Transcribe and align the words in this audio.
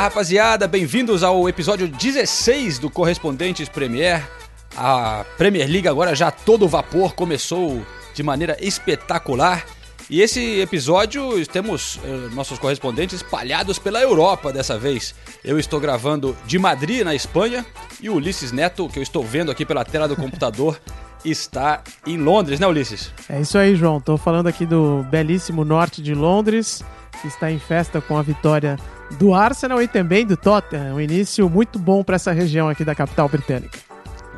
Olá, 0.00 0.08
rapaziada, 0.08 0.66
bem-vindos 0.66 1.22
ao 1.22 1.46
episódio 1.46 1.86
16 1.86 2.78
do 2.78 2.88
Correspondentes 2.88 3.68
Premier. 3.68 4.26
A 4.74 5.26
Premier 5.36 5.68
League 5.68 5.86
agora 5.86 6.14
já 6.14 6.30
todo 6.30 6.66
vapor 6.66 7.12
começou 7.12 7.84
de 8.14 8.22
maneira 8.22 8.56
espetacular. 8.62 9.62
E 10.08 10.22
esse 10.22 10.58
episódio 10.58 11.46
temos 11.48 12.00
eh, 12.02 12.30
nossos 12.32 12.58
correspondentes 12.58 13.16
espalhados 13.16 13.78
pela 13.78 14.00
Europa 14.00 14.50
dessa 14.50 14.78
vez. 14.78 15.14
Eu 15.44 15.58
estou 15.58 15.78
gravando 15.78 16.34
de 16.46 16.58
Madrid, 16.58 17.04
na 17.04 17.14
Espanha, 17.14 17.66
e 18.00 18.08
o 18.08 18.14
Ulisses 18.14 18.52
Neto, 18.52 18.88
que 18.88 18.98
eu 18.98 19.02
estou 19.02 19.22
vendo 19.22 19.50
aqui 19.50 19.66
pela 19.66 19.84
tela 19.84 20.08
do 20.08 20.16
computador, 20.16 20.80
está 21.22 21.82
em 22.06 22.16
Londres, 22.16 22.58
né, 22.58 22.66
Ulisses? 22.66 23.12
É 23.28 23.38
isso 23.38 23.58
aí, 23.58 23.76
João. 23.76 23.98
Estou 23.98 24.16
falando 24.16 24.46
aqui 24.46 24.64
do 24.64 25.04
belíssimo 25.10 25.62
norte 25.62 26.00
de 26.00 26.14
Londres, 26.14 26.82
que 27.20 27.28
está 27.28 27.52
em 27.52 27.58
festa 27.58 28.00
com 28.00 28.16
a 28.16 28.22
vitória 28.22 28.78
do 29.18 29.34
Arsenal 29.34 29.82
e 29.82 29.88
também 29.88 30.26
do 30.26 30.36
Tottenham. 30.36 30.94
Um 30.94 31.00
início 31.00 31.48
muito 31.48 31.78
bom 31.78 32.02
para 32.02 32.16
essa 32.16 32.32
região 32.32 32.68
aqui 32.68 32.84
da 32.84 32.94
capital 32.94 33.28
britânica. 33.28 33.78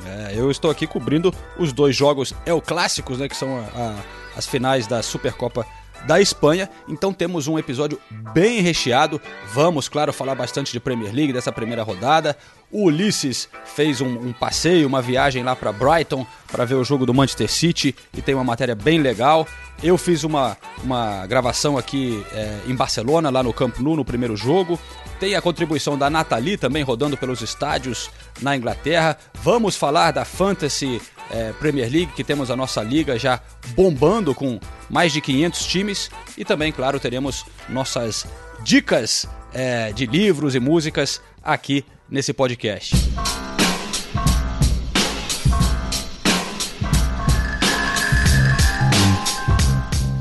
É, 0.07 0.33
eu 0.37 0.51
estou 0.51 0.71
aqui 0.71 0.87
cobrindo 0.87 1.33
os 1.59 1.73
dois 1.73 1.95
jogos 1.95 2.35
El 2.45 2.61
Clássicos, 2.61 3.19
né, 3.19 3.29
que 3.29 3.37
são 3.37 3.59
a, 3.59 3.61
a, 3.61 3.95
as 4.37 4.47
finais 4.47 4.87
da 4.87 5.03
Supercopa 5.03 5.67
da 6.07 6.21
Espanha. 6.21 6.69
Então 6.89 7.13
temos 7.13 7.47
um 7.47 7.59
episódio 7.59 7.99
bem 8.33 8.61
recheado. 8.61 9.21
Vamos, 9.53 9.89
claro, 9.89 10.13
falar 10.13 10.35
bastante 10.35 10.73
de 10.73 10.81
Premier 10.81 11.15
League 11.15 11.33
dessa 11.33 11.53
primeira 11.53 11.83
rodada. 11.83 12.37
O 12.73 12.85
Ulisses 12.85 13.51
fez 13.67 14.01
um, 14.01 14.09
um 14.09 14.33
passeio, 14.33 14.89
uma 14.89 15.03
viagem 15.03 15.45
lá 15.45 15.55
para 15.55 15.71
Brighton 15.71 16.27
para 16.51 16.65
ver 16.65 16.77
o 16.77 16.83
jogo 16.83 17.05
do 17.05 17.13
Manchester 17.13 17.51
City 17.51 17.95
e 18.17 18.23
tem 18.23 18.35
uma 18.35 18.43
matéria 18.43 18.75
bem 18.75 18.99
legal. 18.99 19.47
Eu 19.83 19.99
fiz 19.99 20.25
uma, 20.25 20.57
uma 20.83 21.27
gravação 21.27 21.77
aqui 21.77 22.25
é, 22.33 22.61
em 22.67 22.75
Barcelona, 22.75 23.29
lá 23.29 23.43
no 23.43 23.53
Camp 23.53 23.79
Nou, 23.79 23.95
no 23.95 24.07
primeiro 24.07 24.35
jogo. 24.39 24.81
Tem 25.21 25.35
a 25.35 25.43
contribuição 25.43 25.99
da 25.99 26.09
Nathalie 26.09 26.57
também 26.57 26.83
rodando 26.83 27.15
pelos 27.15 27.43
estádios 27.43 28.11
na 28.41 28.57
Inglaterra. 28.57 29.19
Vamos 29.35 29.77
falar 29.77 30.11
da 30.11 30.25
Fantasy 30.25 30.99
é, 31.31 31.53
Premier 31.53 31.91
League, 31.93 32.13
que 32.17 32.25
temos 32.25 32.51
a 32.51 32.57
nossa 32.57 32.83
liga 32.83 33.19
já 33.19 33.39
bombando 33.75 34.35
com 34.35 34.59
mais 34.89 35.13
de 35.13 35.21
500 35.21 35.67
times. 35.67 36.11
E 36.39 36.45
também, 36.45 36.73
claro, 36.73 36.99
teremos 36.99 37.45
nossas 37.69 38.27
dicas 38.65 39.29
é, 39.53 39.93
de 39.93 40.07
livros 40.07 40.55
e 40.55 40.61
músicas 40.61 41.21
aqui 41.43 41.85
nesse 42.13 42.35
podcast. 42.35 42.95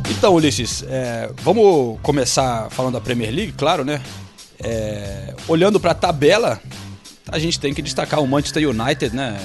Então, 0.09 0.33
Ulisses, 0.35 0.83
é, 0.87 1.29
vamos 1.41 1.99
começar 2.01 2.69
falando 2.69 2.93
da 2.93 3.01
Premier 3.01 3.33
League, 3.33 3.51
claro, 3.53 3.83
né? 3.83 4.01
É, 4.63 5.35
olhando 5.47 5.79
para 5.79 5.91
a 5.91 5.95
tabela, 5.95 6.61
a 7.27 7.37
gente 7.37 7.59
tem 7.59 7.73
que 7.73 7.81
destacar 7.81 8.21
o 8.21 8.27
Manchester 8.27 8.69
United, 8.69 9.13
né? 9.15 9.37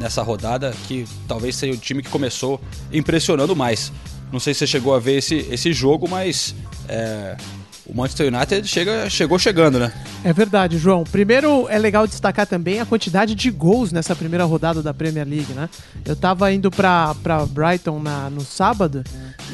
Nessa 0.00 0.22
rodada, 0.22 0.74
que 0.88 1.04
talvez 1.28 1.56
seja 1.56 1.74
o 1.74 1.76
time 1.76 2.02
que 2.02 2.08
começou 2.08 2.58
impressionando 2.90 3.54
mais. 3.54 3.92
Não 4.32 4.40
sei 4.40 4.54
se 4.54 4.60
você 4.60 4.66
chegou 4.66 4.94
a 4.94 4.98
ver 4.98 5.18
esse, 5.18 5.46
esse 5.50 5.72
jogo, 5.74 6.08
mas 6.08 6.54
é, 6.88 7.36
o 7.86 7.94
Manchester 7.96 8.32
United 8.32 8.66
chega, 8.68 9.10
chegou 9.10 9.38
chegando, 9.38 9.78
né? 9.78 9.92
É 10.24 10.32
verdade, 10.32 10.78
João. 10.78 11.04
Primeiro 11.04 11.68
é 11.68 11.78
legal 11.78 12.06
destacar 12.06 12.46
também 12.46 12.80
a 12.80 12.86
quantidade 12.86 13.34
de 13.34 13.50
gols 13.50 13.92
nessa 13.92 14.14
primeira 14.14 14.44
rodada 14.44 14.82
da 14.82 14.94
Premier 14.94 15.26
League, 15.26 15.52
né? 15.52 15.68
Eu 16.04 16.14
tava 16.14 16.52
indo 16.52 16.70
para 16.70 17.14
Brighton 17.50 17.98
na, 17.98 18.30
no 18.30 18.42
sábado 18.42 19.02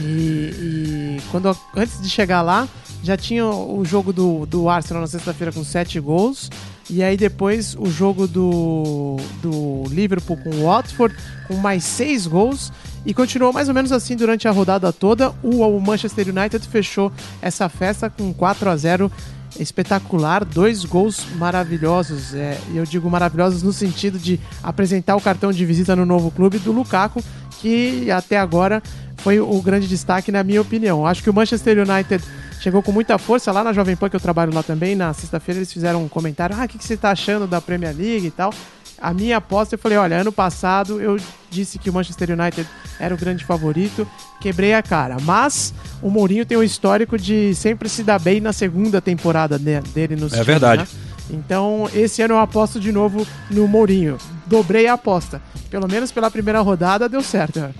e, 0.01 0.05
e, 0.05 1.21
quando 1.31 1.57
antes 1.75 2.01
de 2.03 2.09
chegar 2.09 2.43
lá 2.43 2.69
já 3.03 3.17
tinha 3.17 3.47
o 3.47 3.85
jogo 3.85 4.13
do, 4.13 4.45
do 4.45 4.69
Arsenal 4.69 5.01
na 5.01 5.07
sexta-feira 5.07 5.53
com 5.53 5.65
sete 5.65 5.99
gols. 6.01 6.51
E 6.91 7.03
aí 7.03 7.17
depois 7.17 7.77
o 7.79 7.91
jogo 7.91 8.27
do, 8.27 9.17
do 9.43 9.85
Liverpool 9.89 10.37
com 10.39 10.51
o 10.51 10.65
Watford 10.65 11.15
com 11.47 11.57
mais 11.57 11.85
seis 11.85 12.27
gols. 12.27 12.73
E 13.05 13.15
continuou 13.15 13.53
mais 13.53 13.69
ou 13.69 13.75
menos 13.75 13.93
assim 13.93 14.17
durante 14.17 14.49
a 14.49 14.51
rodada 14.51 14.93
toda. 14.93 15.31
O 15.43 15.81
Manchester 15.81 16.29
United 16.29 16.67
fechou 16.67 17.13
essa 17.41 17.69
festa 17.69 18.11
com 18.11 18.33
4 18.33 18.69
a 18.69 18.77
0 18.77 19.13
espetacular, 19.59 20.45
dois 20.45 20.85
gols 20.85 21.27
maravilhosos. 21.37 22.35
É, 22.35 22.59
eu 22.75 22.85
digo 22.85 23.09
maravilhosos 23.11 23.63
no 23.63 23.73
sentido 23.73 24.19
de 24.19 24.39
apresentar 24.63 25.17
o 25.17 25.21
cartão 25.21 25.53
de 25.53 25.65
visita 25.65 25.97
no 25.97 26.05
novo 26.05 26.31
clube 26.31 26.59
do 26.59 26.73
Lukaku, 26.73 27.23
que 27.61 28.11
até 28.11 28.39
agora 28.39 28.83
foi 29.19 29.41
o 29.41 29.61
grande 29.61 29.89
destaque, 29.89 30.31
na 30.31 30.45
minha 30.45 30.61
opinião. 30.61 31.07
Acho 31.07 31.23
que 31.23 31.31
o 31.31 31.35
Manchester 31.35 31.79
United 31.79 32.23
chegou 32.61 32.83
com 32.83 32.93
muita 32.93 33.19
força 33.19 33.53
lá 33.53 33.63
na 33.65 33.73
Jovem 33.73 33.97
Pan, 33.97 34.09
que 34.09 34.17
eu 34.17 34.21
trabalho 34.21 34.53
lá 34.53 34.63
também. 34.63 34.95
Na 34.95 35.13
sexta-feira 35.13 35.59
eles 35.59 35.73
fizeram 35.73 36.03
um 36.03 36.09
comentário: 36.09 36.57
ah, 36.59 36.65
o 36.65 36.69
que, 36.69 36.79
que 36.79 36.85
você 36.85 36.95
está 36.95 37.11
achando 37.11 37.47
da 37.47 37.61
Premier 37.61 37.95
League 37.97 38.27
e 38.27 38.31
tal. 38.31 38.53
A 39.01 39.15
minha 39.15 39.37
aposta, 39.37 39.77
eu 39.77 39.79
falei, 39.79 39.97
olha, 39.97 40.21
ano 40.21 40.33
passado 40.33 41.01
eu 41.01 41.17
disse 41.49 41.79
que 41.79 41.89
o 41.89 41.93
Manchester 41.93 42.31
United 42.31 42.69
era 42.99 43.15
o 43.15 43.19
grande 43.19 43.45
favorito, 43.45 44.05
quebrei 44.41 44.75
a 44.75 44.83
cara. 44.83 45.19
Mas 45.23 45.73
o 46.03 46.11
Mourinho 46.11 46.45
tem 46.45 46.59
um 46.59 46.65
histórico 46.65 47.17
de 47.17 47.55
sempre 47.55 47.89
se 47.89 48.03
dar 48.03 48.19
bem 48.19 48.41
na 48.41 48.53
segunda 48.53 49.01
temporada 49.01 49.57
dele 49.57 50.17
nos 50.17 50.33
É 50.33 50.43
verdade. 50.43 50.83
Né? 50.83 50.89
Então, 51.31 51.89
esse 51.95 52.23
ano 52.23 52.35
eu 52.35 52.39
aposto 52.39 52.81
de 52.81 52.91
novo 52.91 53.25
no 53.51 53.69
Mourinho. 53.69 54.19
Dobrei 54.47 54.89
a 54.89 54.95
aposta. 54.95 55.41
Pelo 55.71 55.87
menos 55.87 56.11
pela 56.11 56.31
primeira 56.31 56.61
rodada 56.61 57.09
deu 57.09 57.23
certo. 57.23 57.73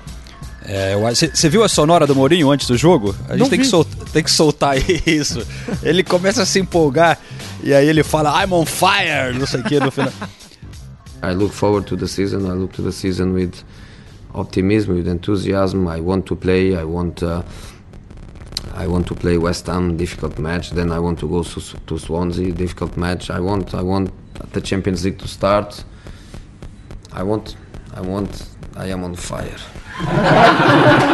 Você 1.15 1.47
é, 1.47 1.51
viu 1.51 1.63
a 1.65 1.69
sonora 1.69 2.07
do 2.07 2.15
Mourinho 2.15 2.51
antes 2.51 2.67
do 2.67 2.77
jogo? 2.77 3.15
A 3.29 3.37
gente 3.37 3.49
tem 3.49 3.59
que, 3.61 3.67
soltar, 3.67 4.09
tem 4.13 4.23
que, 4.23 4.31
soltar, 4.31 4.77
isso. 5.07 5.47
ele 5.83 6.03
começa 6.03 6.43
a 6.43 6.47
se 6.47 6.59
empolgar 6.59 7.19
e 7.63 7.73
aí 7.73 7.89
ele 7.89 8.03
fala 8.03 8.45
I'm 8.45 8.53
on 8.53 8.67
fire, 8.67 9.39
não 9.39 9.47
sei 9.47 9.61
o 9.61 9.65
que 9.65 9.81
no 9.81 9.91
final. 9.91 10.13
I 11.23 11.33
look 11.33 11.53
forward 11.53 11.87
to 11.89 11.97
the 11.97 12.07
season. 12.07 12.47
I 12.47 12.55
look 12.55 12.73
to 12.75 12.83
the 12.83 12.93
season 12.93 13.33
with 13.33 13.65
optimism, 14.35 14.95
with 14.95 15.09
enthusiasm. 15.09 15.89
I 15.89 16.01
want 16.01 16.27
to 16.27 16.37
play. 16.37 16.77
I 16.77 16.85
want. 16.85 17.23
Uh, 17.23 17.43
I 18.75 18.87
want 18.87 19.09
to 19.09 19.15
play 19.15 19.37
West 19.39 19.67
Ham, 19.67 19.97
difficult 19.97 20.39
match. 20.39 20.71
Then 20.71 20.93
I 20.93 21.01
want 21.01 21.19
to 21.21 21.29
go 21.29 21.43
to, 21.43 21.61
to 21.61 21.99
Swansea, 21.99 22.53
difficult 22.53 22.97
match. 22.97 23.31
I 23.31 23.41
want. 23.41 23.75
I 23.75 23.83
want 23.83 24.13
the 24.53 24.61
Champions 24.61 25.05
League 25.05 25.19
to 25.19 25.27
start. 25.27 25.85
I 27.13 27.25
want. 27.25 27.57
I 27.95 28.01
want. 28.01 28.49
I 28.79 28.87
am 28.87 29.03
on 29.03 29.17
fire. 29.17 29.57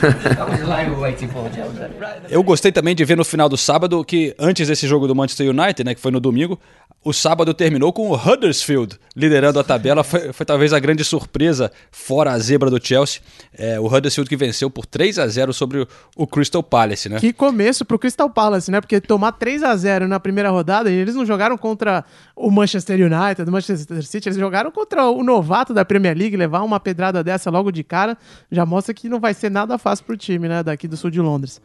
Eu 2.30 2.42
gostei 2.42 2.72
também 2.72 2.94
de 2.94 3.04
ver 3.04 3.16
no 3.16 3.24
final 3.24 3.48
do 3.48 3.56
sábado 3.56 4.04
que 4.04 4.34
antes 4.38 4.68
desse 4.68 4.86
jogo 4.86 5.06
do 5.06 5.14
Manchester 5.14 5.50
United, 5.50 5.84
né, 5.84 5.94
que 5.94 6.00
foi 6.00 6.10
no 6.10 6.20
domingo, 6.20 6.58
o 7.02 7.14
sábado 7.14 7.54
terminou 7.54 7.92
com 7.92 8.10
o 8.10 8.14
Huddersfield 8.14 8.98
liderando 9.16 9.58
a 9.58 9.64
tabela. 9.64 10.04
Foi, 10.04 10.32
foi 10.32 10.44
talvez 10.44 10.72
a 10.72 10.78
grande 10.78 11.02
surpresa, 11.02 11.72
fora 11.90 12.32
a 12.32 12.38
zebra 12.38 12.70
do 12.70 12.84
Chelsea. 12.84 13.22
É, 13.56 13.80
o 13.80 13.86
Huddersfield 13.86 14.28
que 14.28 14.36
venceu 14.36 14.70
por 14.70 14.84
3 14.84 15.18
a 15.18 15.26
0 15.26 15.52
sobre 15.52 15.80
o, 15.80 15.88
o 16.14 16.26
Crystal 16.26 16.62
Palace, 16.62 17.08
né? 17.08 17.18
Que 17.18 17.32
começo 17.32 17.86
pro 17.86 17.98
Crystal 17.98 18.28
Palace, 18.28 18.70
né? 18.70 18.80
Porque 18.80 19.00
tomar 19.00 19.32
3 19.32 19.62
a 19.62 19.74
0 19.74 20.08
na 20.08 20.20
primeira 20.20 20.50
rodada, 20.50 20.90
e 20.90 20.94
eles 20.94 21.14
não 21.14 21.24
jogaram 21.24 21.56
contra 21.56 22.04
o 22.36 22.50
Manchester 22.50 23.00
United, 23.00 23.48
o 23.48 23.52
Manchester 23.52 24.02
City, 24.02 24.28
eles 24.28 24.38
jogaram 24.38 24.70
contra 24.70 25.06
o 25.06 25.22
novato 25.22 25.72
da 25.72 25.84
Premier 25.84 26.16
League. 26.16 26.36
Levar 26.36 26.62
uma 26.62 26.78
pedrada 26.78 27.24
dessa 27.24 27.50
logo 27.50 27.70
de 27.70 27.82
cara 27.82 28.16
já 28.50 28.66
mostra 28.66 28.92
que 28.92 29.08
não 29.08 29.18
vai 29.18 29.32
ser 29.32 29.50
nada 29.50 29.78
fácil 29.78 29.89
pro 29.98 30.16
time, 30.16 30.46
né? 30.46 30.62
Daqui 30.62 30.86
do 30.86 30.96
sul 30.96 31.10
de 31.10 31.20
Londres. 31.20 31.60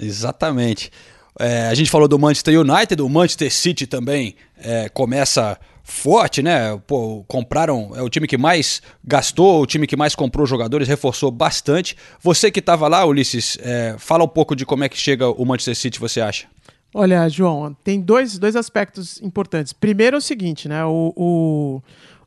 Exatamente. 0.00 0.90
É, 1.38 1.68
a 1.68 1.74
gente 1.74 1.90
falou 1.90 2.08
do 2.08 2.18
Manchester 2.18 2.60
United, 2.60 3.00
o 3.00 3.08
Manchester 3.08 3.52
City 3.52 3.86
também 3.86 4.34
é, 4.58 4.88
começa 4.88 5.58
forte, 5.82 6.42
né? 6.42 6.76
Pô, 6.86 7.24
compraram, 7.26 7.92
é 7.94 8.02
o 8.02 8.08
time 8.08 8.26
que 8.26 8.36
mais 8.36 8.82
gastou, 9.04 9.62
o 9.62 9.66
time 9.66 9.86
que 9.86 9.96
mais 9.96 10.14
comprou 10.14 10.46
jogadores, 10.46 10.88
reforçou 10.88 11.30
bastante. 11.30 11.96
Você 12.20 12.50
que 12.50 12.60
estava 12.60 12.88
lá, 12.88 13.04
Ulisses, 13.04 13.58
é, 13.62 13.96
fala 13.98 14.24
um 14.24 14.28
pouco 14.28 14.54
de 14.54 14.66
como 14.66 14.84
é 14.84 14.88
que 14.88 14.96
chega 14.96 15.28
o 15.28 15.44
Manchester 15.44 15.76
City, 15.76 15.98
você 15.98 16.20
acha? 16.20 16.46
Olha, 16.92 17.28
João, 17.28 17.76
tem 17.84 18.00
dois, 18.00 18.38
dois 18.38 18.56
aspectos 18.56 19.20
importantes. 19.22 19.72
Primeiro 19.72 20.16
é 20.16 20.18
o 20.18 20.22
seguinte, 20.22 20.68
né? 20.68 20.84
O, 20.84 21.12
o 21.16 21.82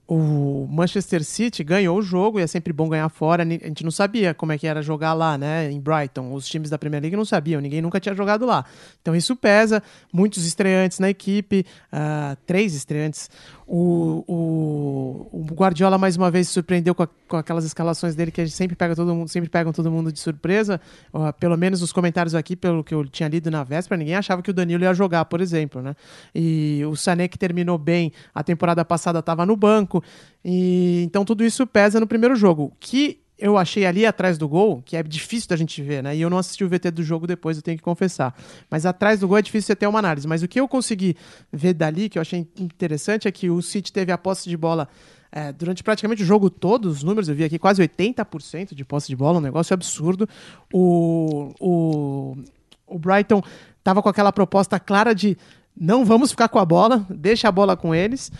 o 0.05 0.67
Manchester 0.69 1.23
City 1.23 1.63
ganhou 1.63 1.97
o 1.97 2.01
jogo, 2.01 2.39
e 2.39 2.43
é 2.43 2.47
sempre 2.47 2.73
bom 2.73 2.89
ganhar 2.89 3.07
fora. 3.09 3.43
A 3.43 3.45
gente 3.45 3.83
não 3.83 3.91
sabia 3.91 4.33
como 4.33 4.51
é 4.51 4.57
que 4.57 4.67
era 4.67 4.81
jogar 4.81 5.13
lá, 5.13 5.37
né? 5.37 5.71
Em 5.71 5.79
Brighton. 5.79 6.33
Os 6.33 6.47
times 6.47 6.69
da 6.69 6.77
Premier 6.77 7.01
League 7.01 7.15
não 7.15 7.23
sabiam, 7.23 7.61
ninguém 7.61 7.81
nunca 7.81 7.99
tinha 7.99 8.13
jogado 8.13 8.45
lá. 8.45 8.65
Então 9.01 9.15
isso 9.15 9.35
pesa. 9.35 9.81
Muitos 10.11 10.45
estreantes 10.45 10.99
na 10.99 11.09
equipe, 11.09 11.65
uh, 11.91 12.35
três 12.45 12.73
estreantes. 12.75 13.29
O, 13.65 14.23
o, 14.27 15.27
o, 15.31 15.45
Guardiola 15.53 15.97
mais 15.97 16.17
uma 16.17 16.29
vez 16.29 16.49
surpreendeu 16.49 16.93
com, 16.93 17.03
a, 17.03 17.07
com, 17.27 17.37
aquelas 17.37 17.63
escalações 17.63 18.13
dele 18.13 18.31
que 18.31 18.41
a 18.41 18.45
gente 18.45 18.55
sempre 18.55 18.75
pega 18.75 18.95
todo 18.95 19.13
mundo, 19.15 19.29
sempre 19.29 19.49
pegam 19.49 19.71
todo 19.71 19.89
mundo 19.89 20.11
de 20.11 20.19
surpresa. 20.19 20.81
Uh, 21.13 21.31
pelo 21.39 21.57
menos 21.57 21.81
os 21.81 21.93
comentários 21.93 22.35
aqui, 22.35 22.55
pelo 22.55 22.83
que 22.83 22.93
eu 22.93 23.05
tinha 23.05 23.29
lido 23.29 23.49
na 23.49 23.63
véspera, 23.63 23.97
ninguém 23.97 24.15
achava 24.15 24.41
que 24.41 24.51
o 24.51 24.53
Danilo 24.53 24.83
ia 24.83 24.93
jogar, 24.93 25.25
por 25.25 25.39
exemplo, 25.41 25.81
né? 25.81 25.95
E 26.35 26.81
o 26.85 26.95
Sané 26.95 27.27
que 27.27 27.37
terminou 27.37 27.77
bem 27.77 28.11
a 28.35 28.43
temporada 28.43 28.83
passada 28.83 29.19
estava 29.19 29.45
no 29.45 29.55
banco. 29.55 30.03
E 30.43 31.03
então 31.05 31.23
tudo 31.23 31.43
isso 31.43 31.65
pesa 31.65 31.99
no 31.99 32.07
primeiro 32.07 32.35
jogo. 32.35 32.73
Que 32.79 33.22
eu 33.37 33.57
achei 33.57 33.85
ali 33.85 34.05
atrás 34.05 34.37
do 34.37 34.47
gol, 34.47 34.81
que 34.83 34.95
é 34.95 35.03
difícil 35.03 35.49
da 35.49 35.55
gente 35.55 35.81
ver, 35.81 36.03
né? 36.03 36.15
E 36.15 36.21
eu 36.21 36.29
não 36.29 36.37
assisti 36.37 36.63
o 36.63 36.69
VT 36.69 36.91
do 36.91 37.03
jogo 37.03 37.27
depois, 37.27 37.57
eu 37.57 37.63
tenho 37.63 37.77
que 37.77 37.83
confessar. 37.83 38.35
Mas 38.69 38.85
atrás 38.85 39.19
do 39.19 39.27
gol 39.27 39.37
é 39.37 39.41
difícil 39.41 39.67
você 39.67 39.75
ter 39.75 39.87
uma 39.87 39.99
análise. 39.99 40.27
Mas 40.27 40.43
o 40.43 40.47
que 40.47 40.59
eu 40.59 40.67
consegui 40.67 41.15
ver 41.51 41.73
dali, 41.73 42.09
que 42.09 42.17
eu 42.17 42.21
achei 42.21 42.47
interessante, 42.57 43.27
é 43.27 43.31
que 43.31 43.49
o 43.49 43.61
City 43.61 43.91
teve 43.91 44.11
a 44.11 44.17
posse 44.17 44.47
de 44.47 44.55
bola 44.55 44.87
é, 45.31 45.51
durante 45.51 45.83
praticamente 45.83 46.21
o 46.21 46.25
jogo 46.25 46.47
todo, 46.47 46.85
os 46.85 47.01
números 47.01 47.27
eu 47.27 47.33
vi 47.33 47.43
aqui, 47.43 47.57
quase 47.57 47.81
80% 47.81 48.75
de 48.75 48.85
posse 48.85 49.07
de 49.07 49.15
bola, 49.15 49.39
um 49.39 49.41
negócio 49.41 49.73
absurdo. 49.73 50.29
O, 50.71 51.51
o, 51.59 52.37
o 52.85 52.99
Brighton 52.99 53.41
tava 53.83 54.01
com 54.03 54.09
aquela 54.09 54.31
proposta 54.31 54.79
clara 54.79 55.15
de 55.15 55.35
não 55.75 56.05
vamos 56.05 56.29
ficar 56.29 56.49
com 56.49 56.59
a 56.59 56.65
bola, 56.65 57.03
deixa 57.09 57.47
a 57.47 57.51
bola 57.51 57.75
com 57.75 57.95
eles. 57.95 58.31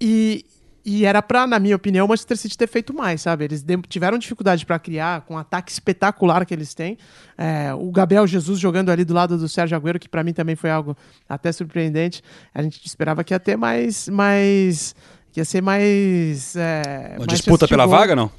E, 0.00 0.46
e 0.88 1.04
era 1.04 1.20
para, 1.20 1.48
na 1.48 1.58
minha 1.58 1.74
opinião, 1.74 2.06
o 2.06 2.08
Manchester 2.08 2.36
City 2.36 2.56
ter 2.56 2.68
feito 2.68 2.94
mais, 2.94 3.20
sabe? 3.20 3.44
Eles 3.44 3.64
tiveram 3.88 4.16
dificuldade 4.16 4.64
para 4.64 4.78
criar, 4.78 5.22
com 5.22 5.34
o 5.34 5.36
ataque 5.36 5.72
espetacular 5.72 6.46
que 6.46 6.54
eles 6.54 6.74
têm. 6.74 6.96
É, 7.36 7.74
o 7.74 7.90
Gabriel 7.90 8.24
Jesus 8.24 8.60
jogando 8.60 8.90
ali 8.90 9.04
do 9.04 9.12
lado 9.12 9.36
do 9.36 9.48
Sérgio 9.48 9.76
Agüero, 9.76 9.98
que 9.98 10.08
para 10.08 10.22
mim 10.22 10.32
também 10.32 10.54
foi 10.54 10.70
algo 10.70 10.96
até 11.28 11.50
surpreendente. 11.50 12.22
A 12.54 12.62
gente 12.62 12.86
esperava 12.86 13.24
que 13.24 13.34
ia 13.34 13.40
ter 13.40 13.56
mais. 13.56 14.08
mais 14.08 14.94
que 15.32 15.40
ia 15.40 15.44
ser 15.44 15.60
mais. 15.60 16.54
É, 16.54 17.16
Uma 17.16 17.26
mais 17.26 17.40
disputa 17.40 17.66
pela 17.66 17.84
vaga, 17.84 18.14
não? 18.14 18.30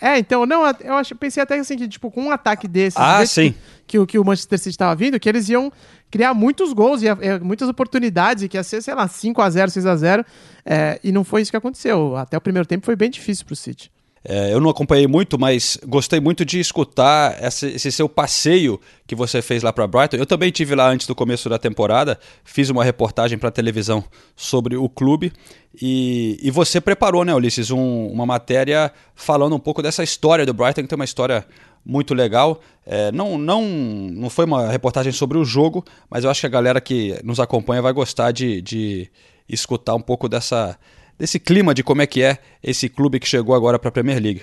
É, 0.00 0.18
então, 0.18 0.44
não, 0.44 0.62
eu 0.80 0.94
acho, 0.94 1.14
pensei 1.14 1.42
até 1.42 1.58
assim 1.58 1.76
que, 1.76 1.86
tipo, 1.86 2.10
com 2.10 2.24
um 2.24 2.30
ataque 2.30 2.66
desses. 2.66 2.98
Ah, 2.98 3.24
sim. 3.24 3.54
Que, 3.86 3.98
que, 3.98 4.06
que 4.06 4.18
o 4.18 4.24
Manchester 4.24 4.58
City 4.58 4.70
estava 4.70 4.94
vindo, 4.94 5.20
que 5.20 5.28
eles 5.28 5.48
iam 5.48 5.72
criar 6.10 6.34
muitos 6.34 6.72
gols 6.72 7.02
e 7.02 7.06
muitas 7.42 7.68
oportunidades, 7.68 8.42
e 8.42 8.48
que 8.48 8.56
ia 8.56 8.64
ser, 8.64 8.82
sei 8.82 8.94
lá, 8.94 9.06
5 9.06 9.40
a 9.40 9.50
0 9.50 9.70
6 9.70 9.86
a 9.86 9.96
0 9.96 10.26
é, 10.64 11.00
e 11.04 11.12
não 11.12 11.24
foi 11.24 11.42
isso 11.42 11.50
que 11.50 11.56
aconteceu. 11.56 12.16
Até 12.16 12.36
o 12.36 12.40
primeiro 12.40 12.66
tempo 12.66 12.84
foi 12.84 12.96
bem 12.96 13.10
difícil 13.10 13.44
para 13.44 13.52
o 13.52 13.56
City. 13.56 13.90
É, 14.22 14.52
eu 14.52 14.60
não 14.60 14.68
acompanhei 14.68 15.06
muito, 15.06 15.38
mas 15.38 15.78
gostei 15.86 16.20
muito 16.20 16.44
de 16.44 16.60
escutar 16.60 17.42
esse, 17.42 17.66
esse 17.68 17.90
seu 17.90 18.06
passeio 18.06 18.78
que 19.06 19.14
você 19.14 19.40
fez 19.40 19.62
lá 19.62 19.72
para 19.72 19.86
Brighton. 19.86 20.16
Eu 20.16 20.26
também 20.26 20.50
tive 20.50 20.74
lá 20.74 20.90
antes 20.90 21.06
do 21.06 21.14
começo 21.14 21.48
da 21.48 21.58
temporada, 21.58 22.18
fiz 22.44 22.68
uma 22.68 22.84
reportagem 22.84 23.38
para 23.38 23.50
televisão 23.50 24.04
sobre 24.36 24.76
o 24.76 24.88
clube 24.90 25.32
e, 25.80 26.38
e 26.42 26.50
você 26.50 26.80
preparou, 26.80 27.24
né, 27.24 27.34
Ulisses, 27.34 27.70
um, 27.70 28.08
uma 28.08 28.26
matéria 28.26 28.92
falando 29.14 29.56
um 29.56 29.60
pouco 29.60 29.82
dessa 29.82 30.02
história 30.02 30.44
do 30.44 30.52
Brighton, 30.52 30.82
que 30.82 30.88
tem 30.88 30.96
uma 30.96 31.04
história 31.04 31.46
muito 31.82 32.12
legal. 32.12 32.60
É, 32.84 33.10
não, 33.12 33.38
não, 33.38 33.64
não 33.64 34.28
foi 34.28 34.44
uma 34.44 34.68
reportagem 34.68 35.12
sobre 35.12 35.38
o 35.38 35.44
jogo, 35.46 35.82
mas 36.10 36.24
eu 36.24 36.30
acho 36.30 36.40
que 36.40 36.46
a 36.46 36.50
galera 36.50 36.80
que 36.80 37.18
nos 37.24 37.40
acompanha 37.40 37.80
vai 37.80 37.92
gostar 37.94 38.32
de, 38.32 38.60
de 38.60 39.10
escutar 39.48 39.94
um 39.94 40.00
pouco 40.00 40.28
dessa 40.28 40.78
desse 41.20 41.38
clima 41.38 41.74
de 41.74 41.84
como 41.84 42.00
é 42.00 42.06
que 42.06 42.22
é 42.22 42.38
esse 42.62 42.88
clube 42.88 43.20
que 43.20 43.28
chegou 43.28 43.54
agora 43.54 43.78
para 43.78 43.90
a 43.90 43.92
Premier 43.92 44.20
League. 44.20 44.40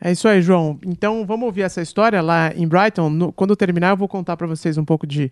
É 0.00 0.10
isso 0.10 0.26
aí, 0.26 0.42
João. 0.42 0.78
Então 0.84 1.24
vamos 1.24 1.46
ouvir 1.46 1.62
essa 1.62 1.80
história 1.80 2.20
lá 2.20 2.52
em 2.54 2.66
Brighton. 2.66 3.08
No, 3.08 3.32
quando 3.32 3.50
eu 3.50 3.56
terminar, 3.56 3.90
eu 3.90 3.96
vou 3.96 4.08
contar 4.08 4.36
para 4.36 4.46
vocês 4.46 4.76
um 4.76 4.84
pouco 4.84 5.06
de 5.06 5.30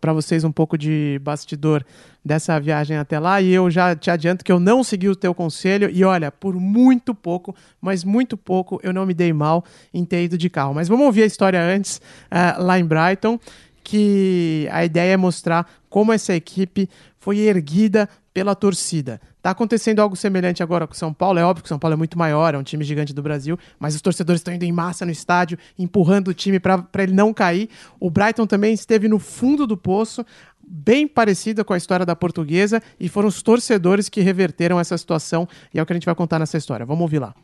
para 0.00 0.12
vocês 0.12 0.44
um 0.44 0.52
pouco 0.52 0.76
de 0.76 1.18
bastidor 1.22 1.82
dessa 2.24 2.58
viagem 2.58 2.96
até 2.96 3.18
lá. 3.18 3.40
E 3.40 3.52
eu 3.52 3.70
já 3.70 3.94
te 3.94 4.10
adianto 4.10 4.44
que 4.44 4.52
eu 4.52 4.58
não 4.58 4.82
segui 4.82 5.08
o 5.08 5.16
teu 5.16 5.32
conselho. 5.32 5.88
E 5.90 6.04
olha, 6.04 6.30
por 6.30 6.56
muito 6.56 7.14
pouco, 7.14 7.54
mas 7.80 8.02
muito 8.04 8.36
pouco, 8.36 8.80
eu 8.82 8.92
não 8.92 9.06
me 9.06 9.14
dei 9.14 9.32
mal 9.32 9.64
em 9.94 10.04
ter 10.04 10.24
ido 10.24 10.36
de 10.36 10.50
carro. 10.50 10.74
Mas 10.74 10.88
vamos 10.88 11.06
ouvir 11.06 11.22
a 11.22 11.26
história 11.26 11.62
antes 11.62 11.98
uh, 12.30 12.62
lá 12.62 12.78
em 12.78 12.84
Brighton, 12.84 13.38
que 13.82 14.68
a 14.72 14.84
ideia 14.84 15.12
é 15.12 15.16
mostrar 15.16 15.66
como 15.88 16.12
essa 16.12 16.34
equipe 16.34 16.90
foi 17.18 17.38
erguida 17.38 18.08
pela 18.36 18.54
torcida. 18.54 19.18
Está 19.38 19.52
acontecendo 19.52 20.00
algo 20.00 20.14
semelhante 20.14 20.62
agora 20.62 20.86
com 20.86 20.92
o 20.92 20.96
São 20.96 21.10
Paulo. 21.10 21.38
É 21.38 21.42
óbvio 21.42 21.62
que 21.62 21.68
o 21.68 21.70
São 21.70 21.78
Paulo 21.78 21.94
é 21.94 21.96
muito 21.96 22.18
maior, 22.18 22.54
é 22.54 22.58
um 22.58 22.62
time 22.62 22.84
gigante 22.84 23.14
do 23.14 23.22
Brasil, 23.22 23.58
mas 23.78 23.94
os 23.94 24.02
torcedores 24.02 24.40
estão 24.40 24.52
indo 24.52 24.62
em 24.62 24.70
massa 24.70 25.06
no 25.06 25.10
estádio, 25.10 25.58
empurrando 25.78 26.28
o 26.28 26.34
time 26.34 26.60
para 26.60 26.84
ele 26.98 27.14
não 27.14 27.32
cair. 27.32 27.70
O 27.98 28.10
Brighton 28.10 28.46
também 28.46 28.74
esteve 28.74 29.08
no 29.08 29.18
fundo 29.18 29.66
do 29.66 29.74
poço, 29.74 30.22
bem 30.62 31.08
parecida 31.08 31.64
com 31.64 31.72
a 31.72 31.78
história 31.78 32.04
da 32.04 32.14
portuguesa, 32.14 32.82
e 33.00 33.08
foram 33.08 33.26
os 33.26 33.40
torcedores 33.40 34.10
que 34.10 34.20
reverteram 34.20 34.78
essa 34.78 34.98
situação, 34.98 35.48
e 35.72 35.78
é 35.78 35.82
o 35.82 35.86
que 35.86 35.94
a 35.94 35.96
gente 35.96 36.04
vai 36.04 36.14
contar 36.14 36.38
nessa 36.38 36.58
história. 36.58 36.84
Vamos 36.84 37.00
ouvir 37.00 37.20
lá. 37.20 37.34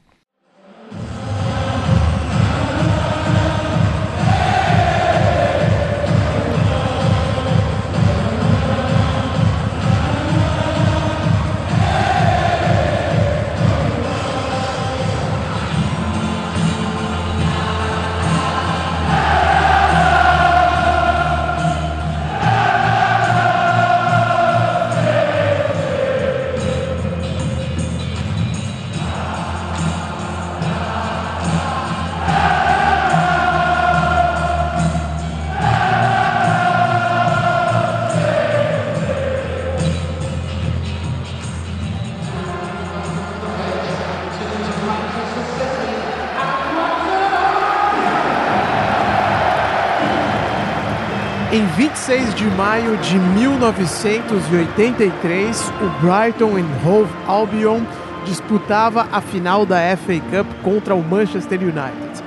Em 52.02 52.04
26 52.04 52.34
de 52.34 52.46
maio 52.56 52.96
de 52.96 53.16
1983, 53.16 55.72
o 55.81 55.88
Brighton 56.04 56.56
and 56.56 56.66
Hove 56.84 57.09
Albion 57.28 57.82
disputava 58.25 59.06
a 59.12 59.21
final 59.21 59.64
da 59.64 59.76
FA 59.97 60.18
Cup 60.18 60.49
contra 60.64 60.97
o 60.97 61.02
Manchester 61.02 61.61
United. 61.61 62.25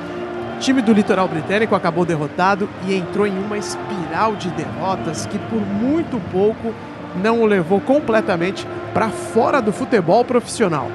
O 0.56 0.60
time 0.60 0.82
do 0.82 0.94
litoral 0.94 1.28
britânico 1.28 1.76
acabou 1.76 2.06
derrotado 2.06 2.70
e 2.88 2.96
entrou 2.96 3.28
em 3.28 3.38
uma 3.38 3.58
espiral 3.58 4.38
de 4.38 4.48
derrotas 4.52 5.26
que 5.26 5.38
por 5.38 5.60
muito 5.60 6.22
pouco 6.32 6.74
não 7.22 7.42
o 7.42 7.46
levou 7.46 7.82
completamente 7.82 8.66
para 8.94 9.10
fora 9.10 9.62
do 9.62 9.74
futebol 9.74 10.24
profissional. 10.24 10.90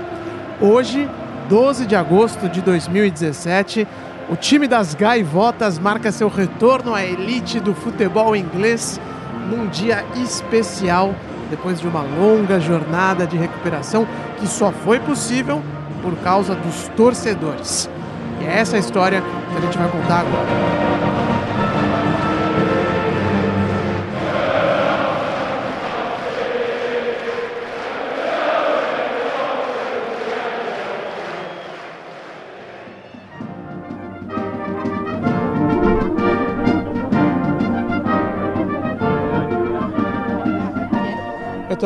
Hoje, 0.58 1.06
12 1.50 1.84
de 1.84 1.96
agosto 1.96 2.48
de 2.48 2.62
2017, 2.62 3.86
o 4.30 4.36
time 4.36 4.68
das 4.68 4.94
Gaivotas 4.94 5.76
marca 5.76 6.12
seu 6.12 6.28
retorno 6.28 6.94
à 6.94 7.02
elite 7.04 7.58
do 7.58 7.74
futebol 7.74 8.36
inglês 8.36 9.00
num 9.50 9.66
dia 9.66 10.04
especial, 10.14 11.12
depois 11.50 11.80
de 11.80 11.88
uma 11.88 12.02
longa 12.02 12.60
jornada 12.60 13.26
de 13.26 13.36
recuperação 13.36 14.06
que 14.38 14.46
só 14.46 14.70
foi 14.70 15.00
possível 15.00 15.60
por 16.00 16.14
causa 16.18 16.54
dos 16.54 16.86
torcedores. 16.96 17.90
E 18.40 18.44
é 18.44 18.60
essa 18.60 18.76
a 18.76 18.78
história 18.78 19.20
que 19.20 19.58
a 19.58 19.60
gente 19.60 19.76
vai 19.76 19.88
contar 19.88 20.20
agora. 20.20 21.09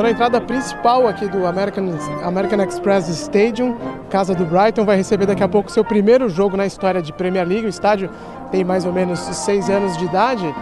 Na 0.04 0.10
entrada 0.10 0.38
principal 0.38 1.08
aqui 1.08 1.26
do 1.26 1.46
American, 1.46 1.86
American 2.22 2.62
Express 2.62 3.08
Stadium, 3.08 3.74
casa 4.10 4.34
do 4.34 4.44
Brighton. 4.44 4.84
Vai 4.84 4.98
receber 4.98 5.24
daqui 5.24 5.42
a 5.42 5.48
pouco 5.48 5.72
seu 5.72 5.82
primeiro 5.82 6.28
jogo 6.28 6.58
na 6.58 6.66
história 6.66 7.00
de 7.00 7.10
Premier 7.10 7.48
League. 7.48 7.64
O 7.64 7.70
estádio 7.70 8.10
tem 8.50 8.62
mais 8.62 8.84
ou 8.84 8.92
menos 8.92 9.18
seis 9.18 9.70
anos 9.70 9.96
de 9.96 10.04
idade. 10.04 10.54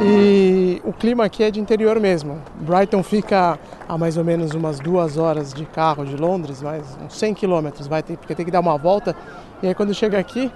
E 0.00 0.80
o 0.84 0.92
clima 0.92 1.24
aqui 1.24 1.42
é 1.42 1.50
de 1.50 1.58
interior 1.58 1.98
mesmo. 1.98 2.40
Brighton 2.60 3.02
fica 3.02 3.58
a 3.88 3.98
mais 3.98 4.16
ou 4.16 4.22
menos 4.22 4.52
umas 4.52 4.78
duas 4.78 5.18
horas 5.18 5.52
de 5.52 5.66
carro 5.66 6.04
de 6.04 6.16
Londres, 6.16 6.62
mais 6.62 6.84
uns 7.04 7.18
100 7.18 7.34
quilômetros, 7.34 7.88
vai 7.88 8.00
ter, 8.00 8.16
porque 8.16 8.32
tem 8.32 8.44
que 8.44 8.52
dar 8.52 8.60
uma 8.60 8.78
volta. 8.78 9.16
E 9.60 9.66
aí 9.66 9.74
quando 9.74 9.92
chega 9.92 10.20
aqui, 10.20 10.52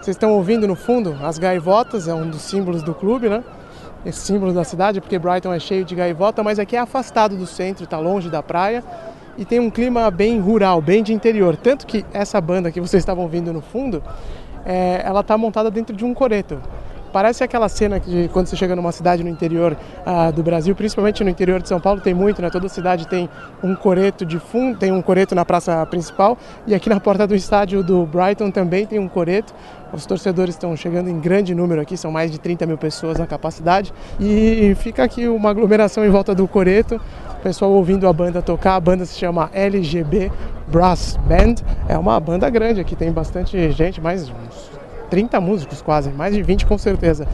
vocês 0.00 0.16
estão 0.16 0.32
ouvindo 0.32 0.66
no 0.66 0.74
fundo 0.74 1.14
as 1.22 1.38
gaivotas, 1.38 2.08
é 2.08 2.14
um 2.14 2.30
dos 2.30 2.40
símbolos 2.40 2.82
do 2.82 2.94
clube, 2.94 3.28
né? 3.28 3.44
Esse 4.06 4.20
símbolo 4.20 4.52
da 4.52 4.62
cidade, 4.62 5.00
porque 5.00 5.18
Brighton 5.18 5.52
é 5.52 5.58
cheio 5.58 5.84
de 5.84 5.92
gaivota, 5.92 6.40
mas 6.40 6.60
aqui 6.60 6.76
é 6.76 6.78
afastado 6.78 7.36
do 7.36 7.44
centro, 7.44 7.82
está 7.82 7.98
longe 7.98 8.30
da 8.30 8.40
praia 8.40 8.84
e 9.36 9.44
tem 9.44 9.58
um 9.58 9.68
clima 9.68 10.08
bem 10.12 10.38
rural, 10.38 10.80
bem 10.80 11.02
de 11.02 11.12
interior. 11.12 11.56
Tanto 11.56 11.84
que 11.88 12.06
essa 12.12 12.40
banda 12.40 12.70
que 12.70 12.80
vocês 12.80 13.02
estavam 13.02 13.24
ouvindo 13.24 13.52
no 13.52 13.60
fundo, 13.60 14.00
é, 14.64 15.02
ela 15.04 15.22
está 15.22 15.36
montada 15.36 15.72
dentro 15.72 15.96
de 15.96 16.04
um 16.04 16.14
coreto. 16.14 16.62
Parece 17.16 17.42
aquela 17.42 17.66
cena 17.70 17.98
de 17.98 18.28
quando 18.30 18.46
você 18.46 18.56
chega 18.56 18.76
numa 18.76 18.92
cidade 18.92 19.24
no 19.24 19.30
interior 19.30 19.74
ah, 20.04 20.30
do 20.30 20.42
Brasil, 20.42 20.76
principalmente 20.76 21.24
no 21.24 21.30
interior 21.30 21.62
de 21.62 21.66
São 21.66 21.80
Paulo, 21.80 21.98
tem 21.98 22.12
muito, 22.12 22.42
né? 22.42 22.50
Toda 22.50 22.68
cidade 22.68 23.08
tem 23.08 23.26
um 23.62 23.74
coreto 23.74 24.26
de 24.26 24.38
fundo, 24.38 24.78
tem 24.78 24.92
um 24.92 25.00
coreto 25.00 25.34
na 25.34 25.42
praça 25.42 25.86
principal 25.86 26.36
e 26.66 26.74
aqui 26.74 26.90
na 26.90 27.00
porta 27.00 27.26
do 27.26 27.34
estádio 27.34 27.82
do 27.82 28.04
Brighton 28.04 28.50
também 28.50 28.84
tem 28.84 28.98
um 28.98 29.08
coreto. 29.08 29.54
Os 29.94 30.04
torcedores 30.04 30.56
estão 30.56 30.76
chegando 30.76 31.08
em 31.08 31.18
grande 31.18 31.54
número 31.54 31.80
aqui, 31.80 31.96
são 31.96 32.12
mais 32.12 32.30
de 32.30 32.38
30 32.38 32.66
mil 32.66 32.76
pessoas 32.76 33.16
na 33.16 33.26
capacidade 33.26 33.94
e 34.20 34.76
fica 34.78 35.02
aqui 35.02 35.26
uma 35.26 35.48
aglomeração 35.48 36.04
em 36.04 36.10
volta 36.10 36.34
do 36.34 36.46
coreto. 36.46 37.00
O 37.38 37.42
pessoal 37.42 37.70
ouvindo 37.70 38.06
a 38.06 38.12
banda 38.12 38.42
tocar, 38.42 38.74
a 38.74 38.80
banda 38.80 39.06
se 39.06 39.18
chama 39.18 39.48
LGB 39.54 40.30
Brass 40.68 41.18
Band, 41.26 41.64
é 41.88 41.96
uma 41.96 42.20
banda 42.20 42.50
grande 42.50 42.78
aqui, 42.78 42.94
tem 42.94 43.10
bastante 43.10 43.70
gente, 43.72 44.02
mais 44.02 44.28
uns 44.28 44.75
30 45.10 45.40
músicos 45.40 45.82
quase, 45.82 46.10
mais 46.10 46.34
de 46.34 46.42
20 46.42 46.66
com 46.66 46.76
certeza. 46.78 47.26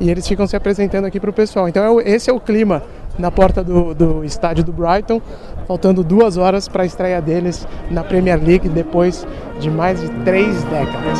E 0.00 0.10
eles 0.10 0.26
ficam 0.26 0.46
se 0.46 0.56
apresentando 0.56 1.04
aqui 1.04 1.20
para 1.20 1.30
o 1.30 1.32
pessoal. 1.32 1.68
Então 1.68 2.00
é 2.00 2.10
esse 2.10 2.28
é 2.28 2.32
o 2.32 2.40
clima 2.40 2.82
na 3.18 3.30
porta 3.30 3.62
do, 3.62 3.94
do 3.94 4.24
estádio 4.24 4.64
do 4.64 4.72
Brighton, 4.72 5.20
faltando 5.66 6.02
duas 6.02 6.36
horas 6.36 6.68
para 6.68 6.82
a 6.82 6.86
estreia 6.86 7.20
deles 7.20 7.66
na 7.90 8.02
Premier 8.02 8.42
League 8.42 8.68
depois 8.68 9.26
de 9.60 9.70
mais 9.70 10.00
de 10.00 10.08
três 10.24 10.62
décadas. 10.64 11.18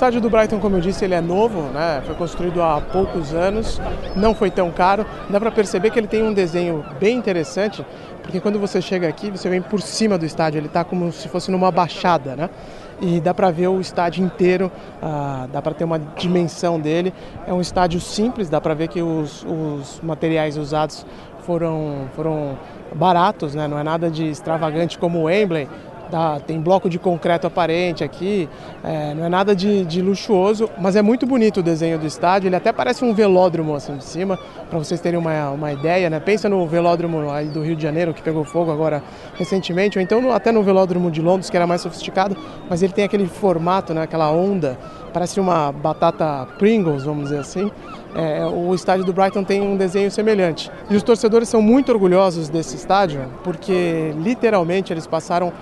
Estádio 0.00 0.22
do 0.22 0.30
Brighton, 0.30 0.58
como 0.58 0.76
eu 0.76 0.80
disse, 0.80 1.04
ele 1.04 1.12
é 1.12 1.20
novo, 1.20 1.60
né? 1.74 2.02
foi 2.06 2.14
construído 2.14 2.62
há 2.62 2.80
poucos 2.80 3.34
anos, 3.34 3.78
não 4.16 4.34
foi 4.34 4.50
tão 4.50 4.70
caro. 4.70 5.04
Dá 5.28 5.38
para 5.38 5.50
perceber 5.50 5.90
que 5.90 5.98
ele 5.98 6.06
tem 6.06 6.22
um 6.22 6.32
desenho 6.32 6.82
bem 6.98 7.18
interessante, 7.18 7.84
porque 8.22 8.40
quando 8.40 8.58
você 8.58 8.80
chega 8.80 9.06
aqui, 9.06 9.30
você 9.30 9.50
vem 9.50 9.60
por 9.60 9.82
cima 9.82 10.16
do 10.16 10.24
estádio, 10.24 10.58
ele 10.58 10.68
está 10.68 10.84
como 10.84 11.12
se 11.12 11.28
fosse 11.28 11.50
numa 11.50 11.70
baixada, 11.70 12.34
né? 12.34 12.48
E 12.98 13.20
dá 13.20 13.34
para 13.34 13.50
ver 13.50 13.68
o 13.68 13.78
estádio 13.78 14.24
inteiro, 14.24 14.72
ah, 15.02 15.46
dá 15.52 15.60
para 15.60 15.74
ter 15.74 15.84
uma 15.84 15.98
dimensão 15.98 16.80
dele. 16.80 17.12
É 17.46 17.52
um 17.52 17.60
estádio 17.60 18.00
simples, 18.00 18.48
dá 18.48 18.58
para 18.58 18.72
ver 18.72 18.88
que 18.88 19.02
os, 19.02 19.44
os 19.44 20.00
materiais 20.02 20.56
usados 20.56 21.04
foram, 21.40 22.08
foram 22.14 22.56
baratos, 22.94 23.54
né? 23.54 23.66
não 23.66 23.78
é 23.78 23.82
nada 23.82 24.10
de 24.10 24.26
extravagante 24.26 24.98
como 24.98 25.20
o 25.20 25.22
Wembley, 25.24 25.68
Tem 26.46 26.60
bloco 26.60 26.88
de 26.88 26.98
concreto 26.98 27.46
aparente 27.46 28.02
aqui, 28.02 28.48
é, 28.82 29.14
não 29.14 29.24
é 29.24 29.28
nada 29.28 29.54
de, 29.54 29.84
de, 29.84 30.02
luxuoso, 30.02 30.68
mas 30.78 30.96
é 30.96 31.02
muito 31.02 31.26
bonito 31.26 31.60
o 31.60 31.62
desenho 31.62 31.98
do 31.98 32.06
estádio. 32.06 32.48
Ele 32.48 32.56
até 32.56 32.72
parece 32.72 33.04
um 33.04 33.14
velódromo 33.14 33.74
assim 33.74 33.96
de 33.96 34.04
cima, 34.04 34.38
para 34.68 34.78
vocês 34.78 35.00
terem 35.00 35.18
uma, 35.18 35.50
uma 35.50 35.72
ideia. 35.72 36.10
Né? 36.10 36.20
Pensa 36.20 36.48
no 36.48 36.66
velódromo 36.66 37.20
do 37.52 37.62
Rio 37.62 37.76
de 37.76 37.82
Janeiro 37.82 38.12
que 38.12 38.22
pegou 38.22 38.44
fogo 38.44 38.70
agora 38.70 39.02
recentemente, 39.36 39.98
ou 39.98 40.02
então 40.02 40.20
no, 40.20 40.32
até 40.32 40.52
no 40.52 40.62
velódromo 40.62 41.10
de 41.10 41.20
Londres 41.20 41.48
que 41.48 41.56
era 41.56 41.66
mais 41.66 41.80
sofisticado, 41.80 42.36
mas 42.68 42.82
ele 42.82 42.92
tem 42.92 43.04
aquele 43.04 43.26
formato, 43.26 43.94
né? 43.94 44.02
aquela 44.02 44.30
onda, 44.30 44.78
parece 45.12 45.40
uma 45.40 45.72
batata 45.72 46.46
Pringles, 46.58 47.04
vamos 47.04 47.24
dizer 47.24 47.38
assim. 47.40 47.70
É, 48.14 48.44
o 48.44 48.74
estádio 48.74 49.04
do 49.04 49.12
Brighton 49.12 49.44
tem 49.44 49.60
um 49.60 49.76
desenho 49.76 50.10
semelhante. 50.10 50.70
E 50.88 50.96
os 50.96 51.02
torcedores 51.02 51.48
são 51.48 51.62
muito 51.62 51.92
orgulhosos 51.92 52.48
desse 52.48 52.74
estádio, 52.74 53.24
porque 53.44 54.12
literalmente 54.16 54.92
eles 54.92 55.06
passaram 55.06 55.52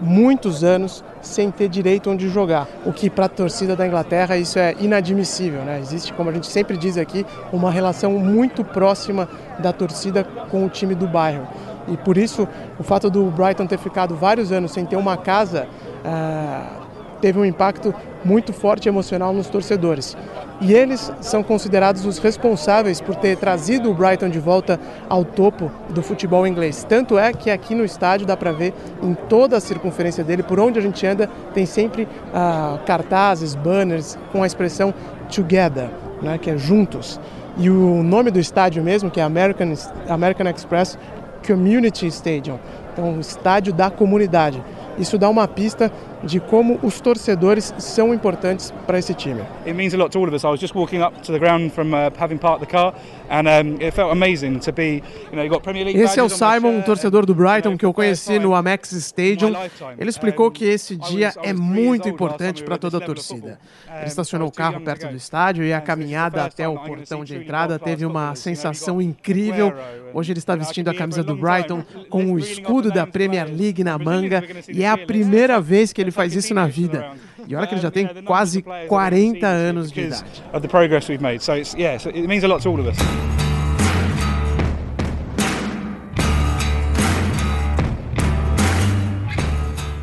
muitos 0.00 0.62
anos 0.62 1.04
sem 1.20 1.50
ter 1.50 1.68
direito 1.68 2.10
onde 2.10 2.28
jogar, 2.28 2.68
o 2.84 2.92
que 2.92 3.10
para 3.10 3.26
a 3.26 3.28
torcida 3.28 3.74
da 3.74 3.86
Inglaterra 3.86 4.36
isso 4.36 4.58
é 4.58 4.74
inadmissível, 4.78 5.62
né? 5.62 5.80
Existe, 5.80 6.12
como 6.12 6.30
a 6.30 6.32
gente 6.32 6.46
sempre 6.46 6.76
diz 6.76 6.96
aqui, 6.96 7.26
uma 7.52 7.70
relação 7.70 8.12
muito 8.12 8.64
próxima 8.64 9.28
da 9.58 9.72
torcida 9.72 10.24
com 10.24 10.64
o 10.64 10.68
time 10.68 10.94
do 10.94 11.06
bairro. 11.06 11.46
E 11.88 11.96
por 11.96 12.16
isso, 12.16 12.48
o 12.78 12.82
fato 12.82 13.08
do 13.08 13.24
Brighton 13.26 13.66
ter 13.66 13.78
ficado 13.78 14.16
vários 14.16 14.50
anos 14.50 14.72
sem 14.72 14.84
ter 14.84 14.96
uma 14.96 15.16
casa 15.16 15.66
uh, 16.04 16.86
teve 17.20 17.38
um 17.38 17.44
impacto 17.44 17.94
muito 18.24 18.52
forte 18.52 18.88
emocional 18.88 19.32
nos 19.32 19.48
torcedores. 19.48 20.16
E 20.60 20.72
eles 20.72 21.12
são 21.20 21.42
considerados 21.42 22.06
os 22.06 22.18
responsáveis 22.18 23.00
por 23.00 23.14
ter 23.14 23.36
trazido 23.36 23.90
o 23.90 23.94
Brighton 23.94 24.30
de 24.30 24.38
volta 24.38 24.80
ao 25.08 25.24
topo 25.24 25.70
do 25.90 26.02
futebol 26.02 26.46
inglês. 26.46 26.84
Tanto 26.88 27.18
é 27.18 27.32
que 27.32 27.50
aqui 27.50 27.74
no 27.74 27.84
estádio 27.84 28.26
dá 28.26 28.36
para 28.36 28.52
ver 28.52 28.72
em 29.02 29.12
toda 29.14 29.58
a 29.58 29.60
circunferência 29.60 30.24
dele, 30.24 30.42
por 30.42 30.58
onde 30.58 30.78
a 30.78 30.82
gente 30.82 31.06
anda, 31.06 31.28
tem 31.52 31.66
sempre 31.66 32.08
ah, 32.32 32.78
cartazes, 32.86 33.54
banners 33.54 34.18
com 34.32 34.42
a 34.42 34.46
expressão 34.46 34.94
together, 35.28 35.90
né, 36.22 36.38
que 36.38 36.50
é 36.50 36.56
juntos. 36.56 37.20
E 37.58 37.68
o 37.68 38.02
nome 38.02 38.30
do 38.30 38.38
estádio 38.38 38.82
mesmo, 38.82 39.10
que 39.10 39.20
é 39.20 39.22
American, 39.22 39.74
American 40.08 40.48
Express 40.48 40.98
Community 41.46 42.06
Stadium, 42.06 42.58
então 42.92 43.20
estádio 43.20 43.74
da 43.74 43.90
comunidade. 43.90 44.62
Isso 44.98 45.18
dá 45.18 45.28
uma 45.28 45.46
pista 45.46 45.92
de 46.26 46.40
como 46.40 46.78
os 46.82 47.00
torcedores 47.00 47.72
são 47.78 48.12
importantes 48.12 48.72
para 48.86 48.98
esse 48.98 49.14
time. 49.14 49.40
It 49.64 49.74
means 49.74 49.94
a 49.94 49.96
lot 49.96 50.10
to 50.10 50.18
all 50.18 50.28
of 50.28 50.34
us. 50.34 50.44
I 50.44 50.48
was 50.48 50.60
just 50.60 50.74
walking 50.74 51.02
up 51.02 51.20
to 51.22 51.32
the 51.32 51.38
ground 51.38 51.72
from 51.72 51.94
uh, 51.94 52.10
having 52.18 52.38
parked 52.38 52.66
the 52.66 52.70
car 52.70 52.94
and 53.30 53.48
um, 53.48 53.80
it 53.80 53.92
felt 53.92 54.12
amazing 54.12 54.60
to 54.60 54.72
be, 54.72 55.02
you 55.30 55.36
know, 55.36 55.42
you 55.42 55.48
got 55.48 55.62
Premier 55.62 55.84
League 55.84 55.98
Esse 55.98 56.18
é 56.18 56.22
o 56.22 56.28
Simon, 56.28 56.78
um 56.78 56.82
torcedor 56.82 57.26
do 57.26 57.34
Brighton 57.34 57.76
que 57.76 57.84
eu 57.84 57.92
conheci 57.92 58.38
no 58.38 58.54
Amex 58.54 58.92
Stadium. 58.92 59.52
Ele 59.98 60.10
explicou 60.10 60.50
que 60.50 60.64
esse 60.64 60.96
dia 60.96 61.32
é 61.42 61.52
muito 61.52 62.08
importante 62.08 62.62
para 62.62 62.78
toda 62.78 62.98
a 62.98 63.00
torcida. 63.00 63.58
Ele 63.88 64.06
estacionou 64.06 64.48
o 64.48 64.52
carro 64.52 64.80
perto 64.80 65.08
do 65.08 65.16
estádio 65.16 65.64
e 65.64 65.72
a 65.72 65.80
caminhada 65.80 66.44
até 66.44 66.68
o 66.68 66.78
portão 66.78 67.24
de 67.24 67.36
entrada 67.36 67.78
teve 67.78 68.04
uma 68.04 68.34
sensação 68.34 69.00
incrível. 69.00 69.72
Hoje 70.12 70.32
ele 70.32 70.38
está 70.38 70.54
vestindo 70.54 70.88
a 70.88 70.94
camisa 70.94 71.22
do 71.22 71.36
Brighton 71.36 71.82
com 72.08 72.32
o 72.32 72.38
escudo 72.38 72.90
da 72.90 73.06
Premier 73.06 73.46
League 73.46 73.84
na 73.84 73.98
manga 73.98 74.42
e 74.68 74.82
é 74.82 74.88
a 74.88 74.96
primeira 74.96 75.60
vez 75.60 75.92
que 75.92 76.00
ele 76.00 76.10
faz 76.16 76.34
isso 76.34 76.52
na 76.54 76.66
vida. 76.66 77.12
E 77.46 77.54
olha 77.54 77.66
que 77.66 77.74
ele 77.74 77.80
já 77.80 77.90
tem 77.90 78.08
quase 78.24 78.62
40 78.62 79.46
anos 79.46 79.92
de 79.92 80.00
idade. 80.00 80.24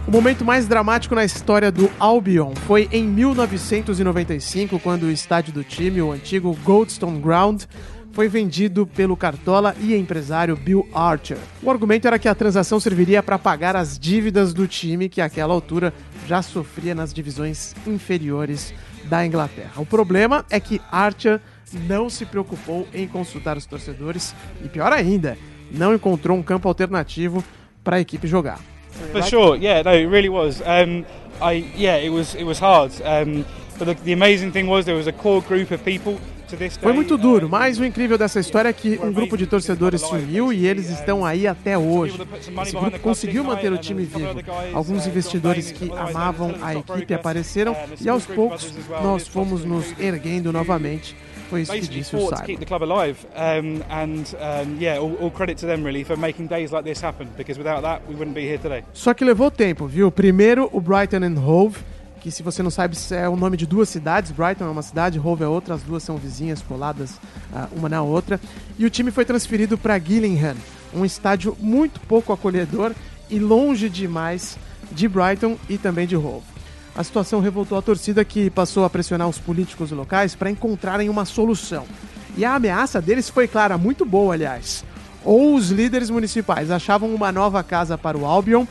O 0.07 0.11
momento 0.11 0.45
mais 0.45 0.67
dramático 0.67 1.15
na 1.15 1.25
história 1.25 1.71
do 1.71 1.89
Albion 1.99 2.53
foi 2.67 2.87
em 2.91 3.03
1995, 3.03 4.77
quando 4.79 5.03
o 5.03 5.11
estádio 5.11 5.51
do 5.51 5.63
time, 5.63 6.03
o 6.03 6.11
antigo 6.11 6.55
Goldstone 6.63 7.19
Ground, 7.19 7.63
foi 8.13 8.27
vendido 8.27 8.85
pelo 8.85 9.17
cartola 9.17 9.75
e 9.81 9.95
empresário 9.95 10.55
Bill 10.55 10.87
Archer. 10.93 11.37
O 11.61 11.69
argumento 11.69 12.07
era 12.07 12.19
que 12.19 12.29
a 12.29 12.35
transação 12.35 12.79
serviria 12.79 13.23
para 13.23 13.39
pagar 13.39 13.75
as 13.75 13.97
dívidas 13.97 14.53
do 14.53 14.67
time 14.67 15.09
que 15.09 15.19
àquela 15.19 15.53
altura 15.53 15.91
já 16.27 16.41
sofria 16.41 16.93
nas 16.93 17.11
divisões 17.11 17.75
inferiores 17.87 18.73
da 19.05 19.25
Inglaterra. 19.25 19.81
O 19.81 19.85
problema 19.85 20.45
é 20.51 20.59
que 20.59 20.79
Archer 20.91 21.41
não 21.87 22.07
se 22.07 22.23
preocupou 22.23 22.87
em 22.93 23.07
consultar 23.07 23.57
os 23.57 23.65
torcedores 23.65 24.35
e 24.63 24.69
pior 24.69 24.93
ainda, 24.93 25.35
não 25.71 25.93
encontrou 25.93 26.37
um 26.37 26.43
campo 26.43 26.67
alternativo 26.67 27.43
para 27.83 27.95
a 27.95 27.99
equipe 27.99 28.27
jogar. 28.27 28.59
For 29.11 29.23
sure, 29.23 29.59
yeah, 29.59 29.81
no, 29.83 29.97
it 29.97 30.07
really 30.07 30.29
was. 30.29 30.61
Um, 30.61 31.03
I 31.41 31.65
yeah, 31.75 31.97
it 31.97 32.11
was 32.11 32.35
it 32.35 32.43
was 32.43 32.59
hard. 32.59 32.91
Um, 33.01 33.43
but 33.79 33.87
the, 33.87 33.95
the 34.03 34.13
amazing 34.13 34.51
thing 34.51 34.69
was 34.69 34.85
there 34.85 34.95
was 34.95 35.07
a 35.07 35.11
core 35.11 35.41
group 35.41 35.71
of 35.71 35.83
people 35.83 36.19
foi 36.79 36.93
muito 36.93 37.17
duro, 37.17 37.49
mas 37.49 37.79
o 37.79 37.85
incrível 37.85 38.17
dessa 38.17 38.39
história 38.39 38.69
é 38.69 38.73
que 38.73 38.99
um 39.01 39.11
grupo 39.11 39.37
de 39.37 39.45
torcedores 39.47 40.01
se 40.01 40.13
uniu 40.13 40.51
e 40.51 40.65
eles 40.67 40.89
estão 40.89 41.25
aí 41.25 41.47
até 41.47 41.77
hoje. 41.77 42.19
Esse 42.61 42.75
grupo 42.75 42.99
conseguiu 42.99 43.43
manter 43.43 43.71
o 43.71 43.77
time 43.77 44.03
vivo. 44.03 44.39
Alguns 44.73 45.07
investidores 45.07 45.71
que 45.71 45.91
amavam 45.91 46.55
a 46.61 46.75
equipe 46.75 47.13
apareceram 47.13 47.75
e 48.01 48.09
aos 48.09 48.25
poucos 48.25 48.73
nós 49.01 49.27
fomos 49.27 49.63
nos 49.63 49.93
erguendo 49.99 50.51
novamente. 50.51 51.15
Foi 51.49 51.61
isso 51.61 51.71
que 51.73 51.81
disse 51.81 52.15
o 52.15 52.19
Simon. 52.19 52.57
Só 58.93 59.13
que 59.13 59.23
levou 59.23 59.51
tempo, 59.51 59.85
viu? 59.85 60.11
Primeiro 60.11 60.67
o 60.73 60.81
Brighton 60.81 61.17
and 61.17 61.39
Hove, 61.39 61.77
que 62.23 62.31
se 62.31 62.41
você 62.41 62.63
não 62.63 62.71
sabe 62.71 62.95
é 63.11 63.27
o 63.27 63.35
nome 63.35 63.57
de 63.57 63.65
duas 63.65 63.89
cidades, 63.89 64.31
Brighton 64.31 64.63
é 64.63 64.69
uma 64.69 64.81
cidade, 64.81 65.19
Hove 65.19 65.43
é 65.43 65.47
outra, 65.47 65.75
as 65.75 65.83
duas 65.83 66.01
são 66.03 66.15
vizinhas, 66.15 66.61
coladas 66.61 67.19
ah, 67.53 67.67
uma 67.75 67.89
na 67.89 68.01
outra. 68.01 68.39
E 68.79 68.85
o 68.85 68.89
time 68.89 69.11
foi 69.11 69.25
transferido 69.25 69.77
para 69.77 69.99
Gillingham, 69.99 70.55
um 70.93 71.03
estádio 71.03 71.57
muito 71.59 71.99
pouco 71.99 72.31
acolhedor 72.31 72.93
e 73.29 73.39
longe 73.39 73.89
demais 73.89 74.57
de 74.89 75.05
Brighton 75.09 75.57
e 75.67 75.77
também 75.77 76.07
de 76.07 76.15
Hove. 76.15 76.45
A 76.95 77.03
situação 77.03 77.41
revoltou 77.41 77.77
a 77.77 77.81
torcida 77.81 78.23
que 78.23 78.49
passou 78.49 78.85
a 78.85 78.89
pressionar 78.89 79.27
os 79.27 79.37
políticos 79.37 79.91
locais 79.91 80.33
para 80.33 80.49
encontrarem 80.49 81.09
uma 81.09 81.25
solução. 81.25 81.85
E 82.37 82.45
a 82.45 82.55
ameaça 82.55 83.01
deles 83.01 83.29
foi 83.29 83.49
clara, 83.49 83.77
muito 83.77 84.05
boa, 84.05 84.33
aliás. 84.33 84.85
Ou 85.25 85.55
os 85.55 85.71
líderes 85.71 86.09
municipais 86.09 86.71
achavam 86.71 87.13
uma 87.13 87.33
nova 87.33 87.61
casa 87.63 87.97
para 87.97 88.17
o 88.17 88.25
Albion, 88.25 88.65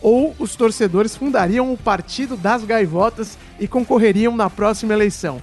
ou 0.00 0.34
os 0.38 0.56
torcedores 0.56 1.16
fundariam 1.16 1.72
o 1.72 1.76
Partido 1.76 2.36
das 2.36 2.64
Gaivotas 2.64 3.38
e 3.58 3.66
concorreriam 3.66 4.36
na 4.36 4.50
próxima 4.50 4.92
eleição. 4.92 5.40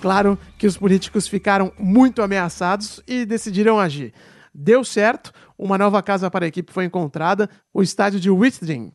Claro 0.00 0.38
que 0.58 0.66
os 0.66 0.76
políticos 0.76 1.26
ficaram 1.26 1.72
muito 1.78 2.20
ameaçados 2.20 3.02
e 3.06 3.24
decidiram 3.24 3.80
agir. 3.80 4.12
Deu 4.54 4.84
certo, 4.84 5.32
uma 5.58 5.78
nova 5.78 6.02
casa 6.02 6.30
para 6.30 6.44
a 6.44 6.48
equipe 6.48 6.72
foi 6.72 6.84
encontrada, 6.84 7.48
o 7.72 7.82
estádio 7.82 8.20
de 8.20 8.30
Whitting. 8.30 8.92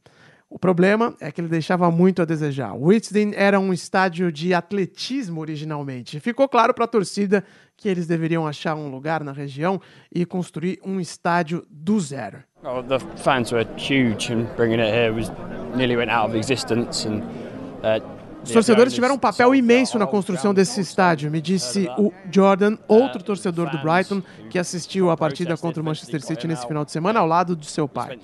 O 0.49 0.57
problema 0.57 1.15
é 1.19 1.31
que 1.31 1.41
ele 1.41 1.47
deixava 1.47 1.91
muito 1.91 2.21
a 2.21 2.25
desejar. 2.25 2.73
Whitting 2.73 3.33
era 3.35 3.59
um 3.59 3.71
estádio 3.71 4.31
de 4.31 4.53
atletismo 4.53 5.41
originalmente. 5.41 6.19
Ficou 6.19 6.49
claro 6.49 6.73
para 6.73 6.85
a 6.85 6.87
torcida 6.87 7.43
que 7.77 7.87
eles 7.87 8.07
deveriam 8.07 8.47
achar 8.47 8.75
um 8.75 8.89
lugar 8.89 9.23
na 9.23 9.31
região 9.31 9.79
e 10.13 10.25
construir 10.25 10.79
um 10.83 10.99
estádio 10.99 11.65
do 11.69 11.99
zero. 11.99 12.43
Well, 12.61 12.83
the 12.83 12.99
fans 12.99 13.53
were 13.53 13.63
huge, 13.77 14.29
and 14.29 14.53
bringing 14.57 14.81
it 14.81 14.93
here 14.93 15.13
was 15.13 15.31
nearly 15.75 15.95
went 15.95 16.11
out 16.11 16.29
of 16.29 16.35
existence. 16.35 17.05
And 17.05 17.23
uh, 17.85 18.01
Os 18.43 18.51
torcedores 18.51 18.93
tiveram 18.93 19.15
um 19.15 19.19
papel 19.19 19.53
imenso 19.53 19.99
na 19.99 20.07
construção 20.07 20.53
desse 20.53 20.79
estádio, 20.79 21.29
me 21.29 21.41
disse 21.41 21.89
o 21.97 22.11
Jordan, 22.31 22.77
outro 22.87 23.21
torcedor 23.21 23.69
do 23.69 23.77
Brighton, 23.79 24.21
que 24.49 24.57
assistiu 24.57 25.09
a 25.09 25.17
partida 25.17 25.55
contra 25.57 25.81
o 25.81 25.85
Manchester 25.85 26.21
City 26.21 26.47
nesse 26.47 26.65
final 26.65 26.85
de 26.85 26.91
semana 26.91 27.19
ao 27.19 27.27
lado 27.27 27.55
de 27.55 27.65
seu 27.65 27.87
pai. 27.87 28.17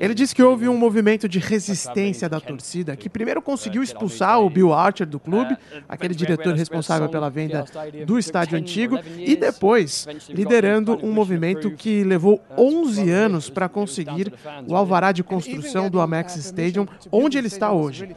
Ele 0.00 0.12
disse 0.12 0.34
que 0.34 0.42
houve 0.42 0.68
um 0.68 0.76
movimento 0.76 1.28
de 1.28 1.38
resistência 1.38 2.28
da 2.28 2.40
torcida, 2.40 2.96
que 2.96 3.08
primeiro 3.08 3.40
conseguiu 3.40 3.82
expulsar 3.82 4.40
o 4.40 4.50
Bill 4.50 4.72
Archer 4.72 5.06
do 5.06 5.18
clube, 5.18 5.56
aquele 5.88 6.14
diretor 6.14 6.54
responsável 6.54 7.08
pela 7.08 7.30
venda 7.30 7.64
do 8.06 8.18
estádio 8.18 8.58
antigo, 8.58 8.98
e 9.16 9.36
depois 9.36 10.06
liderando 10.28 10.98
um 11.02 11.12
movimento 11.12 11.70
que 11.70 12.04
levou 12.04 12.42
11 12.56 13.10
anos 13.10 13.48
para 13.48 13.68
conseguir 13.68 14.32
o 14.66 14.76
alvará 14.76 15.12
de 15.12 15.22
construção 15.22 15.88
do 15.88 16.00
Amex 16.00 16.36
Stadium, 16.36 16.86
onde 17.10 17.38
ele 17.38 17.46
está 17.46 17.72
hoje. 17.72 18.14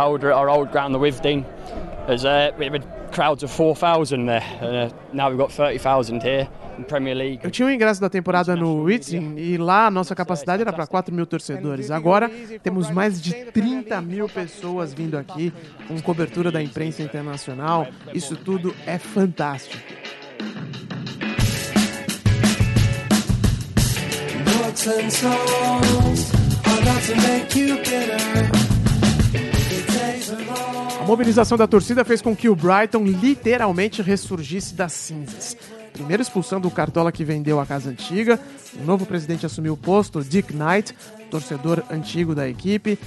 At 0.00 0.24
our 0.24 0.48
old 0.48 0.70
ground, 0.72 0.94
the 0.94 0.98
Withdean, 0.98 1.44
there's 2.06 2.24
uh, 2.24 2.50
we 2.58 2.66
had 2.66 2.84
crowds 3.12 3.42
of 3.42 3.50
4,000 3.50 4.26
there. 4.26 4.42
And, 4.60 4.92
uh, 4.92 4.96
now 5.12 5.28
we've 5.28 5.38
got 5.38 5.52
30,000 5.52 6.22
here 6.22 6.48
in 6.78 6.84
Premier 6.84 7.14
League. 7.14 7.40
Eu 7.42 7.50
tinha 7.50 7.66
um 7.66 7.70
ingresso 7.70 8.00
da 8.00 8.08
temporada 8.08 8.56
no 8.56 8.84
Whitting 8.84 9.34
e 9.36 9.56
lá 9.58 9.86
a 9.86 9.90
nossa 9.90 10.14
capacidade 10.14 10.62
era 10.62 10.72
para 10.72 10.86
4 10.86 11.14
mil 11.14 11.26
torcedores. 11.26 11.90
Agora 11.90 12.30
temos 12.62 12.90
mais 12.90 13.20
de 13.20 13.32
30 13.46 14.00
mil 14.00 14.28
pessoas 14.28 14.94
vindo 14.94 15.18
aqui 15.18 15.52
com 15.86 16.00
cobertura 16.00 16.50
da 16.50 16.62
imprensa 16.62 17.02
internacional. 17.02 17.86
Isso 18.14 18.36
tudo 18.36 18.74
é 18.86 18.98
fantástico. 18.98 19.82
Notes 24.62 24.86
and 24.86 25.10
songs 25.10 26.32
are 26.64 26.84
not 26.84 27.02
to 27.06 27.16
make 27.16 27.58
you 27.58 27.76
bitter. 27.76 28.79
A 31.00 31.04
mobilização 31.04 31.56
da 31.56 31.66
torcida 31.66 32.04
fez 32.04 32.20
com 32.20 32.36
que 32.36 32.48
o 32.48 32.54
Brighton 32.54 33.04
literalmente 33.04 34.02
ressurgisse 34.02 34.74
das 34.74 34.92
cinzas. 34.92 35.56
Primeiro 35.92 36.22
expulsando 36.22 36.68
o 36.68 36.70
Cartola 36.70 37.10
que 37.10 37.24
vendeu 37.24 37.60
a 37.60 37.66
casa 37.66 37.90
antiga, 37.90 38.38
o 38.80 38.84
novo 38.84 39.04
presidente 39.04 39.44
assumiu 39.44 39.74
o 39.74 39.76
posto, 39.76 40.22
Dick 40.22 40.54
Knight, 40.54 40.94
torcedor 41.30 41.82
antigo 41.90 42.34
da 42.34 42.48
equipe. 42.48 42.98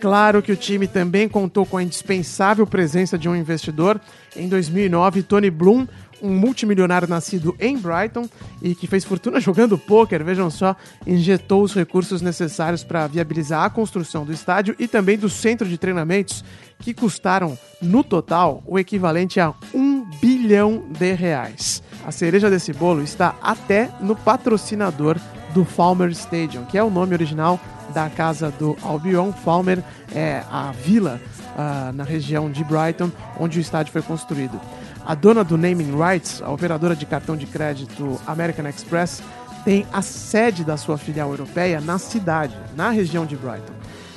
Claro 0.00 0.42
que 0.42 0.52
o 0.52 0.56
time 0.56 0.86
também 0.86 1.28
contou 1.28 1.64
com 1.64 1.76
a 1.76 1.82
indispensável 1.82 2.66
presença 2.66 3.16
de 3.16 3.28
um 3.28 3.34
investidor. 3.34 4.00
Em 4.36 4.48
2009, 4.48 5.22
Tony 5.22 5.50
Bloom, 5.50 5.86
um 6.22 6.30
multimilionário 6.30 7.08
nascido 7.08 7.56
em 7.58 7.76
Brighton 7.76 8.28
e 8.62 8.74
que 8.74 8.86
fez 8.86 9.04
fortuna 9.04 9.40
jogando 9.40 9.78
pôquer, 9.78 10.22
vejam 10.22 10.50
só, 10.50 10.76
injetou 11.06 11.62
os 11.62 11.74
recursos 11.74 12.22
necessários 12.22 12.84
para 12.84 13.06
viabilizar 13.06 13.64
a 13.64 13.70
construção 13.70 14.24
do 14.24 14.32
estádio 14.32 14.74
e 14.78 14.86
também 14.86 15.18
do 15.18 15.28
centro 15.28 15.68
de 15.68 15.78
treinamentos, 15.78 16.44
que 16.80 16.94
custaram, 16.94 17.58
no 17.80 18.04
total, 18.04 18.62
o 18.66 18.78
equivalente 18.78 19.40
a 19.40 19.52
um 19.74 20.04
bilhão 20.20 20.84
de 20.90 21.12
reais. 21.12 21.82
A 22.04 22.12
cereja 22.12 22.48
desse 22.48 22.72
bolo 22.72 23.02
está 23.02 23.34
até 23.42 23.90
no 24.00 24.14
patrocinador 24.14 25.18
do 25.52 25.64
Falmer 25.64 26.10
Stadium, 26.10 26.64
que 26.64 26.78
é 26.78 26.82
o 26.82 26.90
nome 26.90 27.14
original 27.14 27.58
da 27.92 28.08
casa 28.10 28.50
do 28.50 28.76
Albion. 28.82 29.32
Falmer 29.32 29.82
é 30.14 30.42
a 30.50 30.72
vila 30.72 31.20
ah, 31.56 31.90
na 31.94 32.04
região 32.04 32.50
de 32.50 32.62
Brighton, 32.62 33.10
onde 33.40 33.58
o 33.58 33.60
estádio 33.60 33.92
foi 33.92 34.02
construído. 34.02 34.60
A 35.04 35.14
dona 35.14 35.42
do 35.42 35.56
Naming 35.56 35.96
Rights, 35.96 36.42
a 36.42 36.50
operadora 36.50 36.94
de 36.94 37.06
cartão 37.06 37.36
de 37.36 37.46
crédito 37.46 38.20
American 38.26 38.66
Express, 38.66 39.22
tem 39.64 39.86
a 39.92 40.02
sede 40.02 40.64
da 40.64 40.76
sua 40.76 40.98
filial 40.98 41.30
europeia 41.30 41.80
na 41.80 41.98
cidade, 41.98 42.54
na 42.76 42.90
região 42.90 43.24
de 43.26 43.36
Brighton. 43.36 43.72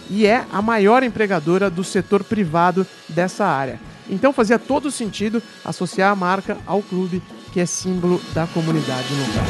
E 0.09 0.25
é 0.25 0.45
a 0.51 0.61
maior 0.61 1.03
empregadora 1.03 1.69
do 1.69 1.83
setor 1.83 2.23
privado 2.23 2.85
dessa 3.07 3.45
área. 3.45 3.79
Então 4.09 4.33
fazia 4.33 4.57
todo 4.57 4.89
sentido 4.89 5.41
associar 5.63 6.11
a 6.11 6.15
marca 6.15 6.57
ao 6.65 6.81
clube, 6.81 7.21
que 7.53 7.59
é 7.59 7.65
símbolo 7.65 8.19
da 8.33 8.47
comunidade 8.47 9.07
local. 9.13 9.45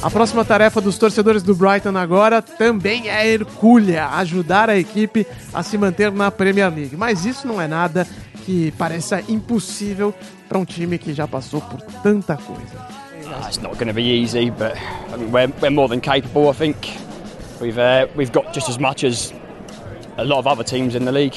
A 0.00 0.10
próxima 0.10 0.44
tarefa 0.44 0.80
dos 0.80 0.96
torcedores 0.96 1.42
do 1.42 1.54
Brighton 1.54 1.96
agora 1.96 2.40
também 2.40 3.08
é 3.08 3.26
hercúlea, 3.26 4.06
ajudar 4.10 4.70
a 4.70 4.78
equipe 4.78 5.26
a 5.52 5.62
se 5.62 5.76
manter 5.76 6.12
na 6.12 6.30
Premier 6.30 6.72
League. 6.72 6.96
Mas 6.96 7.24
isso 7.24 7.46
não 7.46 7.60
é 7.60 7.66
nada 7.66 8.06
que 8.44 8.72
pareça 8.78 9.22
impossível 9.28 10.14
para 10.48 10.58
um 10.58 10.64
time 10.64 10.98
que 10.98 11.12
já 11.12 11.26
passou 11.26 11.60
por 11.60 11.82
tanta 12.02 12.36
coisa. 12.36 12.97
Uh, 13.28 13.44
it's 13.46 13.60
not 13.60 13.74
going 13.74 13.88
to 13.88 13.94
be 13.94 14.04
easy, 14.04 14.50
but 14.50 14.76
I 14.76 15.16
mean, 15.16 15.30
we're, 15.30 15.48
we're 15.60 15.70
more 15.70 15.88
than 15.88 16.00
capable. 16.00 16.48
I 16.48 16.52
think 16.52 16.96
we've 17.60 17.78
uh, 17.78 18.06
we've 18.16 18.32
got 18.32 18.54
just 18.54 18.68
as 18.68 18.78
much 18.78 19.04
as 19.04 19.32
a 20.16 20.24
lot 20.24 20.38
of 20.38 20.46
other 20.46 20.64
teams 20.64 20.94
in 20.94 21.04
the 21.04 21.12
league. 21.12 21.36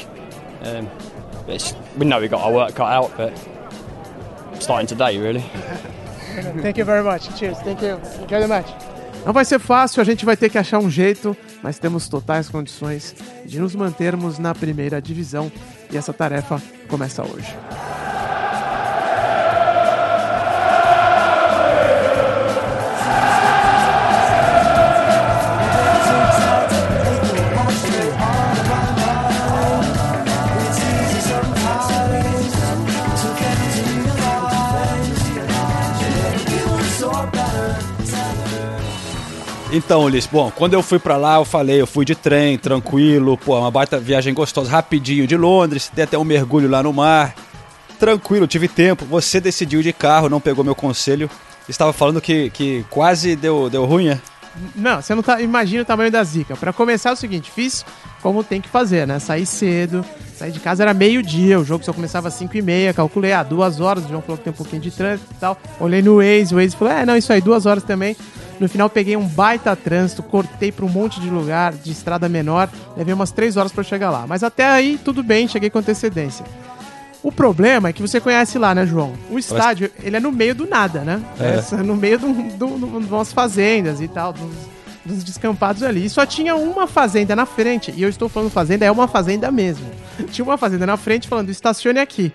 Um, 0.62 0.90
it's, 1.48 1.76
we 1.98 2.06
know 2.06 2.20
we've 2.20 2.32
got 2.32 2.42
our 2.42 2.54
work 2.54 2.76
cut 2.76 2.92
out, 2.92 3.16
but 3.18 3.34
starting 4.60 4.88
today, 4.88 5.18
really. 5.18 5.42
Thank 6.62 6.78
you 6.78 6.86
very 6.86 7.04
much. 7.04 7.28
Cheers. 7.38 7.60
Thank 7.60 7.82
you. 7.82 8.00
Enjoy 8.22 8.40
the 8.40 8.48
match. 8.48 8.70
Não 9.26 9.34
vai 9.34 9.46
ser 9.46 9.60
fácil, 9.60 10.02
a 10.02 10.04
gente 10.04 10.26
vai 10.26 10.36
ter 10.36 10.50
que 10.50 10.58
achar 10.58 10.80
um 10.80 10.90
jeito, 10.90 11.38
mas 11.62 11.78
temos 11.78 12.08
totais 12.10 12.50
condições 12.50 13.16
de 13.46 13.60
nos 13.60 13.76
mantermos 13.76 14.40
na 14.40 14.56
primeira 14.56 15.00
divisão 15.00 15.52
e 15.92 15.98
essa 15.98 16.12
tarefa 16.12 16.60
começa 16.88 17.22
hoje. 17.22 17.56
Então, 39.84 40.04
Ulisses, 40.04 40.30
bom, 40.32 40.52
quando 40.56 40.76
eu 40.76 40.84
fui 40.84 41.00
pra 41.00 41.18
lá, 41.18 41.38
eu 41.38 41.44
falei, 41.44 41.82
eu 41.82 41.88
fui 41.88 42.06
de 42.06 42.14
trem, 42.14 42.56
tranquilo, 42.56 43.36
pô, 43.36 43.58
uma 43.58 43.72
baita 43.72 44.00
viagem 44.00 44.32
gostosa, 44.32 44.70
rapidinho 44.70 45.26
de 45.26 45.36
Londres, 45.36 45.92
tem 45.94 46.04
até 46.04 46.16
um 46.18 46.24
mergulho 46.24 46.70
lá 46.70 46.84
no 46.84 46.94
mar. 46.94 47.34
Tranquilo, 48.00 48.46
tive 48.46 48.68
tempo. 48.68 49.06
Você 49.06 49.42
decidiu 49.42 49.82
de 49.82 49.92
carro, 49.92 50.30
não 50.30 50.40
pegou 50.40 50.64
meu 50.64 50.76
conselho. 50.76 51.28
Estava 51.68 51.92
falando 51.92 52.22
que, 52.22 52.52
que 52.52 52.86
quase 52.92 53.36
deu, 53.36 53.72
deu 53.72 53.84
ruim, 53.86 54.10
é? 54.10 54.20
Não, 54.76 55.02
você 55.02 55.16
não 55.16 55.24
tá. 55.24 55.42
Imagina 55.42 55.84
o 55.84 55.86
tamanho 55.86 56.12
da 56.12 56.24
zica. 56.24 56.56
Pra 56.56 56.74
começar 56.74 57.10
é 57.10 57.14
o 57.14 57.16
seguinte, 57.16 57.52
fiz 57.52 57.86
como 58.22 58.44
tem 58.44 58.62
que 58.62 58.70
fazer, 58.70 59.08
né? 59.08 59.20
Sair 59.20 59.46
cedo, 59.46 60.06
sair 60.38 60.52
de 60.52 60.60
casa 60.60 60.84
era 60.84 60.94
meio-dia, 60.94 61.60
o 61.60 61.64
jogo 61.64 61.84
só 61.84 61.92
começava 61.92 62.28
às 62.28 62.36
5 62.36 62.56
e 62.56 62.62
meia, 62.62 62.94
calculei, 62.94 63.34
ah, 63.34 63.42
duas 63.44 63.80
horas, 63.80 64.06
o 64.06 64.08
João 64.08 64.22
falou 64.22 64.38
que 64.38 64.44
tem 64.44 64.54
um 64.54 64.56
pouquinho 64.56 64.82
de 64.82 64.92
trânsito 64.92 65.32
e 65.32 65.40
tal. 65.40 65.58
Olhei 65.80 66.02
no 66.02 66.18
Waze, 66.18 66.54
o 66.54 66.58
Waze 66.58 66.76
falou, 66.76 66.94
é, 66.94 67.06
não, 67.06 67.18
isso 67.18 67.34
aí, 67.34 67.42
duas 67.42 67.66
horas 67.66 67.84
também. 67.84 68.16
No 68.60 68.70
final 68.70 68.88
peguei 68.90 69.18
um 69.18 69.28
baita 69.28 69.76
trânsito, 69.76 70.22
cortei 70.22 70.72
pra 70.72 70.86
um 70.86 70.90
monte 70.90 71.20
de 71.20 71.30
lugar, 71.32 71.74
de 71.74 71.92
estrada 71.92 72.30
menor, 72.30 72.70
levei 72.96 73.14
umas 73.14 73.32
três 73.32 73.58
horas 73.58 73.72
pra 73.72 73.84
chegar 73.84 74.12
lá. 74.12 74.26
Mas 74.28 74.44
até 74.44 74.66
aí, 74.66 75.00
tudo 75.04 75.24
bem, 75.24 75.48
cheguei 75.48 75.72
com 75.72 75.80
antecedência. 75.80 76.46
O 77.24 77.32
problema 77.32 77.90
é 77.90 77.94
que 77.94 78.02
você 78.02 78.20
conhece 78.20 78.58
lá, 78.58 78.74
né, 78.74 78.86
João? 78.86 79.14
O 79.30 79.38
estádio, 79.38 79.92
ele 80.02 80.18
é 80.18 80.20
no 80.20 80.32
meio 80.32 80.56
do 80.56 80.66
nada, 80.68 81.02
né? 81.02 81.22
É. 81.40 81.76
É 81.76 81.84
no 81.84 81.96
meio 81.96 82.18
de 82.18 82.26
um- 82.26 82.50
um- 82.66 82.98
umas 83.10 83.32
fazendas 83.32 84.02
e 84.02 84.08
tal, 84.08 84.34
dos, 84.34 84.52
dos 85.06 85.24
descampados 85.24 85.84
ali. 85.84 86.06
E 86.06 86.10
só 86.10 86.26
tinha 86.26 86.56
uma 86.56 86.88
fazenda 86.88 87.36
na 87.36 87.46
frente. 87.46 87.94
E 87.96 88.02
eu 88.02 88.10
estou 88.10 88.28
falando 88.28 88.50
fazenda, 88.50 88.86
é 88.86 88.92
uma 88.92 89.08
fazenda 89.08 89.52
mesmo. 89.52 89.86
Tinha 90.32 90.44
uma 90.44 90.58
fazenda 90.58 90.86
na 90.86 90.98
frente 90.98 91.28
falando, 91.28 91.50
estacione 91.50 92.00
aqui. 92.00 92.32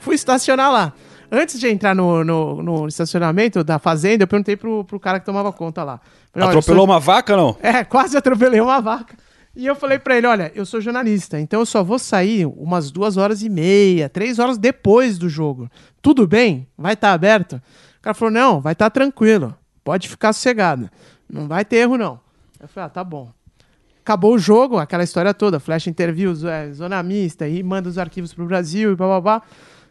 Fui 0.00 0.14
estacionar 0.16 0.70
lá. 0.72 0.92
Antes 1.30 1.58
de 1.58 1.68
entrar 1.68 1.94
no, 1.94 2.22
no, 2.24 2.62
no 2.62 2.86
estacionamento 2.88 3.64
da 3.64 3.78
fazenda, 3.78 4.24
eu 4.24 4.28
perguntei 4.28 4.56
pro, 4.56 4.84
pro 4.84 5.00
cara 5.00 5.18
que 5.18 5.26
tomava 5.26 5.52
conta 5.52 5.82
lá. 5.82 5.98
Falei, 6.32 6.48
"Olha, 6.48 6.54
eu 6.54 6.58
Atropelou 6.58 6.86
sou- 6.86 6.92
uma 6.94 7.00
vaca, 7.00 7.36
não? 7.36 7.56
é, 7.62 7.82
quase 7.84 8.16
atropelei 8.16 8.60
uma 8.60 8.80
vaca. 8.80 9.14
E 9.56 9.66
eu 9.66 9.76
falei 9.76 9.98
pra 9.98 10.16
ele, 10.16 10.26
olha, 10.26 10.50
eu 10.54 10.66
sou 10.66 10.80
jornalista, 10.80 11.38
então 11.38 11.60
eu 11.60 11.66
só 11.66 11.84
vou 11.84 11.98
sair 11.98 12.44
umas 12.44 12.90
duas 12.90 13.16
horas 13.16 13.42
e 13.42 13.48
meia, 13.48 14.08
três 14.08 14.38
horas 14.40 14.58
depois 14.58 15.16
do 15.16 15.28
jogo. 15.28 15.70
Tudo 16.02 16.26
bem? 16.26 16.66
Vai 16.76 16.94
estar 16.94 17.12
aberto? 17.12 17.62
O 17.98 18.02
cara 18.02 18.14
falou, 18.14 18.32
não, 18.32 18.60
vai 18.60 18.72
estar 18.72 18.90
tranquilo. 18.90 19.56
Pode 19.84 20.08
ficar 20.08 20.32
sossegado. 20.32 20.90
Não 21.30 21.46
vai 21.46 21.64
ter 21.64 21.76
erro, 21.76 21.96
não. 21.96 22.20
Eu 22.58 22.66
falei, 22.66 22.86
ah, 22.86 22.90
tá 22.90 23.04
bom. 23.04 23.30
Acabou 24.00 24.34
o 24.34 24.38
jogo, 24.38 24.78
aquela 24.78 25.04
história 25.04 25.32
toda, 25.32 25.60
flash 25.60 25.86
interviews, 25.86 26.44
é, 26.44 26.72
zona 26.72 27.02
mista, 27.02 27.48
e 27.48 27.62
manda 27.62 27.88
os 27.88 27.96
arquivos 27.96 28.34
pro 28.34 28.44
Brasil 28.46 28.92
e 28.92 28.96
babá. 28.96 29.40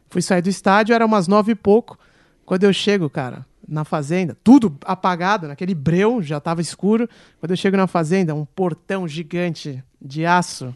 Fui 0.09 0.21
sair 0.21 0.41
do 0.41 0.49
estádio, 0.49 0.93
era 0.93 1.05
umas 1.05 1.27
nove 1.27 1.53
e 1.53 1.55
pouco. 1.55 1.97
Quando 2.45 2.65
eu 2.65 2.73
chego, 2.73 3.09
cara, 3.09 3.45
na 3.67 3.83
fazenda, 3.83 4.37
tudo 4.43 4.75
apagado, 4.85 5.47
naquele 5.47 5.73
breu, 5.73 6.21
já 6.21 6.39
tava 6.39 6.61
escuro. 6.61 7.07
Quando 7.39 7.51
eu 7.51 7.57
chego 7.57 7.77
na 7.77 7.87
fazenda, 7.87 8.35
um 8.35 8.45
portão 8.45 9.07
gigante 9.07 9.83
de 10.01 10.25
aço, 10.25 10.75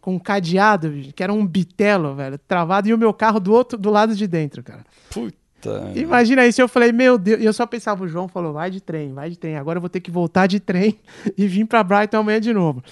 com 0.00 0.14
um 0.14 0.18
cadeado, 0.18 0.92
que 1.14 1.22
era 1.22 1.32
um 1.32 1.46
bitelo, 1.46 2.14
velho, 2.14 2.38
travado, 2.38 2.88
e 2.88 2.94
o 2.94 2.98
meu 2.98 3.12
carro 3.12 3.40
do 3.40 3.52
outro, 3.52 3.78
do 3.78 3.90
lado 3.90 4.14
de 4.14 4.26
dentro, 4.26 4.62
cara. 4.62 4.84
Puta. 5.10 5.92
Imagina 5.96 6.46
isso, 6.46 6.60
eu 6.60 6.68
falei, 6.68 6.92
meu 6.92 7.18
Deus, 7.18 7.40
e 7.40 7.44
eu 7.44 7.52
só 7.52 7.66
pensava, 7.66 8.04
o 8.04 8.08
João 8.08 8.28
falou, 8.28 8.52
vai 8.52 8.70
de 8.70 8.80
trem, 8.80 9.12
vai 9.12 9.28
de 9.28 9.36
trem, 9.36 9.56
agora 9.56 9.78
eu 9.78 9.80
vou 9.80 9.90
ter 9.90 10.00
que 10.00 10.10
voltar 10.10 10.46
de 10.46 10.60
trem 10.60 10.98
e 11.36 11.46
vir 11.48 11.66
pra 11.66 11.82
Brighton 11.82 12.18
amanhã 12.18 12.40
de 12.40 12.52
novo. 12.52 12.82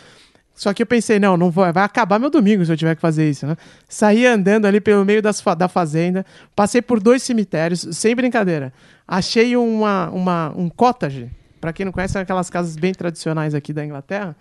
Só 0.56 0.72
que 0.72 0.82
eu 0.82 0.86
pensei, 0.86 1.20
não, 1.20 1.36
não 1.36 1.50
vou, 1.50 1.70
vai 1.70 1.84
acabar 1.84 2.18
meu 2.18 2.30
domingo 2.30 2.64
se 2.64 2.72
eu 2.72 2.76
tiver 2.78 2.94
que 2.94 3.00
fazer 3.00 3.28
isso, 3.28 3.46
né? 3.46 3.56
Saí 3.86 4.24
andando 4.26 4.64
ali 4.64 4.80
pelo 4.80 5.04
meio 5.04 5.20
das, 5.20 5.44
da 5.56 5.68
fazenda, 5.68 6.24
passei 6.56 6.80
por 6.80 6.98
dois 6.98 7.22
cemitérios, 7.22 7.86
sem 7.92 8.16
brincadeira. 8.16 8.72
Achei 9.06 9.54
uma, 9.54 10.08
uma, 10.08 10.52
um 10.56 10.70
cottage, 10.70 11.30
pra 11.60 11.74
quem 11.74 11.84
não 11.84 11.92
conhece, 11.92 12.14
são 12.14 12.22
aquelas 12.22 12.48
casas 12.48 12.74
bem 12.74 12.94
tradicionais 12.94 13.54
aqui 13.54 13.70
da 13.74 13.84
Inglaterra, 13.84 14.34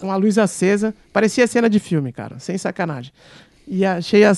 com 0.00 0.12
a 0.12 0.16
luz 0.16 0.38
acesa, 0.38 0.94
parecia 1.12 1.44
cena 1.48 1.68
de 1.68 1.80
filme, 1.80 2.12
cara, 2.12 2.38
sem 2.38 2.56
sacanagem. 2.56 3.12
E 3.66 3.84
achei 3.84 4.24
a- 4.24 4.32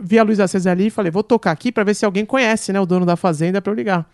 vi 0.00 0.18
a 0.18 0.24
luz 0.24 0.40
acesa 0.40 0.72
ali 0.72 0.88
e 0.88 0.90
falei, 0.90 1.12
vou 1.12 1.22
tocar 1.22 1.52
aqui 1.52 1.70
pra 1.70 1.84
ver 1.84 1.94
se 1.94 2.04
alguém 2.04 2.26
conhece, 2.26 2.72
né, 2.72 2.80
o 2.80 2.86
dono 2.86 3.06
da 3.06 3.14
fazenda 3.14 3.62
pra 3.62 3.70
eu 3.72 3.76
ligar. 3.76 4.04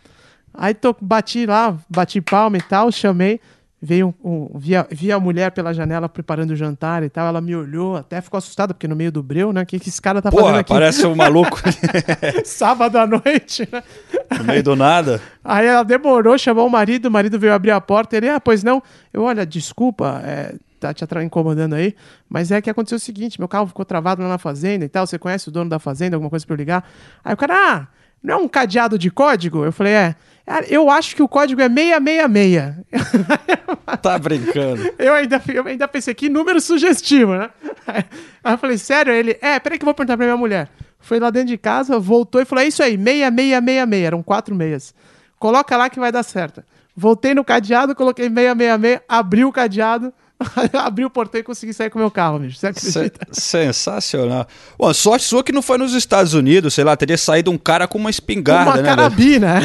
Aí 0.53 0.75
to, 0.75 0.95
bati 1.01 1.47
lá, 1.47 1.79
bati 1.89 2.21
palma 2.21 2.59
e 2.59 2.63
tal, 2.63 2.93
chamei, 2.93 3.41
veio 3.87 4.13
um, 4.23 4.31
um- 4.31 4.59
vi, 4.59 4.75
a, 4.75 4.85
vi 4.91 5.13
a 5.13 5.21
mulher 5.21 5.53
pela 5.53 5.73
janela 5.73 6.09
preparando 6.09 6.51
o 6.51 6.57
jantar 6.57 7.05
e 7.05 7.09
tal, 7.09 7.29
ela 7.29 7.41
me 7.41 7.55
olhou, 7.55 7.97
até 7.97 8.21
ficou 8.21 8.37
assustada, 8.37 8.75
porque 8.75 8.89
no 8.89 8.97
meio 8.97 9.13
do 9.13 9.23
breu, 9.23 9.53
né, 9.53 9.63
o 9.63 9.67
que, 9.67 9.79
que 9.79 9.89
esse 9.89 10.03
cara 10.03 10.21
tá 10.21 10.31
fazendo 10.31 10.47
Porra, 10.47 10.61
aqui? 10.61 10.73
parece 10.73 11.07
um 11.07 11.15
maluco 11.15 11.57
Sábado 12.45 12.97
à 12.99 13.07
noite, 13.07 13.69
né? 13.71 13.83
no 14.39 14.45
meio 14.45 14.63
do 14.63 14.75
nada. 14.75 15.21
Aí 15.45 15.67
ela 15.67 15.85
demorou, 15.85 16.37
chamou 16.37 16.67
o 16.67 16.71
marido, 16.71 17.07
o 17.07 17.11
marido 17.11 17.39
veio 17.39 17.53
abrir 17.53 17.71
a 17.71 17.81
porta, 17.81 18.17
ele, 18.17 18.29
ah, 18.29 18.41
pois 18.41 18.65
não, 18.65 18.83
eu, 19.13 19.23
olha, 19.23 19.47
desculpa, 19.47 20.21
é, 20.25 20.55
tá 20.81 20.93
te 20.93 21.05
incomodando 21.25 21.75
aí, 21.75 21.95
mas 22.29 22.51
é 22.51 22.61
que 22.61 22.69
aconteceu 22.69 22.97
o 22.97 23.01
seguinte, 23.01 23.39
meu 23.39 23.49
carro 23.49 23.67
ficou 23.69 23.85
travado 23.85 24.21
lá 24.23 24.29
na 24.29 24.39
fazenda 24.39 24.85
e 24.85 24.89
tal, 24.89 25.07
você 25.07 25.19
conhece 25.19 25.49
o 25.49 25.53
dono 25.53 25.71
da 25.71 25.79
fazenda, 25.79 26.17
alguma 26.17 26.31
coisa 26.31 26.45
pra 26.45 26.55
eu 26.55 26.59
ligar? 26.59 26.85
Aí 27.25 27.33
o 27.33 27.37
cara, 27.37 27.55
ah, 27.55 27.87
não 28.23 28.35
é 28.35 28.37
um 28.39 28.49
cadeado 28.49 28.99
de 28.99 29.11
código? 29.11 29.65
Eu 29.65 29.73
falei, 29.73 29.93
é, 29.93 30.17
"Ah, 30.47 30.63
eu 30.69 30.91
acho 30.91 31.15
que 31.15 31.23
o 31.23 31.29
código 31.29 31.61
é 31.61 31.69
666. 31.69 32.75
Tá 34.03 34.19
brincando. 34.19 34.83
Eu 34.99 35.15
ainda, 35.15 35.41
eu 35.55 35.67
ainda 35.67 35.87
pensei, 35.89 36.13
que 36.15 36.29
número 36.29 36.61
sugestivo, 36.61 37.35
né? 37.37 37.51
Aí 37.87 38.05
eu 38.55 38.59
falei, 38.59 38.79
sério? 38.79 39.13
Ele, 39.13 39.39
é, 39.41 39.59
peraí 39.61 39.79
que 39.79 39.85
eu 39.85 39.87
vou 39.87 39.95
perguntar 39.95 40.17
pra 40.17 40.27
minha 40.27 40.37
mulher. 40.37 40.69
Foi 40.99 41.21
lá 41.21 41.31
dentro 41.31 41.49
de 41.49 41.59
casa, 41.59 41.99
voltou 41.99 42.41
e 42.41 42.45
falou, 42.45 42.65
é 42.65 42.69
isso 42.69 42.83
aí, 42.83 42.97
6666, 42.97 44.05
eram 44.05 44.23
quatro 44.23 44.55
meias. 44.55 44.93
Coloca 45.39 45.77
lá 45.77 45.89
que 45.89 46.01
vai 46.01 46.11
dar 46.11 46.23
certo. 46.25 46.65
Voltei 46.97 47.33
no 47.35 47.45
cadeado, 47.45 47.95
coloquei 47.95 48.29
666, 48.29 49.01
abri 49.09 49.45
o 49.45 49.53
cadeado, 49.53 50.13
abri 50.75 51.05
o 51.05 51.11
portão 51.11 51.41
e 51.41 51.45
consegui 51.45 51.73
sair 51.73 51.91
com 51.91 51.99
o 51.99 52.03
meu 52.03 52.11
carro, 52.11 52.39
bicho. 52.39 52.59
Você 52.59 52.67
acredita? 52.69 53.27
sensacional. 53.33 54.47
Bom, 54.79 54.93
sorte 54.93 55.25
sua 55.25 55.43
que 55.43 55.53
não 55.53 55.63
foi 55.63 55.79
nos 55.79 55.95
Estados 55.95 56.35
Unidos, 56.35 56.75
sei 56.75 56.85
lá, 56.85 56.97
teria 56.97 57.17
saído 57.17 57.51
um 57.51 57.59
cara 57.59 57.89
com 57.89 57.99
uma 57.99 58.11
espingarda, 58.11 58.71
Uma 58.71 58.77
né? 58.77 58.83
velho? 58.83 58.97
carabina. 58.97 59.61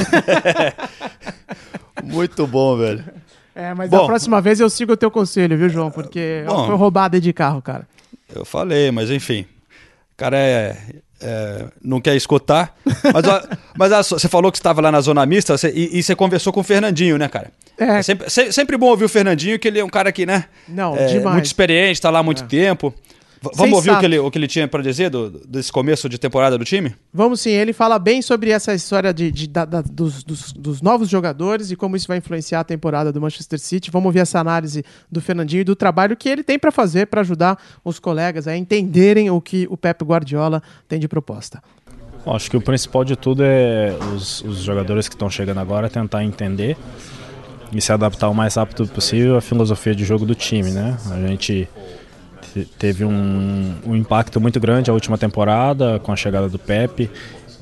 Muito 2.03 2.47
bom, 2.47 2.77
velho. 2.77 3.03
É, 3.53 3.73
mas 3.73 3.89
Bom. 3.89 4.03
a 4.03 4.05
próxima 4.05 4.39
vez 4.41 4.59
eu 4.59 4.69
sigo 4.69 4.93
o 4.93 4.97
teu 4.97 5.11
conselho, 5.11 5.57
viu, 5.57 5.69
João? 5.69 5.91
Porque 5.91 6.43
Bom. 6.47 6.65
foi 6.65 6.75
roubada 6.75 7.19
de 7.19 7.33
carro, 7.33 7.61
cara. 7.61 7.85
Eu 8.33 8.45
falei, 8.45 8.91
mas 8.91 9.11
enfim. 9.11 9.41
O 10.13 10.17
cara 10.17 10.37
é, 10.37 10.77
é, 11.19 11.65
não 11.81 11.99
quer 11.99 12.15
escutar. 12.15 12.73
Mas, 12.85 13.91
mas 13.91 14.07
você 14.07 14.29
falou 14.29 14.51
que 14.51 14.57
estava 14.57 14.79
lá 14.81 14.91
na 14.91 15.01
zona 15.01 15.25
mista 15.25 15.55
e, 15.73 15.99
e 15.99 16.03
você 16.03 16.15
conversou 16.15 16.53
com 16.53 16.61
o 16.61 16.63
Fernandinho, 16.63 17.17
né, 17.17 17.27
cara? 17.27 17.51
É. 17.83 18.01
sempre, 18.03 18.29
se- 18.29 18.51
sempre 18.51 18.77
bom 18.77 18.87
ouvir 18.87 19.05
o 19.05 19.09
Fernandinho, 19.09 19.57
que 19.57 19.67
ele 19.67 19.79
é 19.79 19.83
um 19.83 19.89
cara 19.89 20.11
que, 20.11 20.25
né? 20.25 20.45
Não, 20.67 20.95
é, 20.95 21.05
demais. 21.07 21.33
Muito 21.35 21.45
experiente, 21.45 21.93
está 21.93 22.09
lá 22.09 22.19
há 22.19 22.23
muito 22.23 22.43
tempo. 22.45 22.93
V- 23.43 23.49
vamos 23.55 23.73
ouvir 23.77 23.89
o 23.89 23.97
que, 23.99 24.05
ele, 24.05 24.19
o 24.19 24.29
que 24.29 24.37
ele 24.37 24.47
tinha 24.47 24.67
para 24.67 24.83
dizer 24.83 25.09
do, 25.09 25.31
desse 25.47 25.71
começo 25.71 26.07
de 26.07 26.19
temporada 26.19 26.59
do 26.59 26.63
time? 26.63 26.93
Vamos 27.11 27.41
sim, 27.41 27.49
ele 27.49 27.73
fala 27.73 27.97
bem 27.97 28.21
sobre 28.21 28.51
essa 28.51 28.71
história 28.75 29.11
de, 29.11 29.31
de- 29.31 29.47
da- 29.47 29.65
da- 29.65 29.81
dos, 29.81 30.23
dos- 30.23 30.51
dos 30.53 30.79
novos 30.79 31.09
jogadores 31.09 31.71
e 31.71 31.75
como 31.75 31.95
isso 31.95 32.07
vai 32.07 32.17
influenciar 32.19 32.59
a 32.59 32.63
temporada 32.63 33.11
do 33.11 33.19
Manchester 33.19 33.57
City. 33.57 33.89
Vamos 33.89 34.05
ouvir 34.05 34.19
essa 34.19 34.39
análise 34.39 34.85
do 35.11 35.19
Fernandinho 35.19 35.61
e 35.61 35.63
do 35.63 35.75
trabalho 35.75 36.15
que 36.15 36.29
ele 36.29 36.43
tem 36.43 36.59
para 36.59 36.71
fazer 36.71 37.07
para 37.07 37.21
ajudar 37.21 37.57
os 37.83 37.97
colegas 37.97 38.47
a 38.47 38.55
entenderem 38.55 39.31
o 39.31 39.41
que 39.41 39.65
o 39.71 39.75
Pep 39.75 40.03
Guardiola 40.05 40.61
tem 40.87 40.99
de 40.99 41.07
proposta. 41.07 41.63
Bom, 42.23 42.35
acho 42.35 42.47
que 42.51 42.57
o 42.57 42.61
principal 42.61 43.03
de 43.03 43.15
tudo 43.15 43.41
é 43.43 43.95
os, 44.15 44.43
os 44.43 44.59
jogadores 44.59 45.07
que 45.09 45.15
estão 45.15 45.27
chegando 45.31 45.59
agora 45.59 45.89
tentar 45.89 46.23
entender 46.23 46.77
e 47.71 47.81
se 47.81 47.91
adaptar 47.91 48.29
o 48.29 48.33
mais 48.35 48.55
rápido 48.55 48.87
possível 48.87 49.37
à 49.37 49.41
filosofia 49.41 49.95
de 49.95 50.03
jogo 50.03 50.25
do 50.25 50.35
time, 50.35 50.71
né? 50.71 50.97
A 51.09 51.27
gente 51.27 51.67
te- 52.53 52.65
teve 52.77 53.05
um, 53.05 53.75
um 53.85 53.95
impacto 53.95 54.39
muito 54.41 54.59
grande 54.59 54.89
a 54.89 54.93
última 54.93 55.17
temporada 55.17 55.99
com 55.99 56.11
a 56.11 56.15
chegada 56.15 56.49
do 56.49 56.59
Pepe. 56.59 57.09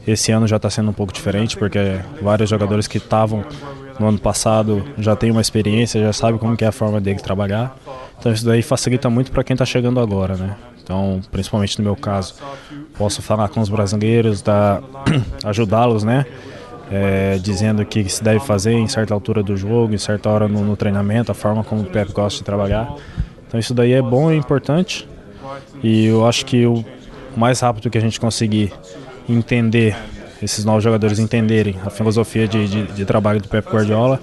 Esse 0.08 0.32
ano 0.32 0.48
já 0.48 0.56
está 0.56 0.70
sendo 0.70 0.90
um 0.90 0.94
pouco 0.94 1.14
diferente 1.14 1.56
porque 1.58 2.00
vários 2.22 2.50
jogadores 2.50 2.88
que 2.88 2.98
estavam 2.98 3.44
no 4.00 4.08
ano 4.08 4.18
passado 4.18 4.84
já 4.98 5.16
têm 5.16 5.30
uma 5.30 5.42
experiência, 5.42 6.02
já 6.02 6.14
sabem 6.14 6.40
como 6.40 6.56
é 6.60 6.66
a 6.66 6.72
forma 6.72 7.00
dele 7.00 7.20
trabalhar. 7.20 7.78
Então 8.18 8.32
isso 8.32 8.46
daí 8.46 8.62
facilita 8.62 9.10
muito 9.10 9.32
para 9.32 9.44
quem 9.44 9.54
está 9.54 9.66
chegando 9.66 10.00
agora, 10.00 10.36
né? 10.36 10.56
Então, 10.82 11.22
principalmente 11.32 11.78
no 11.78 11.84
meu 11.84 11.96
caso, 11.96 12.34
posso 12.98 13.22
falar 13.22 13.48
com 13.50 13.60
os 13.62 13.70
brasileiros, 13.70 14.42
ajudá-los, 15.46 16.04
né? 16.04 16.26
É, 16.92 17.38
dizendo 17.38 17.84
o 17.84 17.86
que 17.86 18.10
se 18.10 18.24
deve 18.24 18.40
fazer 18.40 18.74
em 18.74 18.88
certa 18.88 19.14
altura 19.14 19.44
do 19.44 19.56
jogo, 19.56 19.94
em 19.94 19.98
certa 19.98 20.28
hora 20.30 20.48
no, 20.48 20.64
no 20.64 20.76
treinamento, 20.76 21.32
a 21.32 21.36
forma 21.36 21.64
como 21.64 21.84
o 21.84 21.86
Pep 21.86 22.12
gosta 22.12 22.40
de 22.40 22.44
trabalhar. 22.44 22.96
Então 23.48 23.60
isso 23.60 23.74
daí 23.74 23.94
é 23.94 24.02
bom 24.02 24.32
e 24.32 24.36
importante. 24.36 25.08
E 25.84 26.06
eu 26.06 26.26
acho 26.26 26.46
que 26.46 26.66
o 26.66 26.84
mais 27.38 27.60
rápido 27.60 27.90
que 27.90 27.98
a 27.98 28.02
gente 28.02 28.20
conseguir 28.20 28.74
entender, 29.28 29.96
esses 30.42 30.66
novos 30.66 30.84
jogadores 30.84 31.20
entenderem 31.20 31.76
a 31.86 31.90
filosofia 31.90 32.48
de, 32.48 32.68
de, 32.68 32.84
de 32.88 33.06
trabalho 33.06 33.42
do 33.42 33.48
Pep 33.48 33.70
Guardiola, 33.70 34.20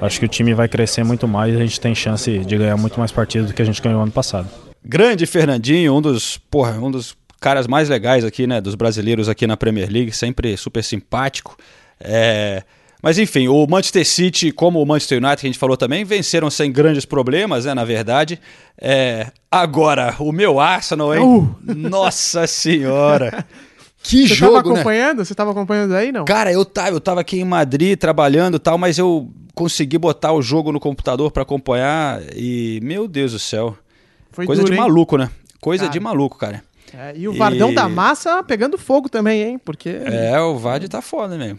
acho 0.00 0.18
que 0.18 0.26
o 0.26 0.28
time 0.28 0.54
vai 0.54 0.68
crescer 0.68 1.04
muito 1.04 1.26
mais 1.26 1.54
e 1.54 1.56
a 1.56 1.60
gente 1.60 1.80
tem 1.80 1.94
chance 1.94 2.38
de 2.38 2.56
ganhar 2.56 2.76
muito 2.76 2.98
mais 2.98 3.10
partidas 3.10 3.48
do 3.48 3.54
que 3.54 3.62
a 3.62 3.64
gente 3.64 3.80
ganhou 3.80 4.02
ano 4.02 4.12
passado. 4.12 4.48
Grande 4.84 5.24
Fernandinho, 5.26 5.94
um 5.94 6.02
dos, 6.02 6.36
porra, 6.50 6.72
um 6.72 6.90
dos 6.90 7.16
caras 7.40 7.66
mais 7.66 7.88
legais 7.88 8.24
aqui, 8.24 8.46
né, 8.46 8.60
dos 8.60 8.74
brasileiros 8.74 9.28
aqui 9.28 9.46
na 9.46 9.56
Premier 9.56 9.90
League, 9.90 10.12
sempre 10.12 10.56
super 10.56 10.82
simpático. 10.82 11.56
É, 12.00 12.62
Mas 13.02 13.18
enfim, 13.18 13.48
o 13.48 13.66
Manchester 13.66 14.06
City, 14.06 14.50
como 14.50 14.80
o 14.80 14.86
Manchester 14.86 15.18
United, 15.18 15.40
que 15.40 15.46
a 15.46 15.50
gente 15.50 15.58
falou 15.58 15.76
também, 15.76 16.04
venceram 16.04 16.48
sem 16.50 16.72
grandes 16.72 17.04
problemas, 17.04 17.64
né, 17.66 17.74
na 17.74 17.84
verdade. 17.84 18.40
É, 18.80 19.26
Agora, 19.50 20.14
o 20.18 20.32
meu 20.32 20.58
Arsenal, 20.58 21.14
hein? 21.14 21.22
Uh! 21.22 21.56
Nossa 21.74 22.46
senhora! 22.46 23.44
Que 24.06 24.28
Você 24.28 24.34
jogo, 24.34 24.52
tava 24.56 24.68
né? 24.68 24.74
acompanhando? 24.74 25.24
Você 25.24 25.34
tava 25.34 25.50
acompanhando 25.52 25.94
aí, 25.94 26.12
não? 26.12 26.26
Cara, 26.26 26.52
eu 26.52 26.62
tava, 26.62 26.90
eu 26.90 27.00
tava 27.00 27.22
aqui 27.22 27.40
em 27.40 27.44
Madrid 27.44 27.98
trabalhando 27.98 28.56
e 28.56 28.60
tal, 28.60 28.76
mas 28.76 28.98
eu 28.98 29.30
consegui 29.54 29.96
botar 29.96 30.30
o 30.34 30.42
jogo 30.42 30.70
no 30.70 30.78
computador 30.78 31.30
pra 31.30 31.42
acompanhar 31.42 32.20
e, 32.36 32.80
meu 32.82 33.08
Deus 33.08 33.32
do 33.32 33.38
céu. 33.38 33.74
Foi 34.30 34.44
Coisa 34.44 34.60
duro, 34.60 34.74
de 34.74 34.78
hein? 34.78 34.84
maluco, 34.86 35.16
né? 35.16 35.30
Coisa 35.58 35.84
Cara. 35.84 35.92
de 35.94 36.00
maluco, 36.00 36.36
cara. 36.36 36.62
É, 36.92 37.14
e 37.16 37.26
o 37.26 37.32
Vardão 37.32 37.70
E- 37.72 37.74
da 37.74 37.88
Massa 37.88 38.42
pegando 38.42 38.76
fogo 38.76 39.08
também, 39.08 39.40
hein? 39.42 39.58
Porque 39.64 39.88
É, 40.04 40.38
o 40.38 40.54
Vard 40.58 40.86
tá 40.86 41.00
foda 41.00 41.38
mesmo. 41.38 41.58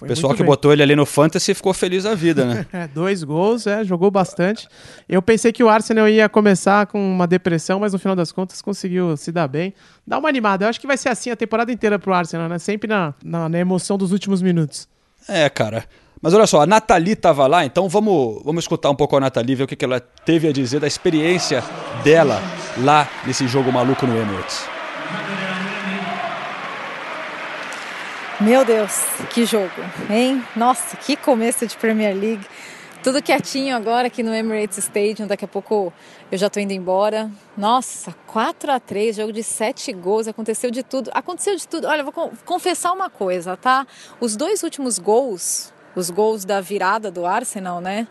O 0.00 0.06
pessoal 0.06 0.32
que 0.32 0.40
bem. 0.40 0.46
botou 0.46 0.72
ele 0.72 0.82
ali 0.82 0.94
no 0.94 1.04
Fantasy 1.04 1.54
ficou 1.54 1.74
feliz 1.74 2.04
da 2.04 2.14
vida, 2.14 2.44
né? 2.44 2.66
É, 2.72 2.86
dois 2.86 3.24
gols, 3.24 3.66
é, 3.66 3.82
jogou 3.82 4.10
bastante. 4.10 4.68
Eu 5.08 5.20
pensei 5.20 5.52
que 5.52 5.64
o 5.64 5.68
Arsenal 5.68 6.08
ia 6.08 6.28
começar 6.28 6.86
com 6.86 7.00
uma 7.00 7.26
depressão, 7.26 7.80
mas 7.80 7.92
no 7.92 7.98
final 7.98 8.14
das 8.14 8.30
contas 8.30 8.62
conseguiu 8.62 9.16
se 9.16 9.32
dar 9.32 9.48
bem. 9.48 9.74
Dá 10.06 10.18
uma 10.18 10.28
animada. 10.28 10.64
Eu 10.64 10.68
acho 10.68 10.80
que 10.80 10.86
vai 10.86 10.96
ser 10.96 11.08
assim 11.08 11.30
a 11.30 11.36
temporada 11.36 11.72
inteira 11.72 11.98
pro 11.98 12.12
Arsenal, 12.12 12.48
né? 12.48 12.58
Sempre 12.58 12.88
na, 12.88 13.14
na, 13.24 13.48
na 13.48 13.58
emoção 13.58 13.98
dos 13.98 14.12
últimos 14.12 14.40
minutos. 14.40 14.88
É, 15.26 15.48
cara. 15.48 15.84
Mas 16.20 16.34
olha 16.34 16.46
só, 16.46 16.62
a 16.62 16.66
Nathalie 16.66 17.14
tava 17.14 17.46
lá, 17.46 17.64
então 17.64 17.88
vamos, 17.88 18.42
vamos 18.44 18.64
escutar 18.64 18.90
um 18.90 18.94
pouco 18.94 19.16
a 19.16 19.20
Nathalie, 19.20 19.54
ver 19.54 19.64
o 19.64 19.66
que, 19.66 19.76
que 19.76 19.84
ela 19.84 20.00
teve 20.00 20.48
a 20.48 20.52
dizer 20.52 20.80
da 20.80 20.86
experiência 20.86 21.62
dela 22.02 22.40
lá 22.78 23.08
nesse 23.24 23.46
jogo 23.46 23.72
maluco 23.72 24.04
no 24.06 24.16
Emirates. 24.16 24.77
Meu 28.40 28.64
Deus, 28.64 28.92
que 29.30 29.44
jogo, 29.44 29.72
hein? 30.08 30.44
Nossa, 30.54 30.96
que 30.96 31.16
começo 31.16 31.66
de 31.66 31.76
Premier 31.76 32.14
League. 32.16 32.46
Tudo 33.02 33.22
quietinho 33.22 33.74
agora 33.76 34.06
aqui 34.08 34.22
no 34.22 34.32
Emirates 34.34 34.78
Stadium. 34.78 35.26
Daqui 35.26 35.44
a 35.44 35.48
pouco 35.48 35.92
eu 36.30 36.38
já 36.38 36.48
tô 36.48 36.60
indo 36.60 36.72
embora. 36.72 37.30
Nossa, 37.56 38.14
4 38.28 38.70
a 38.70 38.78
3 38.80 39.16
jogo 39.16 39.32
de 39.32 39.42
7 39.42 39.92
gols. 39.92 40.28
Aconteceu 40.28 40.70
de 40.70 40.82
tudo. 40.82 41.10
Aconteceu 41.14 41.56
de 41.56 41.66
tudo. 41.66 41.86
Olha, 41.88 42.02
vou 42.04 42.12
con- 42.12 42.30
confessar 42.44 42.92
uma 42.92 43.10
coisa, 43.10 43.56
tá? 43.56 43.86
Os 44.20 44.36
dois 44.36 44.62
últimos 44.62 44.98
gols, 44.98 45.72
os 45.96 46.10
gols 46.10 46.44
da 46.44 46.60
virada 46.60 47.10
do 47.10 47.26
Arsenal, 47.26 47.80
né? 47.80 48.06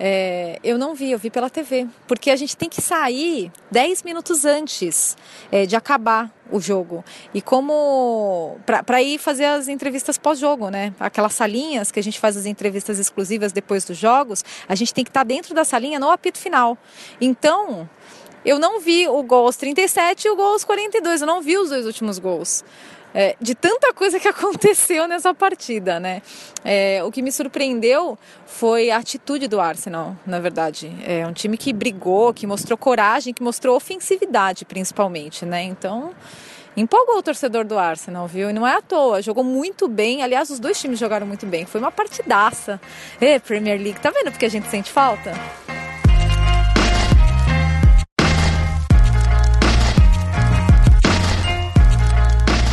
É, 0.00 0.60
eu 0.62 0.78
não 0.78 0.94
vi, 0.94 1.10
eu 1.10 1.18
vi 1.18 1.30
pela 1.30 1.50
TV. 1.50 1.86
Porque 2.06 2.30
a 2.30 2.36
gente 2.36 2.56
tem 2.56 2.68
que 2.68 2.80
sair 2.80 3.50
10 3.70 4.02
minutos 4.02 4.44
antes 4.44 5.16
é, 5.50 5.66
de 5.66 5.74
acabar 5.74 6.30
o 6.50 6.60
jogo. 6.60 7.04
E 7.34 7.42
como. 7.42 8.58
para 8.64 9.02
ir 9.02 9.18
fazer 9.18 9.46
as 9.46 9.68
entrevistas 9.68 10.16
pós-jogo, 10.16 10.70
né? 10.70 10.94
Aquelas 11.00 11.34
salinhas 11.34 11.90
que 11.90 11.98
a 11.98 12.02
gente 12.02 12.18
faz 12.18 12.36
as 12.36 12.46
entrevistas 12.46 12.98
exclusivas 12.98 13.52
depois 13.52 13.84
dos 13.84 13.96
jogos, 13.96 14.44
a 14.68 14.74
gente 14.74 14.94
tem 14.94 15.04
que 15.04 15.10
estar 15.10 15.24
dentro 15.24 15.54
da 15.54 15.64
salinha 15.64 15.98
no 15.98 16.10
apito 16.10 16.38
final. 16.38 16.78
Então. 17.20 17.88
Eu 18.44 18.58
não 18.58 18.80
vi 18.80 19.06
o 19.08 19.20
gol 19.24 19.46
aos 19.46 19.56
37 19.56 20.26
e 20.26 20.30
o 20.30 20.36
gol 20.36 20.52
aos 20.52 20.64
42, 20.64 21.20
eu 21.20 21.26
não 21.26 21.42
vi 21.42 21.58
os 21.58 21.70
dois 21.70 21.84
últimos 21.84 22.20
gols. 22.20 22.64
É, 23.20 23.34
de 23.40 23.52
tanta 23.52 23.92
coisa 23.92 24.20
que 24.20 24.28
aconteceu 24.30 25.08
nessa 25.08 25.34
partida, 25.34 25.98
né? 25.98 26.22
É, 26.64 27.02
o 27.02 27.10
que 27.10 27.20
me 27.20 27.32
surpreendeu 27.32 28.16
foi 28.46 28.92
a 28.92 28.98
atitude 28.98 29.48
do 29.48 29.60
Arsenal, 29.60 30.16
na 30.24 30.38
verdade. 30.38 30.96
É 31.04 31.26
um 31.26 31.32
time 31.32 31.56
que 31.56 31.72
brigou, 31.72 32.32
que 32.32 32.46
mostrou 32.46 32.78
coragem, 32.78 33.34
que 33.34 33.42
mostrou 33.42 33.74
ofensividade, 33.74 34.64
principalmente, 34.64 35.44
né? 35.44 35.64
Então, 35.64 36.12
empolgou 36.76 37.18
o 37.18 37.22
torcedor 37.22 37.64
do 37.64 37.76
Arsenal, 37.76 38.28
viu? 38.28 38.50
E 38.50 38.52
não 38.52 38.64
é 38.64 38.76
à 38.76 38.80
toa, 38.80 39.20
jogou 39.20 39.42
muito 39.42 39.88
bem. 39.88 40.22
Aliás, 40.22 40.48
os 40.48 40.60
dois 40.60 40.80
times 40.80 40.96
jogaram 40.96 41.26
muito 41.26 41.44
bem. 41.44 41.66
Foi 41.66 41.80
uma 41.80 41.90
partidaça. 41.90 42.80
É, 43.20 43.40
Premier 43.40 43.82
League, 43.82 43.98
tá 43.98 44.12
vendo 44.12 44.30
porque 44.30 44.46
a 44.46 44.50
gente 44.50 44.68
sente 44.68 44.92
falta? 44.92 45.32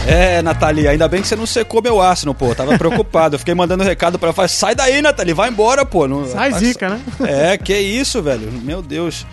É, 0.08 0.42
Nathalie, 0.42 0.88
ainda 0.88 1.08
bem 1.08 1.22
que 1.22 1.28
você 1.28 1.36
não 1.36 1.46
secou 1.46 1.82
meu 1.82 2.00
Arsenal, 2.02 2.36
pô. 2.36 2.48
Eu 2.48 2.56
Tava 2.56 2.78
preocupado. 2.80 3.36
Eu 3.36 3.40
fiquei 3.40 3.56
mandando 3.56 3.84
recado 3.84 4.20
pra 4.20 4.28
ela. 4.28 4.34
falei, 4.34 4.50
Sai 4.50 4.76
daí, 4.76 5.02
Nathalie, 5.02 5.34
vai 5.34 5.50
embora, 5.50 5.86
pô. 5.86 6.08
Não, 6.08 6.26
Sai 6.28 6.52
zica, 6.54 6.90
né? 6.90 7.02
É, 7.28 7.58
que 7.58 7.76
isso, 7.78 8.22
velho. 8.22 8.52
Meu 8.52 8.82
Deus. 8.82 9.26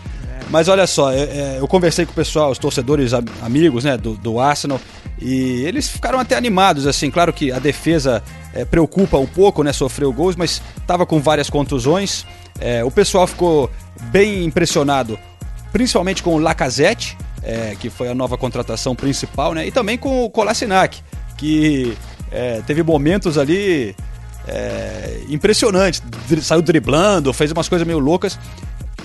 Mas 0.51 0.69
olha 0.69 0.87
só, 0.87 1.11
é, 1.11 1.21
é, 1.21 1.57
eu 1.61 1.67
conversei 1.69 2.05
com 2.05 2.13
o 2.13 2.15
pessoal, 2.15 2.51
os 2.51 2.59
torcedores 2.59 3.15
am- 3.15 3.25
amigos, 3.43 3.85
né, 3.85 3.97
do, 3.97 4.15
do 4.17 4.39
Arsenal, 4.39 4.79
e 5.19 5.63
eles 5.65 5.89
ficaram 5.89 6.19
até 6.21 6.37
animados, 6.37 6.87
assim. 6.87 7.11
Claro 7.11 7.33
que 7.33 7.51
a 7.51 7.59
defesa 7.59 8.23
é, 8.53 8.63
preocupa 8.63 9.17
um 9.17 9.27
pouco, 9.27 9.63
né, 9.63 9.73
sofreu 9.73 10.13
gols, 10.13 10.37
mas 10.37 10.61
tava 10.87 11.07
com 11.07 11.21
várias 11.21 11.49
contusões. 11.49 12.27
É, 12.61 12.85
o 12.85 12.91
pessoal 12.91 13.27
ficou 13.27 13.71
bem 14.11 14.45
impressionado, 14.45 15.19
principalmente 15.73 16.23
com 16.23 16.35
o 16.35 16.39
Lacazette, 16.39 17.17
é, 17.43 17.77
que 17.79 17.91
foi 17.91 18.09
a 18.09 18.15
nova 18.15 18.37
contratação 18.39 18.95
principal, 18.95 19.55
né, 19.55 19.67
e 19.67 19.71
também 19.71 19.99
com 19.99 20.25
o 20.25 20.31
Kolasinac, 20.31 21.03
que 21.37 21.97
é, 22.31 22.63
teve 22.67 22.83
momentos 22.83 23.37
ali 23.37 23.95
é, 24.47 25.21
impressionantes. 25.29 26.03
Saiu 26.43 26.63
driblando, 26.63 27.33
fez 27.33 27.53
umas 27.53 27.69
coisas 27.69 27.87
meio 27.87 27.99
loucas. 27.99 28.39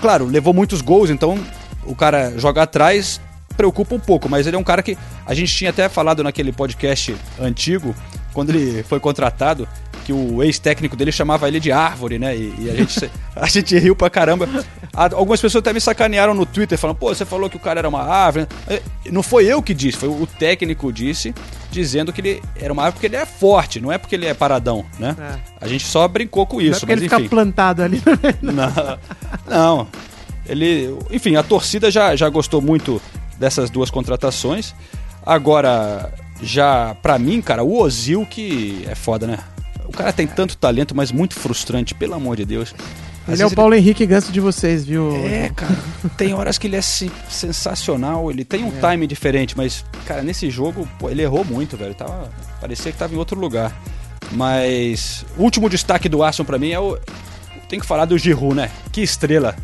Claro, 0.01 0.25
levou 0.25 0.53
muitos 0.53 0.81
gols, 0.81 1.09
então 1.09 1.37
o 1.85 1.95
cara 1.95 2.37
jogar 2.37 2.63
atrás 2.63 3.19
preocupa 3.55 3.95
um 3.95 3.99
pouco, 3.99 4.29
mas 4.29 4.45
ele 4.45 4.55
é 4.55 4.59
um 4.59 4.63
cara 4.63 4.83
que 4.83 4.95
a 5.25 5.33
gente 5.33 5.53
tinha 5.53 5.71
até 5.71 5.89
falado 5.89 6.23
naquele 6.23 6.51
podcast 6.51 7.15
antigo, 7.39 7.95
quando 8.33 8.51
ele 8.51 8.83
foi 8.83 8.99
contratado, 8.99 9.67
que 10.07 10.13
o 10.13 10.41
ex-técnico 10.41 10.95
dele 10.95 11.11
chamava 11.11 11.49
ele 11.49 11.59
de 11.59 11.69
árvore, 11.69 12.17
né? 12.17 12.33
E, 12.33 12.53
e 12.59 12.69
a, 12.71 12.75
gente, 12.75 13.11
a 13.35 13.45
gente 13.47 13.77
riu 13.77 13.93
pra 13.93 14.09
caramba. 14.09 14.47
Algumas 14.93 15.41
pessoas 15.41 15.59
até 15.61 15.73
me 15.73 15.81
sacanearam 15.81 16.33
no 16.33 16.45
Twitter, 16.45 16.77
falando, 16.77 16.95
pô, 16.95 17.13
você 17.13 17.25
falou 17.25 17.49
que 17.49 17.57
o 17.57 17.59
cara 17.59 17.81
era 17.81 17.89
uma 17.89 18.01
árvore. 18.03 18.47
Eh, 18.69 18.81
Não 19.11 19.21
foi 19.21 19.45
eu 19.45 19.61
que 19.61 19.73
disse, 19.73 19.97
foi 19.97 20.07
o 20.07 20.25
técnico 20.25 20.93
disse, 20.93 21.35
dizendo 21.69 22.13
que 22.13 22.21
ele 22.21 22.41
era 22.55 22.71
uma 22.71 22.83
árvore 22.83 22.93
porque 22.93 23.07
ele 23.07 23.17
é 23.21 23.25
forte, 23.25 23.81
não 23.81 23.91
é 23.91 23.97
porque 23.97 24.15
ele 24.15 24.25
é 24.25 24.33
paradão, 24.33 24.85
né? 24.97 25.13
É. 25.19 25.65
A 25.65 25.67
gente 25.67 25.85
só 25.85 26.07
brincou 26.07 26.45
com 26.45 26.55
Não 26.55 26.63
é 26.63 26.69
isso, 26.69 26.79
porque 26.79 26.93
mas 26.93 27.01
ele 27.03 27.07
enfim. 27.07 27.23
fica 27.23 27.29
plantado 27.29 27.83
ali. 27.83 28.01
Não, 28.41 28.97
não. 29.45 29.87
Ele, 30.47 30.97
enfim, 31.11 31.35
a 31.35 31.43
torcida 31.43 31.91
já, 31.91 32.15
já 32.15 32.29
gostou 32.29 32.61
muito 32.61 33.01
dessas 33.37 33.69
duas 33.69 33.89
contratações. 33.91 34.73
Agora, 35.25 36.13
já 36.41 36.95
pra 37.01 37.19
mim, 37.19 37.41
cara, 37.41 37.61
o 37.61 37.77
Ozil 37.81 38.25
que 38.25 38.85
é 38.87 38.95
foda, 38.95 39.27
né? 39.27 39.37
O 39.97 40.03
cara 40.03 40.13
tem 40.13 40.27
tanto 40.27 40.55
talento, 40.55 40.95
mas 40.95 41.11
muito 41.11 41.33
frustrante, 41.33 41.95
pelo 41.95 42.13
amor 42.13 42.37
de 42.37 42.45
Deus. 42.45 42.75
Às 43.27 43.33
Ele 43.33 43.41
é 43.41 43.45
o 43.47 43.51
Paulo 43.51 43.73
Henrique 43.73 44.05
Ganso 44.05 44.31
de 44.31 44.39
vocês, 44.39 44.85
viu? 44.85 45.11
É, 45.25 45.49
cara. 45.55 45.75
Tem 46.15 46.35
horas 46.35 46.59
que 46.59 46.67
ele 46.67 46.75
é 46.75 46.81
se- 46.81 47.11
sensacional, 47.27 48.29
ele 48.29 48.45
tem 48.45 48.63
um 48.63 48.71
time 48.71 49.07
diferente, 49.07 49.57
mas, 49.57 49.83
cara, 50.05 50.21
nesse 50.21 50.51
jogo, 50.51 50.87
pô, 50.99 51.09
ele 51.09 51.23
errou 51.23 51.43
muito, 51.43 51.75
velho. 51.75 51.95
Tava, 51.95 52.29
parecia 52.61 52.91
que 52.91 52.97
tava 52.97 53.15
em 53.15 53.17
outro 53.17 53.39
lugar. 53.39 53.75
Mas 54.31 55.25
o 55.35 55.41
último 55.41 55.67
destaque 55.67 56.07
do 56.07 56.21
Arsenal 56.21 56.45
pra 56.45 56.59
mim 56.59 56.69
é 56.71 56.79
o. 56.79 56.97
Tem 57.67 57.79
que 57.79 57.85
falar 57.85 58.05
do 58.05 58.17
Giroud, 58.19 58.55
né? 58.55 58.69
Que 58.91 59.01
estrela. 59.01 59.55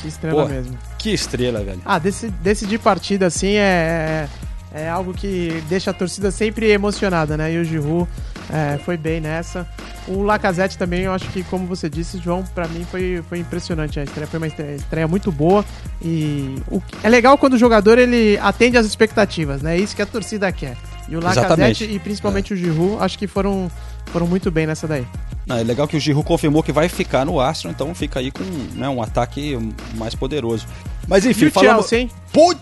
Que 0.00 0.06
estrela 0.08 0.42
Pô, 0.44 0.48
mesmo. 0.48 0.78
Que 0.96 1.10
estrela, 1.12 1.62
velho. 1.64 1.82
Ah, 1.84 1.98
desse, 1.98 2.28
decidir 2.30 2.78
partida 2.78 3.26
assim 3.26 3.54
é, 3.56 4.28
é, 4.72 4.82
é 4.84 4.88
algo 4.88 5.12
que 5.12 5.62
deixa 5.68 5.90
a 5.90 5.94
torcida 5.94 6.30
sempre 6.30 6.70
emocionada, 6.70 7.36
né? 7.36 7.52
E 7.52 7.58
o 7.58 7.64
Giroud 7.64 8.08
é, 8.52 8.76
foi 8.78 8.98
bem 8.98 9.18
nessa. 9.18 9.66
O 10.06 10.22
Lacazette 10.22 10.76
também, 10.76 11.02
eu 11.02 11.12
acho 11.12 11.26
que, 11.30 11.42
como 11.44 11.66
você 11.66 11.88
disse, 11.88 12.18
João, 12.18 12.44
pra 12.54 12.68
mim 12.68 12.84
foi, 12.90 13.22
foi 13.28 13.38
impressionante. 13.38 13.98
A 13.98 14.04
estreia 14.04 14.26
foi 14.26 14.38
uma 14.38 14.46
estreia, 14.46 14.74
estreia 14.74 15.08
muito 15.08 15.32
boa. 15.32 15.64
E 16.02 16.56
o 16.70 16.82
é 17.02 17.08
legal 17.08 17.38
quando 17.38 17.54
o 17.54 17.58
jogador 17.58 17.98
ele 17.98 18.38
atende 18.42 18.76
às 18.76 18.84
expectativas, 18.84 19.62
né? 19.62 19.76
É 19.76 19.80
isso 19.80 19.96
que 19.96 20.02
a 20.02 20.06
torcida 20.06 20.52
quer. 20.52 20.76
E 21.08 21.16
o 21.16 21.20
Lacazette 21.20 21.46
Exatamente. 21.46 21.84
e 21.84 21.98
principalmente 21.98 22.52
o 22.52 22.56
Giroud, 22.56 23.02
acho 23.02 23.18
que 23.18 23.26
foram, 23.26 23.70
foram 24.06 24.26
muito 24.26 24.50
bem 24.50 24.66
nessa 24.66 24.86
daí. 24.86 25.06
Não, 25.46 25.56
é 25.56 25.62
legal 25.62 25.88
que 25.88 25.96
o 25.96 26.00
Giroud 26.00 26.26
confirmou 26.26 26.62
que 26.62 26.72
vai 26.72 26.88
ficar 26.88 27.24
no 27.24 27.40
Arsenal, 27.40 27.72
então 27.72 27.94
fica 27.94 28.20
aí 28.20 28.30
com 28.30 28.44
né, 28.74 28.88
um 28.88 29.02
ataque 29.02 29.58
mais 29.94 30.14
poderoso. 30.14 30.66
Mas 31.08 31.24
enfim, 31.24 31.46
E 31.46 31.48
o 31.48 31.50
falando... 31.50 31.70
Chelsea, 31.76 32.00
hein? 32.00 32.10
Pô, 32.32 32.54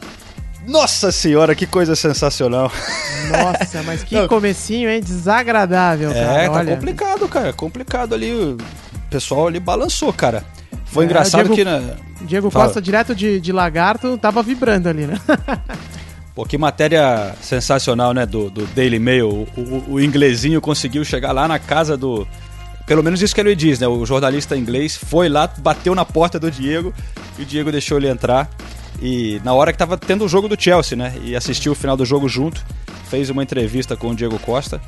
Nossa 0.66 1.10
senhora, 1.10 1.54
que 1.54 1.66
coisa 1.66 1.96
sensacional. 1.96 2.70
Nossa, 3.30 3.82
mas 3.82 4.04
que 4.04 4.14
Não. 4.14 4.28
comecinho, 4.28 4.88
hein? 4.90 5.00
Desagradável, 5.00 6.12
cara. 6.12 6.42
É, 6.42 6.46
tá 6.46 6.52
Olha. 6.52 6.74
complicado, 6.76 7.28
cara. 7.28 7.52
Complicado 7.52 8.14
ali. 8.14 8.32
O 8.32 8.58
pessoal 9.10 9.46
ali 9.48 9.58
balançou, 9.58 10.12
cara. 10.12 10.44
Foi 10.86 11.04
É, 11.04 11.06
engraçado 11.06 11.48
Diego- 11.48 11.54
que 11.54 11.64
na. 11.64 11.94
Diego 12.22 12.50
Fala. 12.50 12.66
Costa, 12.66 12.82
direto 12.82 13.14
de, 13.14 13.40
de 13.40 13.52
lagarto, 13.52 14.18
tava 14.18 14.42
vibrando 14.42 14.88
ali, 14.88 15.06
né? 15.06 15.18
Pô, 16.34 16.44
que 16.44 16.56
matéria 16.58 17.34
sensacional, 17.40 18.12
né? 18.12 18.26
Do, 18.26 18.50
do 18.50 18.66
Daily 18.68 18.98
Mail. 18.98 19.28
O, 19.28 19.60
o, 19.60 19.84
o 19.94 20.00
inglesinho 20.00 20.60
conseguiu 20.60 21.04
chegar 21.04 21.32
lá 21.32 21.48
na 21.48 21.58
casa 21.58 21.96
do. 21.96 22.26
Pelo 22.86 23.02
menos 23.02 23.22
isso 23.22 23.34
que 23.34 23.40
ele 23.40 23.54
diz, 23.56 23.78
né? 23.80 23.88
O 23.88 24.04
jornalista 24.04 24.56
inglês 24.56 24.96
foi 24.96 25.28
lá, 25.28 25.48
bateu 25.58 25.94
na 25.94 26.04
porta 26.04 26.38
do 26.38 26.50
Diego 26.50 26.92
e 27.38 27.42
o 27.42 27.44
Diego 27.46 27.70
deixou 27.72 27.96
ele 27.98 28.08
entrar. 28.08 28.48
E 29.00 29.40
na 29.44 29.54
hora 29.54 29.72
que 29.72 29.78
tava 29.78 29.96
tendo 29.96 30.24
o 30.24 30.28
jogo 30.28 30.48
do 30.48 30.60
Chelsea, 30.60 30.96
né? 30.96 31.14
E 31.22 31.34
assistiu 31.34 31.72
o 31.72 31.74
final 31.74 31.96
do 31.96 32.04
jogo 32.04 32.28
junto, 32.28 32.64
fez 33.08 33.30
uma 33.30 33.42
entrevista 33.42 33.96
com 33.96 34.10
o 34.10 34.14
Diego 34.14 34.38
Costa. 34.38 34.80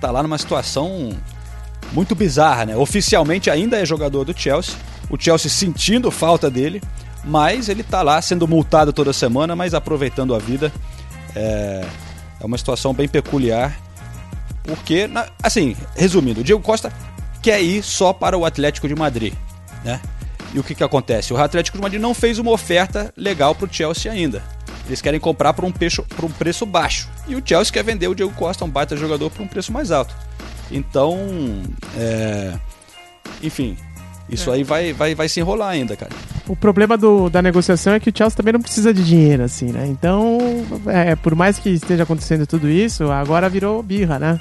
Tá 0.00 0.10
lá 0.10 0.22
numa 0.22 0.38
situação 0.38 1.16
muito 1.92 2.14
bizarra, 2.14 2.66
né? 2.66 2.76
Oficialmente 2.76 3.50
ainda 3.50 3.78
é 3.78 3.84
jogador 3.84 4.24
do 4.24 4.38
Chelsea, 4.38 4.74
o 5.10 5.16
Chelsea 5.18 5.50
sentindo 5.50 6.10
falta 6.10 6.50
dele, 6.50 6.82
mas 7.24 7.68
ele 7.68 7.82
tá 7.82 8.02
lá 8.02 8.20
sendo 8.22 8.46
multado 8.46 8.92
toda 8.92 9.12
semana, 9.12 9.56
mas 9.56 9.74
aproveitando 9.74 10.34
a 10.34 10.38
vida. 10.38 10.72
É, 11.34 11.84
é 12.40 12.44
uma 12.46 12.56
situação 12.56 12.94
bem 12.94 13.08
peculiar, 13.08 13.78
porque, 14.62 15.08
assim, 15.42 15.76
resumindo, 15.96 16.40
o 16.40 16.44
Diego 16.44 16.60
Costa 16.60 16.92
quer 17.42 17.62
ir 17.62 17.82
só 17.82 18.12
para 18.12 18.36
o 18.36 18.44
Atlético 18.44 18.88
de 18.88 18.94
Madrid, 18.94 19.32
né? 19.84 20.00
E 20.56 20.58
o 20.58 20.64
que, 20.64 20.74
que 20.74 20.82
acontece? 20.82 21.34
O 21.34 21.36
Atlético 21.36 21.76
de 21.76 21.82
Madrid 21.82 22.00
não 22.00 22.14
fez 22.14 22.38
uma 22.38 22.50
oferta 22.50 23.12
legal 23.14 23.54
para 23.54 23.66
o 23.66 23.68
Chelsea 23.70 24.10
ainda. 24.10 24.42
Eles 24.86 25.02
querem 25.02 25.20
comprar 25.20 25.52
por 25.52 25.66
um, 25.66 25.70
preço, 25.70 26.02
por 26.02 26.24
um 26.24 26.30
preço 26.30 26.64
baixo. 26.64 27.10
E 27.28 27.36
o 27.36 27.42
Chelsea 27.44 27.70
quer 27.70 27.84
vender 27.84 28.08
o 28.08 28.14
Diego 28.14 28.32
Costa, 28.32 28.64
um 28.64 28.70
baita 28.70 28.96
jogador, 28.96 29.28
por 29.30 29.42
um 29.42 29.46
preço 29.46 29.70
mais 29.70 29.90
alto. 29.90 30.14
Então, 30.70 31.18
é... 31.94 32.54
enfim, 33.42 33.76
isso 34.30 34.50
aí 34.50 34.64
vai, 34.64 34.94
vai, 34.94 35.14
vai 35.14 35.28
se 35.28 35.40
enrolar 35.40 35.68
ainda, 35.68 35.94
cara. 35.94 36.12
O 36.48 36.56
problema 36.56 36.96
do- 36.96 37.28
da 37.28 37.42
negociação 37.42 37.92
é 37.92 38.00
que 38.00 38.08
o 38.08 38.12
Chelsea 38.16 38.34
também 38.38 38.54
não 38.54 38.62
precisa 38.62 38.94
de 38.94 39.04
dinheiro, 39.04 39.42
assim, 39.42 39.66
né? 39.72 39.86
Então, 39.86 40.38
é, 40.86 41.14
por 41.16 41.34
mais 41.34 41.58
que 41.58 41.68
esteja 41.68 42.04
acontecendo 42.04 42.46
tudo 42.46 42.66
isso, 42.66 43.10
agora 43.10 43.46
virou 43.50 43.82
birra, 43.82 44.18
né? 44.18 44.40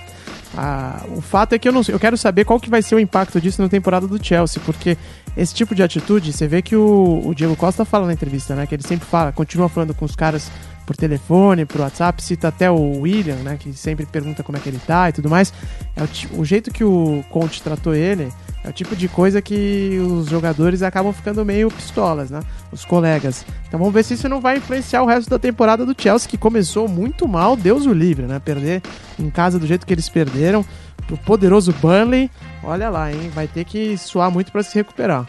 Ah, 0.58 1.04
o 1.10 1.20
fato 1.20 1.54
é 1.54 1.60
que 1.60 1.68
eu 1.68 1.74
não 1.74 1.84
sei, 1.84 1.94
eu 1.94 2.00
quero 2.00 2.16
saber 2.18 2.46
qual 2.46 2.58
que 2.62 2.70
vai 2.70 2.82
ser 2.82 2.96
o 2.96 3.00
impacto 3.02 3.42
disso 3.42 3.62
na 3.62 3.68
temporada 3.68 4.08
do 4.08 4.24
Chelsea, 4.26 4.62
porque 4.66 4.98
esse 5.38 5.54
tipo 5.54 5.76
de 5.76 5.84
atitude, 5.84 6.32
você 6.32 6.48
vê 6.48 6.62
que 6.62 6.76
o, 6.76 7.22
o 7.26 7.36
Diego 7.36 7.56
Costa 7.56 7.84
fala 7.84 8.08
na 8.08 8.14
entrevista, 8.14 8.56
né? 8.56 8.66
Que 8.66 8.76
ele 8.76 8.84
sempre 8.84 9.06
fala, 9.06 9.32
continua 9.32 9.68
falando 9.68 9.94
com 9.94 10.06
os 10.06 10.16
caras 10.16 10.50
por 10.86 10.96
telefone, 10.96 11.66
por 11.66 11.82
WhatsApp, 11.82 12.24
cita 12.24 12.48
até 12.48 12.70
o 12.70 13.02
William, 13.02 13.38
né? 13.38 13.58
Que 13.60 13.74
sempre 13.74 14.06
pergunta 14.06 14.44
como 14.44 14.58
é 14.58 14.62
que 14.62 14.70
ele 14.70 14.80
tá 14.80 15.10
e 15.10 15.14
tudo 15.14 15.30
mais. 15.30 15.52
É 15.96 16.04
o, 16.04 16.42
o 16.42 16.46
jeito 16.46 16.72
que 16.72 16.84
o 16.84 17.24
Conte 17.30 17.62
tratou 17.62 17.94
ele 17.94 18.32
é 18.66 18.70
o 18.70 18.74
tipo 18.74 18.96
de 18.96 19.08
coisa 19.08 19.42
que 19.44 20.00
os 20.00 20.28
jogadores 20.28 20.82
acabam 20.82 21.14
ficando 21.14 21.46
meio 21.46 21.70
pistolas, 21.70 22.32
né? 22.32 22.40
Os 22.72 22.84
colegas. 22.84 23.46
Então 23.68 23.78
vamos 23.78 23.94
ver 23.94 24.04
se 24.04 24.16
isso 24.16 24.28
não 24.28 24.42
vai 24.42 24.58
influenciar 24.58 25.04
o 25.04 25.06
resto 25.06 25.30
da 25.30 25.38
temporada 25.38 25.86
do 25.86 25.96
Chelsea, 25.96 26.28
que 26.28 26.38
começou 26.38 26.88
muito 26.88 27.28
mal, 27.28 27.56
Deus 27.56 27.86
o 27.86 27.94
livre, 27.94 28.26
né? 28.26 28.40
Perder 28.40 28.82
em 29.20 29.30
casa 29.30 29.60
do 29.60 29.68
jeito 29.68 29.86
que 29.86 29.94
eles 29.94 30.10
perderam 30.10 30.66
pro 31.06 31.16
poderoso 31.18 31.74
Burnley. 31.74 32.32
Olha 32.66 32.90
lá, 32.90 33.12
hein? 33.12 33.30
Vai 33.30 33.48
ter 33.48 33.64
que 33.66 33.98
suar 33.98 34.32
muito 34.32 34.52
para 34.52 34.64
se 34.64 34.74
recuperar. 34.76 35.28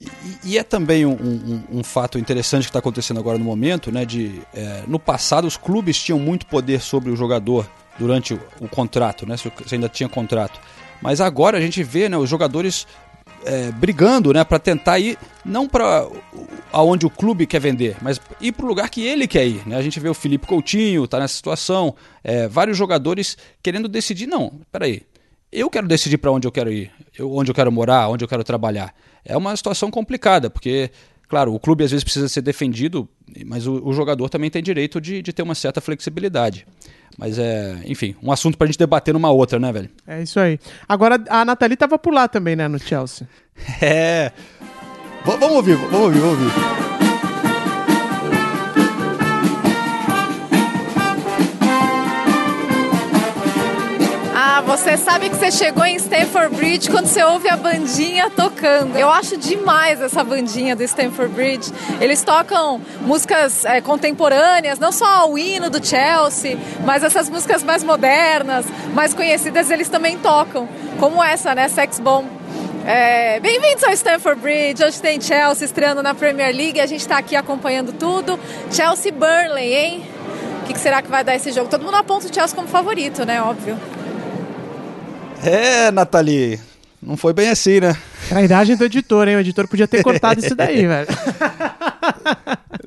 E, 0.00 0.08
e 0.52 0.58
é 0.58 0.62
também 0.64 1.06
um, 1.06 1.12
um- 1.12 1.62
um 1.78 1.84
fato 1.84 2.18
interessante 2.18 2.62
que 2.64 2.70
está 2.70 2.80
acontecendo 2.80 3.20
agora 3.20 3.38
no 3.38 3.44
momento, 3.44 3.92
né? 3.92 4.04
De 4.04 4.40
é, 4.54 4.82
no 4.88 4.98
passado 4.98 5.46
os 5.46 5.56
clubes 5.56 6.02
tinham 6.02 6.18
muito 6.18 6.46
poder 6.46 6.80
sobre 6.80 7.10
o 7.10 7.16
jogador 7.16 7.68
durante 7.98 8.34
o, 8.34 8.40
o 8.60 8.68
contrato, 8.68 9.26
né? 9.26 9.36
Se, 9.36 9.52
se 9.66 9.74
ainda 9.74 9.88
tinha 9.88 10.08
contrato. 10.08 10.58
Mas 11.00 11.20
agora 11.20 11.58
a 11.58 11.60
gente 11.60 11.82
vê, 11.82 12.08
né? 12.08 12.16
Os 12.16 12.28
jogadores 12.28 12.86
é, 13.44 13.70
brigando, 13.72 14.32
né? 14.32 14.42
Para 14.42 14.58
tentar 14.58 14.98
ir 14.98 15.16
não 15.44 15.68
para 15.68 16.08
aonde 16.72 17.06
o 17.06 17.10
clube 17.10 17.46
quer 17.46 17.60
vender, 17.60 17.96
mas 18.00 18.20
ir 18.40 18.52
para 18.52 18.64
o 18.64 18.68
lugar 18.68 18.88
que 18.88 19.04
ele 19.06 19.28
quer 19.28 19.46
ir. 19.46 19.62
Né? 19.68 19.76
A 19.76 19.82
gente 19.82 20.00
vê 20.00 20.08
o 20.08 20.14
Felipe 20.14 20.46
Coutinho 20.46 21.06
tá 21.06 21.18
nessa 21.20 21.34
situação, 21.34 21.94
é, 22.24 22.48
vários 22.48 22.76
jogadores 22.78 23.36
querendo 23.62 23.88
decidir. 23.88 24.26
Não, 24.26 24.52
peraí, 24.72 25.02
eu 25.52 25.68
quero 25.70 25.86
decidir 25.86 26.18
para 26.18 26.30
onde 26.32 26.46
eu 26.48 26.52
quero 26.52 26.72
ir, 26.72 26.90
eu- 27.18 27.32
onde 27.34 27.50
eu 27.50 27.54
quero 27.54 27.70
morar, 27.70 28.08
onde 28.08 28.24
eu 28.24 28.28
quero 28.28 28.42
trabalhar. 28.42 28.94
É 29.24 29.36
uma 29.36 29.54
situação 29.56 29.90
complicada, 29.90 30.48
porque, 30.50 30.90
claro, 31.28 31.54
o 31.54 31.60
clube 31.60 31.84
às 31.84 31.90
vezes 31.90 32.02
precisa 32.04 32.28
ser 32.28 32.40
defendido, 32.42 33.08
mas 33.46 33.66
o, 33.66 33.80
o 33.86 33.92
jogador 33.92 34.28
também 34.28 34.50
tem 34.50 34.62
direito 34.62 35.00
de, 35.00 35.20
de 35.22 35.32
ter 35.32 35.42
uma 35.42 35.54
certa 35.54 35.80
flexibilidade. 35.80 36.66
Mas 37.18 37.38
é, 37.38 37.76
enfim, 37.84 38.16
um 38.22 38.32
assunto 38.32 38.56
pra 38.56 38.66
gente 38.66 38.78
debater 38.78 39.12
numa 39.12 39.30
outra, 39.30 39.58
né, 39.58 39.70
velho? 39.70 39.90
É 40.06 40.22
isso 40.22 40.40
aí. 40.40 40.58
Agora, 40.88 41.22
a 41.28 41.44
Nathalie 41.44 41.76
tava 41.76 41.98
por 41.98 42.12
lá 42.14 42.26
também, 42.26 42.56
né, 42.56 42.66
no 42.68 42.78
Chelsea. 42.78 43.28
É. 43.82 44.32
V- 45.24 45.36
vamos 45.36 45.56
ouvir, 45.56 45.76
vamos 45.76 46.00
ouvir, 46.00 46.18
vamos 46.20 46.38
ouvir. 46.38 47.01
Você 54.92 55.04
sabe 55.04 55.30
que 55.30 55.36
você 55.36 55.50
chegou 55.50 55.86
em 55.86 55.96
Stamford 55.96 56.54
Bridge 56.54 56.90
quando 56.90 57.06
você 57.06 57.22
ouve 57.22 57.48
a 57.48 57.56
bandinha 57.56 58.28
tocando. 58.28 58.94
Eu 58.94 59.08
acho 59.08 59.38
demais 59.38 60.02
essa 60.02 60.22
bandinha 60.22 60.76
do 60.76 60.82
Stamford 60.82 61.32
Bridge. 61.32 61.72
Eles 61.98 62.22
tocam 62.22 62.78
músicas 63.00 63.64
é, 63.64 63.80
contemporâneas, 63.80 64.78
não 64.78 64.92
só 64.92 65.30
o 65.30 65.38
hino 65.38 65.70
do 65.70 65.82
Chelsea, 65.82 66.58
mas 66.84 67.02
essas 67.02 67.30
músicas 67.30 67.62
mais 67.62 67.82
modernas, 67.82 68.66
mais 68.92 69.14
conhecidas, 69.14 69.70
eles 69.70 69.88
também 69.88 70.18
tocam. 70.18 70.68
Como 71.00 71.24
essa, 71.24 71.54
né? 71.54 71.68
Sex 71.68 71.98
Bomb. 71.98 72.26
É, 72.84 73.40
Bem-vindos 73.40 73.82
ao 73.84 73.94
Stamford 73.94 74.42
Bridge. 74.42 74.84
Hoje 74.84 75.00
tem 75.00 75.18
Chelsea 75.18 75.64
estreando 75.64 76.02
na 76.02 76.14
Premier 76.14 76.54
League. 76.54 76.78
A 76.78 76.86
gente 76.86 77.00
está 77.00 77.16
aqui 77.16 77.34
acompanhando 77.34 77.94
tudo. 77.94 78.38
Chelsea 78.70 79.10
Burnley, 79.10 79.72
hein? 79.72 80.02
O 80.60 80.66
que, 80.66 80.74
que 80.74 80.78
será 80.78 81.00
que 81.00 81.08
vai 81.08 81.24
dar 81.24 81.34
esse 81.34 81.50
jogo? 81.50 81.70
Todo 81.70 81.82
mundo 81.82 81.96
aponta 81.96 82.26
o 82.26 82.34
Chelsea 82.34 82.54
como 82.54 82.68
favorito, 82.68 83.24
né? 83.24 83.40
Óbvio. 83.40 83.80
É, 85.42 85.90
Nathalie. 85.90 86.58
Não 87.02 87.16
foi 87.16 87.32
bem 87.32 87.48
assim, 87.48 87.80
né? 87.80 87.96
Trairagem 88.28 88.76
do 88.76 88.84
editor, 88.84 89.26
hein? 89.26 89.34
O 89.36 89.40
editor 89.40 89.66
podia 89.66 89.88
ter 89.88 90.02
cortado 90.04 90.38
isso 90.38 90.54
daí, 90.54 90.86
velho. 90.86 91.08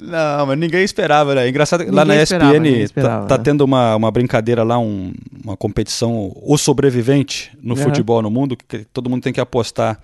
Não, 0.02 0.46
mas 0.46 0.58
ninguém 0.58 0.84
esperava, 0.84 1.36
né? 1.36 1.50
Engraçado, 1.50 1.84
que 1.84 1.92
lá 1.92 2.04
Ninguém 2.04 2.18
na 2.18 2.24
esperava, 2.24 2.52
ESPN 2.54 2.64
ninguém 2.64 2.88
tá, 2.88 3.26
tá 3.26 3.38
né? 3.38 3.44
tendo 3.44 3.62
uma, 3.62 3.96
uma 3.96 4.12
brincadeira 4.12 4.64
lá, 4.64 4.78
um- 4.80 5.14
uma 5.44 5.58
competição, 5.58 6.32
o 6.42 6.58
sobrevivente 6.58 7.52
no 7.62 7.74
Aham. 7.76 7.84
futebol 7.84 8.22
no 8.22 8.30
mundo, 8.32 8.56
que 8.56 8.80
todo 8.94 9.10
mundo 9.10 9.22
tem 9.24 9.34
que 9.34 9.42
apostar 9.42 10.00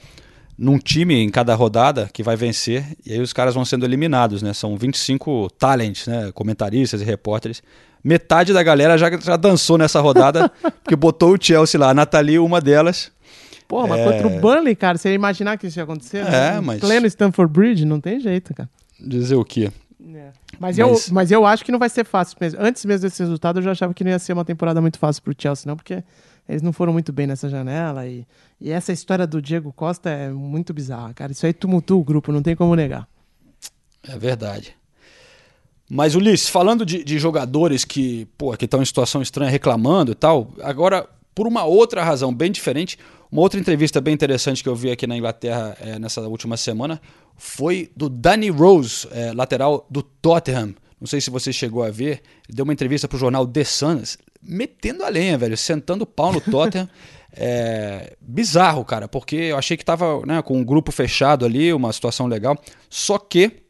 num 0.57 0.77
time 0.77 1.15
em 1.15 1.29
cada 1.29 1.55
rodada 1.55 2.09
que 2.13 2.21
vai 2.21 2.35
vencer, 2.35 2.85
e 3.05 3.13
aí 3.13 3.19
os 3.21 3.31
caras 3.33 3.55
vão 3.55 3.63
sendo 3.65 3.85
eliminados, 3.85 4.41
né? 4.41 4.53
São 4.53 4.75
25 4.77 5.49
talents, 5.57 6.05
né? 6.07 6.31
Comentaristas 6.33 7.01
e 7.01 7.05
repórteres. 7.05 7.63
Metade 8.03 8.53
da 8.53 8.63
galera 8.63 8.97
já, 8.97 9.09
já 9.19 9.35
dançou 9.37 9.77
nessa 9.77 9.99
rodada, 10.01 10.49
porque 10.83 10.95
botou 10.95 11.33
o 11.35 11.37
Chelsea 11.41 11.79
lá. 11.79 11.89
A 11.89 11.93
Nathalie, 11.93 12.39
uma 12.39 12.59
delas. 12.61 13.11
Pô, 13.67 13.87
mas 13.87 13.99
É. 14.01 14.03
contra 14.05 14.27
o 14.27 14.39
Burnley, 14.41 14.75
cara, 14.75 14.97
você 14.97 15.09
ia 15.09 15.15
imaginar 15.15 15.57
que 15.57 15.67
isso 15.67 15.79
ia 15.79 15.83
acontecer? 15.83 16.17
É, 16.25 16.29
né? 16.53 16.59
Mas- 16.61 16.79
Pleno 16.79 17.05
Stamford 17.07 17.51
Bridge, 17.53 17.85
não 17.85 18.01
tem 18.01 18.19
jeito, 18.19 18.53
cara. 18.53 18.69
Dizer 18.99 19.35
o 19.35 19.45
quê? 19.45 19.71
Mas, 19.99 20.33
Mas- 20.59 20.77
Eu, 20.77 20.95
mas 21.11 21.31
eu 21.31 21.45
acho 21.45 21.63
que 21.63 21.71
não 21.71 21.79
vai 21.79 21.87
ser 21.89 22.03
fácil 22.03 22.35
mesmo. 22.41 22.59
Antes 22.61 22.83
mesmo 22.85 23.03
desse 23.07 23.21
resultado, 23.23 23.59
eu 23.59 23.63
já 23.63 23.71
achava 23.71 23.93
que 23.93 24.03
não 24.03 24.11
ia 24.11 24.19
ser 24.19 24.33
uma 24.33 24.43
temporada 24.43 24.81
muito 24.81 24.99
fácil 24.99 25.21
pro 25.23 25.33
Chelsea, 25.37 25.69
não, 25.69 25.75
porque 25.77 26.03
eles 26.49 26.61
não 26.61 26.73
foram 26.73 26.91
muito 26.91 27.13
bem 27.13 27.25
nessa 27.27 27.47
janela. 27.49 28.05
E, 28.07 28.25
e 28.59 28.71
essa 28.71 28.91
história 28.91 29.25
do 29.25 29.41
Diego 29.41 29.71
Costa 29.71 30.09
é 30.09 30.29
muito 30.29 30.73
bizarra, 30.73 31.13
cara. 31.13 31.31
Isso 31.31 31.45
aí 31.45 31.53
tumultua 31.53 31.97
o 31.97 32.03
grupo, 32.03 32.31
não 32.31 32.41
tem 32.41 32.55
como 32.55 32.75
negar. 32.75 33.07
É 34.07 34.17
verdade. 34.17 34.75
Mas, 35.93 36.15
Ulisses, 36.15 36.47
falando 36.47 36.85
de, 36.85 37.03
de 37.03 37.19
jogadores 37.19 37.83
que 37.83 38.25
pô, 38.37 38.55
que 38.55 38.63
estão 38.63 38.81
em 38.81 38.85
situação 38.85 39.21
estranha 39.21 39.51
reclamando 39.51 40.13
e 40.13 40.15
tal, 40.15 40.53
agora, 40.61 41.05
por 41.35 41.45
uma 41.45 41.65
outra 41.65 42.01
razão 42.01 42.33
bem 42.33 42.49
diferente, 42.49 42.97
uma 43.29 43.41
outra 43.41 43.59
entrevista 43.59 43.99
bem 43.99 44.13
interessante 44.13 44.63
que 44.63 44.69
eu 44.69 44.75
vi 44.75 44.89
aqui 44.89 45.05
na 45.05 45.17
Inglaterra 45.17 45.75
eh, 45.81 45.99
nessa 45.99 46.21
última 46.21 46.55
semana 46.55 47.01
foi 47.35 47.91
do 47.93 48.07
Danny 48.07 48.49
Rose, 48.49 49.05
eh, 49.11 49.33
lateral 49.35 49.85
do 49.89 50.01
Tottenham. 50.01 50.73
Não 50.97 51.07
sei 51.07 51.19
se 51.19 51.29
você 51.29 51.51
chegou 51.51 51.83
a 51.83 51.89
ver. 51.89 52.21
Ele 52.47 52.55
deu 52.55 52.63
uma 52.63 52.71
entrevista 52.71 53.05
pro 53.05 53.17
jornal 53.17 53.45
The 53.45 53.65
Sun, 53.65 54.01
metendo 54.41 55.03
a 55.03 55.09
lenha, 55.09 55.37
velho, 55.37 55.57
sentando 55.57 56.05
o 56.05 56.07
pau 56.07 56.31
no 56.31 56.39
Tottenham. 56.39 56.87
É, 57.33 58.15
bizarro, 58.21 58.85
cara, 58.85 59.09
porque 59.09 59.35
eu 59.35 59.57
achei 59.57 59.75
que 59.75 59.83
tava 59.83 60.25
né, 60.25 60.41
com 60.41 60.57
um 60.57 60.63
grupo 60.63 60.89
fechado 60.89 61.45
ali, 61.45 61.73
uma 61.73 61.91
situação 61.91 62.27
legal. 62.27 62.57
Só 62.89 63.17
que 63.17 63.61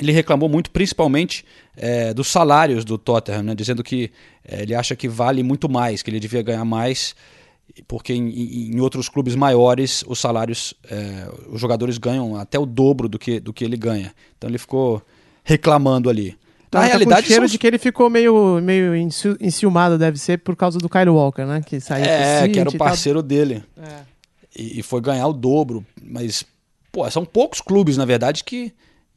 ele 0.00 0.12
reclamou 0.12 0.48
muito, 0.48 0.70
principalmente 0.70 1.44
é, 1.76 2.12
dos 2.14 2.28
salários 2.28 2.84
do 2.84 2.96
Tottenham, 2.96 3.42
né, 3.42 3.54
dizendo 3.54 3.82
que 3.82 4.10
é, 4.46 4.62
ele 4.62 4.74
acha 4.74 4.96
que 4.96 5.08
vale 5.08 5.42
muito 5.42 5.68
mais, 5.68 6.02
que 6.02 6.10
ele 6.10 6.20
devia 6.20 6.42
ganhar 6.42 6.64
mais, 6.64 7.14
porque 7.86 8.12
em, 8.12 8.28
em- 8.74 8.80
outros 8.80 9.08
clubes 9.08 9.34
maiores 9.34 10.02
os 10.06 10.18
salários, 10.18 10.74
é, 10.90 11.28
os 11.50 11.60
jogadores 11.60 11.98
ganham 11.98 12.36
até 12.36 12.58
o 12.58 12.66
dobro 12.66 13.08
do 13.08 13.18
que, 13.18 13.38
do 13.40 13.52
que 13.52 13.64
ele 13.64 13.76
ganha. 13.76 14.14
Então 14.36 14.48
ele 14.50 14.58
ficou 14.58 15.02
reclamando 15.44 16.08
ali. 16.10 16.36
Na 16.72 16.80
Tá, 16.80 16.86
realidade, 16.86 17.22
tá 17.22 17.28
cheiro 17.28 17.46
de 17.46 17.58
que 17.58 17.66
ele 17.66 17.78
ficou 17.78 18.08
meio, 18.08 18.58
meio 18.62 18.96
enci- 18.96 19.36
enciumado, 19.40 19.98
deve 19.98 20.18
ser, 20.18 20.38
por 20.38 20.56
causa 20.56 20.78
do 20.78 20.88
Kyle 20.88 21.10
Walker, 21.10 21.44
né? 21.44 21.60
Que 21.64 21.78
saiu 21.80 22.04
É, 22.06 22.48
que 22.48 22.58
era 22.58 22.68
o 22.70 22.72
tal. 22.72 22.78
parceiro 22.88 23.22
dele. 23.22 23.62
É. 23.76 24.00
E, 24.56 24.80
e 24.80 24.82
foi 24.82 25.00
ganhar 25.02 25.26
o 25.26 25.34
dobro. 25.34 25.84
Mas, 26.02 26.42
pô, 26.90 27.08
são 27.10 27.26
poucos 27.26 27.60
clubes, 27.60 27.98
na 27.98 28.06
verdade, 28.06 28.42
que, 28.42 28.72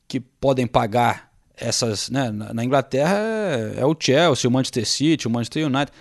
que 0.07 0.19
podem 0.19 0.67
pagar 0.67 1.29
essas. 1.57 2.09
Né? 2.09 2.31
Na, 2.31 2.53
na 2.53 2.63
Inglaterra 2.63 3.17
é, 3.17 3.75
é 3.81 3.85
o 3.85 3.95
Chelsea, 3.99 4.49
o 4.49 4.51
Manchester 4.53 4.85
City, 4.87 5.27
o 5.27 5.29
Manchester 5.31 5.65
United. 5.65 5.91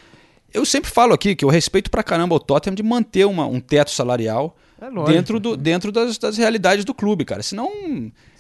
Eu 0.53 0.65
sempre 0.65 0.91
falo 0.91 1.13
aqui 1.13 1.35
que 1.35 1.45
eu 1.45 1.49
respeito 1.49 1.91
pra 1.91 2.03
caramba 2.03 2.35
o 2.35 2.41
Tottenham 2.41 2.75
de 2.77 2.83
manter 2.83 3.25
uma- 3.27 3.47
um 3.47 3.59
teto 3.61 3.91
salarial 3.91 4.57
É 4.81 5.13
dentro, 5.13 5.41
do, 5.41 5.57
dentro 5.57 5.91
das, 5.91 6.17
das 6.19 6.37
realidades 6.37 6.85
do 6.85 6.95
clube, 6.95 7.25
cara. 7.25 7.43
Senão. 7.43 7.69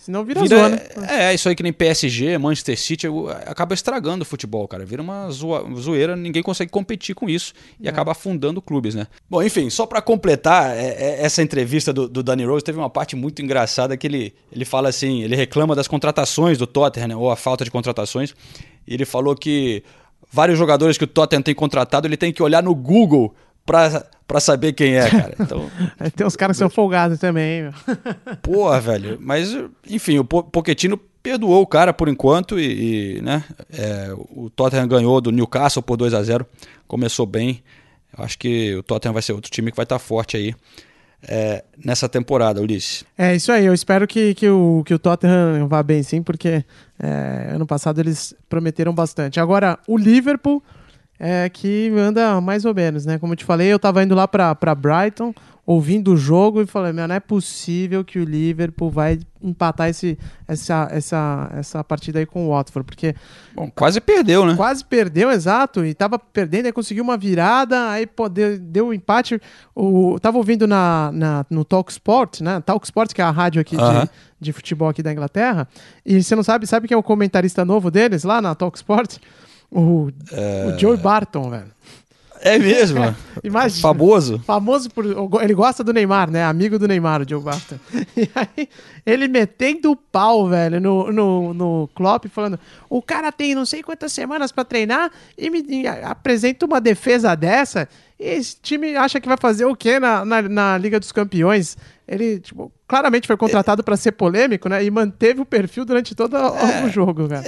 Senão 0.05 0.23
vira 0.23 0.45
zona. 0.47 0.77
É, 1.09 1.31
é, 1.31 1.35
isso 1.35 1.49
aí 1.49 1.55
que 1.57 1.63
nem 1.63 1.73
PSG, 1.73 2.37
Manchester 2.37 2.79
City, 2.79 3.07
eu- 3.07 3.31
acaba 3.47 3.73
estragando 3.73 4.21
o 4.21 4.27
futebol, 4.27 4.69
cara. 4.69 4.85
Vira 4.85 5.01
uma 5.01 5.31
zoeira, 5.31 6.15
ninguém 6.15 6.43
consegue 6.43 6.71
competir 6.71 7.15
com 7.15 7.27
isso 7.27 7.55
e 7.81 7.89
acaba 7.89 8.13
afundando 8.13 8.61
clubes, 8.61 8.95
né? 8.95 9.07
Bom, 9.31 9.43
enfim, 9.43 9.71
só 9.71 9.87
pra 9.87 10.03
completar 10.03 10.77
é, 10.77 10.89
é, 10.89 11.25
essa 11.25 11.43
entrevista 11.43 11.91
do, 11.91 12.07
do 12.07 12.23
Danny 12.23 12.45
Rose, 12.45 12.63
teve 12.63 12.77
uma 12.77 12.91
parte 12.91 13.17
muito 13.17 13.41
engraçada 13.41 13.97
que 13.97 14.07
ele, 14.07 14.35
ele 14.53 14.67
fala 14.67 14.91
assim, 14.91 15.23
ele 15.23 15.35
reclama 15.35 15.75
das 15.75 15.89
contratações 15.89 16.59
do 16.59 16.67
Tottenham, 16.67 17.09
né, 17.09 17.17
ou 17.17 17.31
a 17.31 17.37
falta 17.37 17.65
de 17.65 17.71
contratações, 17.71 18.35
e 18.87 18.93
ele 18.93 19.07
falou 19.07 19.35
que 19.35 19.83
vários 20.31 20.59
jogadores 20.59 20.99
que 20.99 21.05
o 21.05 21.07
Tottenham 21.07 21.41
tem 21.41 21.55
contratado, 21.55 22.07
ele 22.07 22.19
tem 22.19 22.31
que 22.31 22.43
olhar 22.43 22.63
no 22.63 22.75
Google 22.75 23.35
pra, 23.65 24.05
pra 24.27 24.41
saber 24.41 24.73
quem 24.73 24.97
é, 24.97 25.09
cara. 25.11 25.35
Então, 25.41 25.71
Tem 26.15 26.27
uns 26.27 26.37
caras 26.37 26.57
que 26.57 26.59
são 26.59 26.71
folgados 26.71 27.19
também, 27.19 27.63
meu. 27.63 27.73
porra, 28.43 28.81
velho. 28.81 29.19
Mas, 29.21 29.57
enfim, 29.89 30.19
o 30.19 30.25
Po- 30.25 30.43
Pochettino 30.45 30.97
perdoou 31.23 31.63
o 31.63 31.67
cara 31.67 31.93
por 31.93 32.09
enquanto 32.09 32.59
e, 32.59 33.17
e, 33.19 33.23
né, 33.23 33.43
é, 33.73 34.13
o 34.31 34.51
Tottenham 34.51 34.87
ganhou 34.87 35.21
do 35.21 35.33
Newcastle 35.33 35.83
por 35.83 35.97
2 35.97 36.13
a 36.15 36.23
0 36.23 36.47
Começou 36.87 37.25
bem. 37.27 37.63
Eu 38.17 38.25
acho 38.25 38.39
que 38.39 38.75
o 38.77 38.83
Tottenham 38.83 39.13
vai 39.15 39.23
ser 39.23 39.33
outro 39.33 39.51
time 39.51 39.71
que 39.71 39.77
vai 39.77 39.85
estar 39.85 39.99
forte 39.99 40.37
aí 40.37 40.55
é, 41.27 41.65
nessa 41.83 42.09
temporada, 42.09 42.61
Ulisses. 42.61 43.05
É 43.17 43.35
isso 43.35 43.51
aí, 43.51 43.65
eu 43.65 43.73
espero 43.75 44.07
que, 44.07 44.35
que, 44.35 44.49
o, 44.49 44.83
que 44.85 44.93
o 44.95 44.99
Tottenham 44.99 45.67
vá 45.67 45.83
bem 45.83 46.03
sim, 46.03 46.23
porque 46.23 46.63
é, 47.03 47.49
ano 47.55 47.67
passado 47.67 47.99
eles 48.01 48.35
prometeram 48.49 48.93
bastante. 48.95 49.41
Agora, 49.41 49.79
o 49.89 49.97
Liverpool 49.97 50.63
é 51.27 51.49
que 51.49 51.91
anda 51.97 52.39
mais 52.39 52.67
ou 52.67 52.75
menos, 52.75 53.07
né? 53.07 53.19
Como 53.19 53.33
eu 53.33 53.37
te 53.37 53.47
falei, 53.47 53.73
eu 53.73 53.79
tava 53.79 54.03
indo 54.03 54.15
lá 54.15 54.29
pra, 54.29 54.55
pra 54.55 54.75
Brighton, 54.75 55.33
ouvindo 55.65 56.13
o 56.13 56.17
jogo 56.19 56.61
e 56.61 56.67
falei, 56.67 56.93
meu, 56.93 57.09
não 57.09 57.15
é 57.15 57.21
possível 57.21 58.05
que 58.05 58.19
o 58.19 58.25
Liverpool 58.25 58.91
vai 58.91 59.19
empatar 59.43 59.89
esse, 59.89 60.19
essa, 60.47 60.87
essa, 60.91 61.51
essa 61.55 61.83
partida 61.83 62.19
aí 62.19 62.27
com 62.27 62.47
o 62.47 62.51
Watford, 62.51 62.85
porque 62.85 63.15
Bom, 63.55 63.71
quase 63.75 64.03
perdeu, 64.03 64.45
né? 64.45 64.55
Quase 64.55 64.85
perdeu, 64.85 65.31
exato. 65.31 65.83
E 65.87 65.95
tava 65.95 66.19
perdendo, 66.19 66.67
aí 66.67 66.73
conseguiu 66.73 67.03
uma 67.03 67.17
virada, 67.17 67.89
aí 67.89 68.07
pô, 68.07 68.29
deu, 68.29 68.59
deu 68.59 68.89
um 68.89 68.93
empate. 68.93 69.41
O, 69.75 70.19
tava 70.21 70.37
ouvindo 70.37 70.67
na, 70.67 71.11
na, 71.11 71.47
no 71.49 71.65
Talk 71.65 71.91
Sport, 71.91 72.43
né? 72.43 72.61
Talk 72.61 72.85
Sport, 72.85 73.15
que 73.15 73.23
é 73.23 73.25
a 73.25 73.31
rádio 73.31 73.63
aqui 73.63 73.77
Aham. 73.77 74.05
de, 74.05 74.11
de 74.41 74.53
futebol 74.53 74.91
aqui 74.91 75.03
da 75.03 75.11
Inglaterra. 75.11 75.67
E 76.05 76.23
você 76.23 76.37
não 76.37 76.43
sabe, 76.43 76.67
sabe 76.67 76.87
quem 76.87 76.95
é 76.95 76.99
o 76.99 77.03
comentarista 77.03 77.65
novo 77.65 77.91
deles 77.91 78.25
lá 78.25 78.43
na 78.43 78.55
Talk 78.55 78.77
Sport? 78.77 79.17
O, 79.75 80.09
o 80.69 80.79
Joe 80.79 80.97
Barton, 80.97 81.51
velho. 81.51 81.75
É 82.45 82.59
mesmo? 82.59 83.01
Imagina. 83.43 83.81
Famoso. 83.81 84.39
Famoso 84.41 84.91
por. 84.91 85.07
Ele 85.43 85.55
gosta 85.55 85.83
do 85.83 85.95
Neymar, 85.95 86.31
né? 86.31 86.45
Amigo 86.45 86.79
do 86.79 86.87
Neymar, 86.87 87.23
o 87.23 87.29
Joe 87.29 87.43
Barton. 87.43 87.77
E 88.17 88.31
aí, 88.35 88.69
ele 89.05 89.27
metendo 89.27 89.91
o 89.91 89.97
pau, 89.97 90.47
velho, 90.49 90.81
no, 90.81 91.11
no, 91.11 91.55
no 91.55 91.89
Klopp, 91.95 92.27
falando: 92.27 92.61
o 92.89 93.01
cara 93.01 93.33
tem 93.33 93.55
não 93.55 93.65
sei 93.65 93.83
quantas 93.83 94.13
semanas 94.13 94.53
pra 94.53 94.63
treinar 94.63 95.11
e 95.37 95.49
me 95.49 95.65
e 95.67 95.87
apresenta 95.87 96.67
uma 96.67 96.81
defesa 96.81 97.35
dessa. 97.35 97.89
E 98.21 98.25
esse 98.25 98.57
time 98.61 98.95
acha 98.95 99.21
que 99.21 99.27
vai 99.27 99.39
fazer 99.39 99.65
o 99.65 99.75
quê 99.75 99.99
na, 99.99 100.25
na, 100.25 100.43
na 100.43 100.79
Liga 100.79 101.01
dos 101.01 101.11
Campeões? 101.11 101.77
Ele, 102.07 102.39
tipo, 102.39 102.71
claramente 102.87 103.27
foi 103.27 103.37
contratado 103.37 103.83
pra 103.83 103.97
ser 103.97 104.13
polêmico, 104.13 104.69
né? 104.69 104.85
E 104.85 104.91
manteve 104.91 105.41
o 105.41 105.47
perfil 105.47 105.85
durante 105.87 106.15
todo 106.15 106.37
o 106.37 106.89
jogo, 106.91 107.27
velho. 107.27 107.45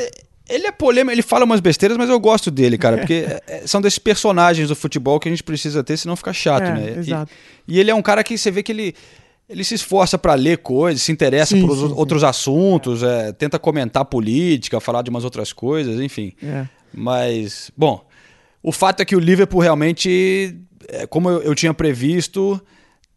Ele 0.49 0.67
é 0.67 0.73
polêmico, 0.73 1.13
ele 1.13 1.23
fala 1.23 1.45
umas 1.45 1.61
besteiras, 1.61 1.97
mas 1.97 2.09
eu 2.09 2.21
gosto 2.21 2.51
dele, 2.51 2.79
cara, 2.79 2.99
porque 2.99 3.27
é, 3.27 3.43
é, 3.49 3.67
são 3.67 3.81
desses 3.81 3.99
personagens 3.99 4.69
do 4.69 4.77
futebol 4.77 5.19
que 5.19 5.29
a 5.29 5.31
gente 5.33 5.43
precisa 5.43 5.83
ter, 5.83 5.97
senão 5.97 6.15
fica 6.15 6.33
chato, 6.33 6.63
É, 6.65 6.73
né? 6.73 6.93
E- 6.97 6.99
exato. 7.01 7.33
E, 7.67 7.81
ele 7.81 7.91
é 7.91 7.95
um 7.95 8.03
cara 8.03 8.23
que 8.23 8.39
você 8.39 8.51
vê 8.51 8.63
que 8.63 8.71
ele, 8.71 8.95
ele 9.49 9.65
se 9.65 9.75
esforça 9.75 10.17
pra 10.17 10.35
ler 10.35 10.59
coisas, 10.59 11.03
se 11.03 11.11
interessa 11.11 11.57
Sim, 11.57 11.67
por 11.67 11.77
sim, 11.77 11.89
sim. 11.89 11.95
outros 11.97 12.23
assuntos, 12.23 13.03
é, 13.03 13.33
tenta 13.33 13.59
comentar 13.59 14.05
política, 14.05 14.79
falar 14.81 15.03
de 15.03 15.11
umas 15.11 15.25
outras 15.25 15.53
coisas, 15.53 16.01
enfim. 16.01 16.33
É. 16.43 16.67
Mas, 16.95 17.71
bom, 17.77 18.07
o 18.63 18.71
fato 18.71 19.01
é 19.01 19.05
que 19.05 19.17
o 19.17 19.21
Liverpool 19.21 19.61
realmente, 19.61 20.57
é, 20.89 21.07
como 21.09 21.29
eu, 21.29 21.43
eu 21.43 21.55
tinha 21.57 21.75
previsto, 21.75 22.61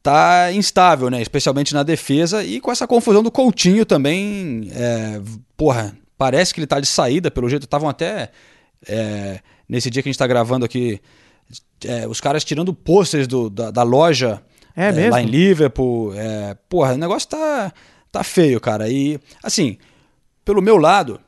tá 0.02 0.52
instável, 0.52 1.10
né? 1.10 1.22
Especialmente 1.22 1.74
na 1.76 1.84
defesa 1.84 2.44
e 2.44 2.60
com 2.60 2.72
essa 2.72 2.88
confusão 2.88 3.22
do 3.22 3.30
Coutinho 3.30 3.86
também, 3.86 4.70
é, 4.74 5.22
porra, 5.56 5.96
parece 6.20 6.54
que 6.54 6.60
ele 6.60 6.68
tá 6.68 6.80
de 6.80 6.86
saída, 6.86 7.32
pelo 7.32 7.50
jeito 7.50 7.64
estavam 7.64 7.90
até 7.90 8.30
é, 8.88 9.40
nesse 9.68 9.90
dia 9.90 10.04
que 10.04 10.10
a 10.10 10.12
gente 10.12 10.20
tá 10.20 10.28
gravando 10.28 10.66
aqui, 10.66 11.00
é, 11.86 12.06
os 12.08 12.20
caras 12.22 12.44
tirando 12.44 12.74
pôsteres 12.74 13.28
da, 13.52 13.72
da 13.72 13.84
loja 13.84 14.42
É 14.76 14.90
é, 14.90 15.10
lá 15.10 15.22
em 15.22 15.26
Liverpool, 15.26 16.14
é, 16.14 16.56
porra, 16.68 16.94
o 16.94 16.98
negócio 16.98 17.28
tá, 17.30 17.74
tá 18.12 18.24
feio, 18.24 18.60
cara. 18.60 18.90
E, 18.90 19.18
assim, 19.42 19.78
pelo 20.46 20.62
meu 20.62 20.78
lado, 20.78 21.20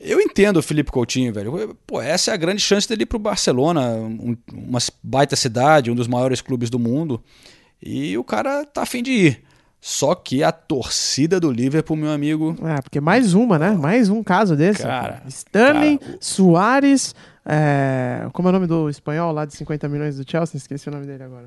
eu 0.00 0.20
entendo 0.20 0.56
o 0.56 0.62
Felipe 0.62 0.90
Coutinho, 0.90 1.32
velho. 1.32 1.76
Pô, 1.86 2.00
essa 2.00 2.30
é 2.30 2.34
a 2.34 2.38
grande 2.38 2.62
chance 2.62 2.88
dele 2.88 3.02
ir 3.02 3.06
pro 3.06 3.18
Barcelona, 3.18 3.90
um- 3.92 4.36
uma 4.52 4.78
baita 5.02 5.36
cidade, 5.36 5.90
um 5.90 5.94
dos 5.94 6.08
maiores 6.08 6.40
clubes 6.40 6.70
do 6.70 6.78
mundo. 6.78 7.22
E 7.82 8.16
o 8.16 8.24
cara 8.24 8.64
tá 8.64 8.82
afim 8.82 9.02
de 9.02 9.10
ir. 9.12 9.42
Só 9.80 10.14
que 10.14 10.42
a 10.42 10.52
torcida 10.52 11.40
do 11.40 11.50
Liverpool, 11.50 11.96
meu 11.96 12.10
amigo. 12.10 12.54
É, 12.62 12.80
porque 12.82 13.00
mais 13.00 13.32
uma, 13.34 13.58
né? 13.58 13.70
Mais 13.70 14.08
um 14.10 14.22
caso 14.22 14.54
desse. 14.54 14.82
Cara, 14.82 15.22
Sterling, 15.26 15.98
Soares, 16.20 17.14
é, 17.46 18.26
como 18.32 18.48
é 18.48 18.50
o 18.50 18.52
nome 18.52 18.66
do 18.66 18.88
espanhol 18.90 19.32
lá 19.32 19.44
de 19.46 19.54
50 19.54 19.88
milhões 19.88 20.16
do 20.16 20.30
Chelsea? 20.30 20.56
Esqueci 20.58 20.88
o 20.88 20.92
nome 20.92 21.06
dele 21.06 21.22
agora. 21.22 21.46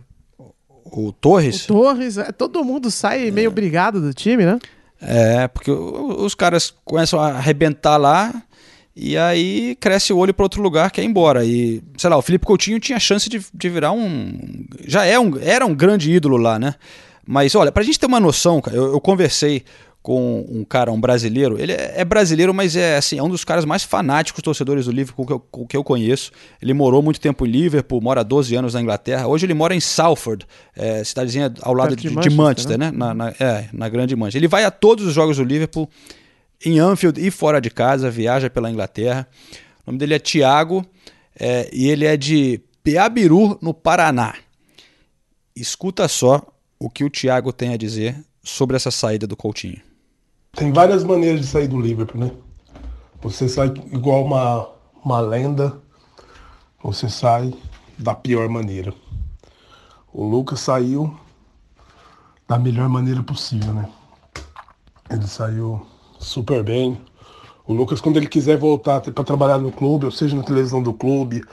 O 0.86 1.12
Torres. 1.14 1.66
Torres, 1.66 2.18
é, 2.18 2.32
todo 2.32 2.64
mundo 2.64 2.90
sai 2.92 3.32
meio 3.32 3.50
brigado 3.52 4.02
do 4.02 4.14
time, 4.14 4.46
né? 4.46 4.60
É, 5.02 5.48
porque 5.48 5.72
o- 5.72 6.24
os 6.26 6.34
caras 6.36 6.74
começam 6.84 7.20
a 7.20 7.30
arrebentar 7.34 7.98
lá 7.98 8.34
e 8.96 9.18
aí 9.18 9.76
cresce 9.80 10.12
o 10.12 10.18
olho 10.18 10.34
para 10.34 10.44
outro 10.44 10.62
lugar, 10.62 10.92
quer 10.92 11.04
ir 11.04 11.06
embora. 11.06 11.46
E, 11.46 11.82
sei 11.98 12.10
lá, 12.10 12.18
o 12.18 12.22
Felipe 12.22 12.46
Coutinho 12.46 12.80
tinha 12.80 13.00
chance 13.00 13.30
de, 13.30 13.42
de 13.54 13.70
virar 13.70 13.92
um. 13.92 14.66
Já 14.86 15.06
é 15.06 15.18
um, 15.20 15.38
era 15.40 15.66
um 15.66 15.74
grande 15.76 16.12
ídolo 16.12 16.36
lá, 16.38 16.58
né? 16.60 16.76
Mas 17.26 17.56
olha, 17.56 17.72
pra 17.72 17.84
gente 17.84 18.00
ter 18.00 18.06
uma 18.06 18.20
noção, 18.20 18.60
cara, 18.62 18.76
eu, 18.76 18.92
eu 18.94 19.00
conversei 19.02 19.64
com 20.02 20.46
um 20.50 20.66
cara, 20.66 20.92
um 20.92 21.00
brasileiro. 21.00 21.58
Ele 21.58 21.72
é 21.72 21.94
é 21.98 22.04
brasileiro, 22.04 22.54
mas 22.54 22.76
é 22.76 22.98
assim, 22.98 23.18
é 23.18 23.24
um 23.24 23.30
dos 23.30 23.46
caras 23.46 23.64
mais 23.64 23.84
fanáticos 23.84 24.42
torcedores 24.44 24.86
do 24.86 24.92
Liverpool 24.92 25.26
que 25.26 25.32
eu, 25.32 25.40
com 25.40 25.66
que 25.66 25.78
eu 25.78 25.84
conheço. 25.84 26.30
Ele 26.62 26.74
morou 26.74 27.02
muito 27.02 27.22
tempo 27.22 27.46
em 27.46 27.50
Liverpool, 27.50 28.02
mora 28.02 28.20
há 28.20 28.24
12 28.24 28.54
anos 28.54 28.74
na 28.74 28.82
Inglaterra. 28.82 29.28
Hoje 29.28 29.46
ele 29.46 29.54
mora 29.54 29.74
em 29.74 29.80
Salford, 29.80 30.46
é, 30.76 31.02
cidadezinha 31.06 31.54
ao 31.62 31.74
lado 31.74 31.96
de, 31.96 32.02
de 32.02 32.10
de 32.10 32.14
Manchester, 32.16 32.38
Manchester, 32.38 32.78
né? 32.78 32.92
Na, 32.92 33.14
na- 33.14 33.30
é, 33.40 33.70
na 33.72 33.88
grande 33.88 34.14
Manchester. 34.14 34.42
Ele 34.42 34.48
vai 34.50 34.66
a 34.66 34.72
todos 34.72 35.06
os 35.08 35.14
jogos 35.14 35.38
do 35.38 35.44
Liverpool, 35.46 35.90
em 36.66 36.80
Anfield 36.80 37.26
e 37.26 37.32
fora 37.32 37.62
de 37.62 37.70
casa, 37.70 38.12
viaja 38.12 38.50
pela 38.50 38.70
Inglaterra. 38.70 39.26
O 39.86 39.92
nome 39.92 40.00
dele 40.00 40.16
é 40.16 40.20
Tiago 40.20 40.86
é, 41.40 41.70
e 41.72 41.88
ele 41.88 42.06
é 42.06 42.18
de 42.18 42.60
Peabiru, 42.84 43.58
no 43.62 43.74
Paraná. 43.74 44.34
Escuta 45.56 46.08
só 46.08 46.46
o 46.84 46.90
que 46.90 47.06
o 47.06 47.10
Thiago 47.10 47.54
tem 47.54 47.74
a 47.74 47.78
dizer 47.78 48.22
sobre 48.44 48.76
essa 48.76 48.92
saída 48.92 49.26
do 49.26 49.38
Coutinho. 49.38 49.80
Tem 50.52 50.74
várias 50.74 51.02
maneiras 51.02 51.40
de 51.40 51.48
sair 51.48 51.66
do 51.66 51.80
Liverpool, 51.80 52.20
né? 52.20 52.32
Você 53.22 53.48
sai 53.48 53.68
igual 53.90 54.26
uma, 54.26 54.68
uma 55.02 55.22
lenda, 55.22 55.80
você 56.84 57.08
sai 57.08 57.54
da 57.98 58.14
pior 58.14 58.50
maneira. 58.50 58.94
O 60.12 60.28
Lucas 60.28 60.60
saiu 60.60 61.18
da 62.50 62.60
melhor 62.60 62.90
maneira 62.90 63.24
possível, 63.24 63.74
né? 63.74 63.90
Ele 65.10 65.26
saiu 65.26 65.88
super 66.20 66.64
bem. 66.64 67.00
O 67.66 67.74
Lucas, 67.74 68.02
quando 68.02 68.18
ele 68.18 68.28
quiser 68.28 68.58
voltar 68.58 69.00
para 69.00 69.24
trabalhar 69.24 69.58
no 69.58 69.72
clube, 69.72 70.04
ou 70.04 70.12
seja 70.12 70.36
na 70.36 70.44
televisão 70.44 70.84
do 70.84 70.94
clube, 70.94 71.46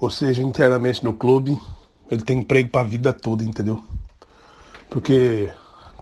ou 0.00 0.08
seja 0.08 0.42
internamente 0.42 1.04
no 1.04 1.12
clube, 1.12 1.60
ele 2.10 2.22
tem 2.22 2.38
emprego 2.38 2.70
para 2.70 2.80
a 2.80 2.84
vida 2.84 3.12
toda, 3.12 3.44
entendeu? 3.44 3.84
Porque 4.90 5.50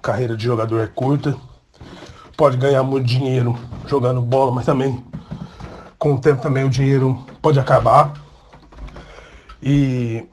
carreira 0.03 0.37
de 0.37 0.45
jogador 0.45 0.81
é 0.81 0.87
curta 0.87 1.37
pode 2.37 2.57
ganhar 2.57 2.83
muito 2.83 3.07
dinheiro 3.07 3.59
jogando 3.87 4.21
bola, 4.21 4.53
mas 4.53 4.67
também 4.67 5.03
com 5.99 6.15
o 6.15 6.21
tempo 6.21 6.43
também 6.43 6.65
o 6.65 6.71
dinheiro 6.71 7.25
pode 7.41 7.59
acabar. 7.59 8.15
E 9.63 10.25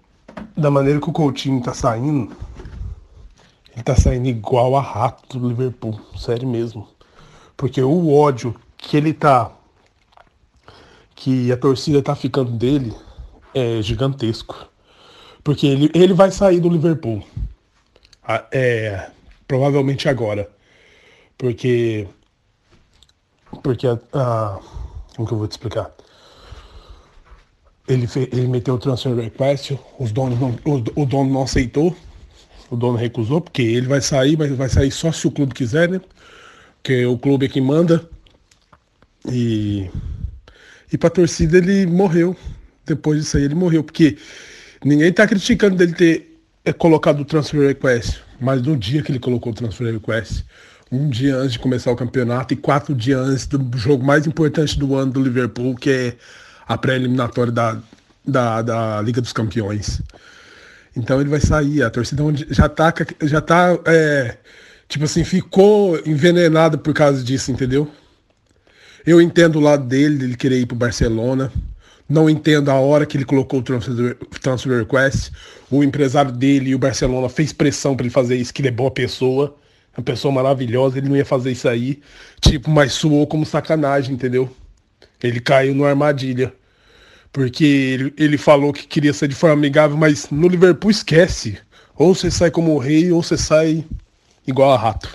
da 0.56 0.70
maneira 0.70 0.99
que 0.99 1.10
o 1.10 1.14
Coutinho 1.14 1.62
tá 1.64 1.74
saindo, 1.74 2.36
ele 3.74 3.84
tá 3.84 3.95
saindo 3.95 4.28
igual 4.28 4.76
a 4.76 4.82
rato 4.82 5.39
do 5.39 5.47
Liverpool, 5.47 5.99
sério 6.18 6.47
mesmo. 6.47 6.88
Porque 7.56 7.82
o 7.82 8.14
ódio 8.14 8.56
que 8.78 8.97
ele 8.97 9.14
tá 9.14 9.51
que 11.16 11.51
a 11.51 11.58
torcida 11.58 12.01
tá 12.01 12.16
ficando 12.16 12.51
dele 12.51 12.93
é 13.54 13.82
gigantesco. 13.82 14.68
Porque 15.43 15.66
ele, 15.66 15.89
ele 15.93 16.14
vai 16.14 16.32
sair 16.32 16.60
do 16.60 16.70
Liverpool. 16.70 17.24
É, 18.51 19.09
provavelmente 19.47 20.07
agora. 20.07 20.49
Porque. 21.38 22.07
Porque 23.61 23.88
como 25.15 25.28
que 25.28 25.34
eu 25.34 25.38
vou 25.38 25.47
te 25.47 25.51
explicar? 25.51 25.91
Ele, 27.88 28.07
ele 28.32 28.47
meteu 28.47 28.76
o 28.76 28.80
transfer 28.80 29.13
request, 29.13 29.78
os 29.99 30.11
donos 30.11 30.39
não, 30.39 30.55
o, 30.65 31.01
o 31.01 31.05
dono 31.05 31.32
não 31.32 31.43
aceitou, 31.43 31.95
o 32.69 32.78
dono 32.78 32.97
recusou, 32.97 33.41
porque 33.41 33.61
ele 33.61 33.88
vai 33.88 34.01
sair, 34.01 34.38
mas 34.38 34.49
vai 34.55 34.69
sair 34.69 34.89
só 34.89 35.11
se 35.11 35.28
o 35.28 35.32
clube 35.32 35.53
quiser, 35.53 35.89
né? 35.89 35.99
Porque 36.82 37.05
o 37.05 37.17
clube 37.17 37.45
é 37.45 37.49
que 37.49 37.61
manda. 37.61 38.09
E. 39.30 39.89
E 40.91 40.97
pra 40.97 41.09
torcida 41.09 41.57
ele 41.57 41.86
morreu. 41.86 42.36
Depois 42.86 43.19
disso 43.19 43.38
aí 43.38 43.43
ele 43.43 43.55
morreu. 43.55 43.84
Porque 43.84 44.17
ninguém 44.84 45.11
tá 45.11 45.26
criticando 45.28 45.76
dele 45.76 45.93
ter 45.93 46.32
é, 46.66 46.74
colocado 46.74 47.22
o 47.22 47.26
transfer 47.26 47.68
request. 47.68 48.22
Mas 48.39 48.61
no 48.61 48.76
dia 48.76 49.01
que 49.01 49.11
ele 49.11 49.20
colocou 49.20 49.51
o 49.51 49.55
transfer 49.55 49.91
request, 49.91 50.45
um 50.91 51.09
dia 51.09 51.36
antes 51.36 51.53
de 51.53 51.59
começar 51.59 51.91
o 51.91 51.95
campeonato 51.95 52.53
e 52.53 52.57
quatro 52.57 52.93
dias 52.93 53.20
antes 53.20 53.47
do 53.47 53.78
jogo 53.78 54.05
mais 54.05 54.28
importante 54.28 54.78
do 54.78 54.95
ano 54.95 55.11
do 55.11 55.22
Liverpool, 55.22 55.76
que 55.76 55.89
é 55.89 56.16
a 56.68 56.78
pré-eliminatória 56.78 57.51
da, 57.51 57.78
da, 58.26 58.61
da 58.61 59.01
Liga 59.01 59.20
dos 59.20 59.34
Campeões. 59.34 60.01
Então 60.95 61.20
ele 61.20 61.30
vai 61.30 61.39
sair. 61.39 61.84
A 61.84 61.89
torcida 61.89 62.24
já 62.49 62.70
tá, 62.70 62.93
já 63.24 63.41
tá 63.41 63.78
é, 63.86 64.38
tipo 64.88 65.05
assim, 65.05 65.24
ficou 65.24 65.99
envenenada 66.05 66.78
por 66.78 66.93
causa 66.93 67.24
disso, 67.24 67.51
entendeu? 67.51 67.89
Eu 69.05 69.20
entendo 69.20 69.57
o 69.57 69.61
lado 69.61 69.86
dele, 69.86 70.18
dele 70.18 70.38
querer 70.38 70.59
ir 70.59 70.66
pro 70.66 70.78
Barcelona. 70.78 71.51
Não 72.14 72.30
entendo 72.30 72.70
a 72.70 72.76
hora 72.76 73.07
que 73.07 73.18
ele 73.18 73.26
colocou 73.26 73.59
o 73.59 73.64
transfer, 73.64 74.78
request. 74.78 75.32
O 75.72 75.84
empresário 75.84 76.32
dele 76.32 76.70
e 76.70 76.76
o 76.76 76.78
Barcelona 76.78 77.28
fez 77.28 77.51
pressão 77.51 77.95
para 77.95 78.05
ele 78.05 78.14
fazer 78.14 78.36
isso, 78.36 78.53
que 78.53 78.61
ele 78.61 78.68
é 78.68 78.72
boa 78.72 78.91
pessoa. 78.91 79.55
É 79.97 79.99
uma 79.99 80.03
pessoa 80.03 80.32
maravilhosa, 80.32 80.99
ele 80.99 81.09
não 81.09 81.18
ia 81.18 81.26
fazer 81.26 81.51
isso 81.51 81.68
aí. 81.68 82.03
Tipo, 82.39 82.70
mas 82.70 82.93
suou 82.93 83.26
como 83.26 83.47
sacanagem, 83.47 84.14
entendeu? 84.14 84.47
Ele 85.24 85.39
caiu 85.39 85.74
numa 85.74 85.89
armadilha. 85.89 86.53
Porque 87.32 87.66
ele, 87.66 88.14
ele 88.16 88.38
falou 88.38 88.72
que 88.72 88.86
queria 88.86 89.11
ser 89.11 89.28
de 89.28 89.34
forma 89.34 89.55
amigável, 89.55 89.97
mas 89.97 90.30
no 90.30 90.47
Liverpool 90.47 90.91
esquece. 90.91 91.57
Ou 91.95 92.14
você 92.14 92.30
sai 92.30 92.51
como 92.51 92.78
rei, 92.78 93.11
ou 93.11 93.24
você 93.24 93.36
sai 93.36 93.84
igual 94.45 94.72
a 94.72 94.78
rato. 94.78 95.09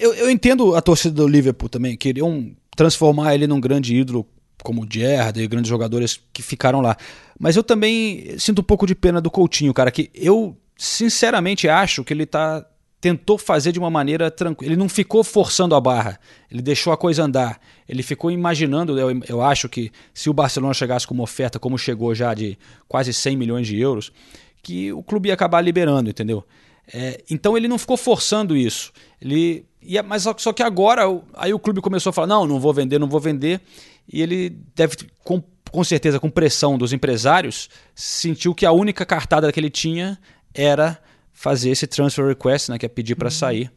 Eu, 0.00 0.14
eu 0.14 0.30
entendo 0.30 0.74
a 0.74 0.80
torcida 0.80 1.14
do 1.14 1.28
Liverpool 1.28 1.68
também. 1.68 1.98
Queriam 1.98 2.50
transformar 2.74 3.34
ele 3.34 3.46
num 3.46 3.60
grande 3.60 3.94
ídolo 3.94 4.26
como 4.62 4.82
o 4.82 4.86
Gerrard 4.90 5.40
e 5.40 5.46
grandes 5.46 5.68
jogadores 5.68 6.20
que 6.32 6.42
ficaram 6.42 6.80
lá. 6.80 6.96
Mas 7.38 7.56
eu 7.56 7.62
também 7.62 8.36
sinto 8.38 8.60
um 8.60 8.64
pouco 8.64 8.86
de 8.86 8.94
pena 8.94 9.20
do 9.20 9.30
Coutinho, 9.30 9.72
cara, 9.72 9.90
que 9.90 10.10
eu 10.14 10.56
sinceramente 10.76 11.68
acho 11.68 12.04
que 12.04 12.12
ele 12.12 12.26
tá 12.26 12.64
tentou 13.00 13.38
fazer 13.38 13.72
de 13.72 13.78
uma 13.78 13.90
maneira 13.90 14.30
tranquila. 14.30 14.72
Ele 14.72 14.78
não 14.78 14.88
ficou 14.88 15.22
forçando 15.22 15.74
a 15.74 15.80
barra, 15.80 16.18
ele 16.50 16.60
deixou 16.60 16.92
a 16.92 16.96
coisa 16.96 17.22
andar. 17.22 17.60
Ele 17.88 18.02
ficou 18.02 18.30
imaginando, 18.30 18.98
eu, 18.98 19.20
eu 19.28 19.40
acho 19.40 19.68
que 19.68 19.92
se 20.12 20.28
o 20.28 20.32
Barcelona 20.32 20.74
chegasse 20.74 21.06
com 21.06 21.14
uma 21.14 21.22
oferta 21.22 21.58
como 21.58 21.78
chegou 21.78 22.14
já 22.14 22.34
de 22.34 22.58
quase 22.88 23.12
100 23.12 23.36
milhões 23.36 23.66
de 23.66 23.78
euros, 23.78 24.12
que 24.62 24.92
o 24.92 25.02
clube 25.02 25.28
ia 25.28 25.34
acabar 25.34 25.60
liberando, 25.60 26.10
entendeu? 26.10 26.44
É, 26.92 27.22
então 27.30 27.56
ele 27.56 27.68
não 27.68 27.78
ficou 27.78 27.96
forçando 27.96 28.56
isso. 28.56 28.92
Ele 29.20 29.64
ia, 29.80 30.02
mas 30.02 30.22
só, 30.22 30.34
só 30.36 30.52
que 30.52 30.62
agora 30.62 31.02
aí 31.34 31.52
o 31.52 31.58
clube 31.58 31.80
começou 31.80 32.10
a 32.10 32.12
falar 32.12 32.26
não, 32.26 32.46
não 32.46 32.58
vou 32.58 32.72
vender, 32.72 32.98
não 32.98 33.08
vou 33.08 33.20
vender 33.20 33.60
e 34.10 34.22
ele 34.22 34.50
deve, 34.74 34.96
com, 35.22 35.42
com 35.70 35.84
certeza, 35.84 36.18
com 36.18 36.30
pressão 36.30 36.78
dos 36.78 36.92
empresários, 36.92 37.68
sentiu 37.94 38.54
que 38.54 38.64
a 38.64 38.72
única 38.72 39.04
cartada 39.04 39.52
que 39.52 39.60
ele 39.60 39.70
tinha 39.70 40.18
era 40.54 40.98
fazer 41.32 41.70
esse 41.70 41.86
transfer 41.86 42.26
request, 42.26 42.70
né, 42.70 42.78
que 42.78 42.86
é 42.86 42.88
pedir 42.88 43.14
para 43.14 43.26
uhum. 43.26 43.32
sair. 43.32 43.72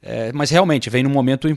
É, 0.00 0.30
mas 0.32 0.50
realmente 0.50 0.90
vem 0.90 1.02
num 1.02 1.10
momento 1.10 1.48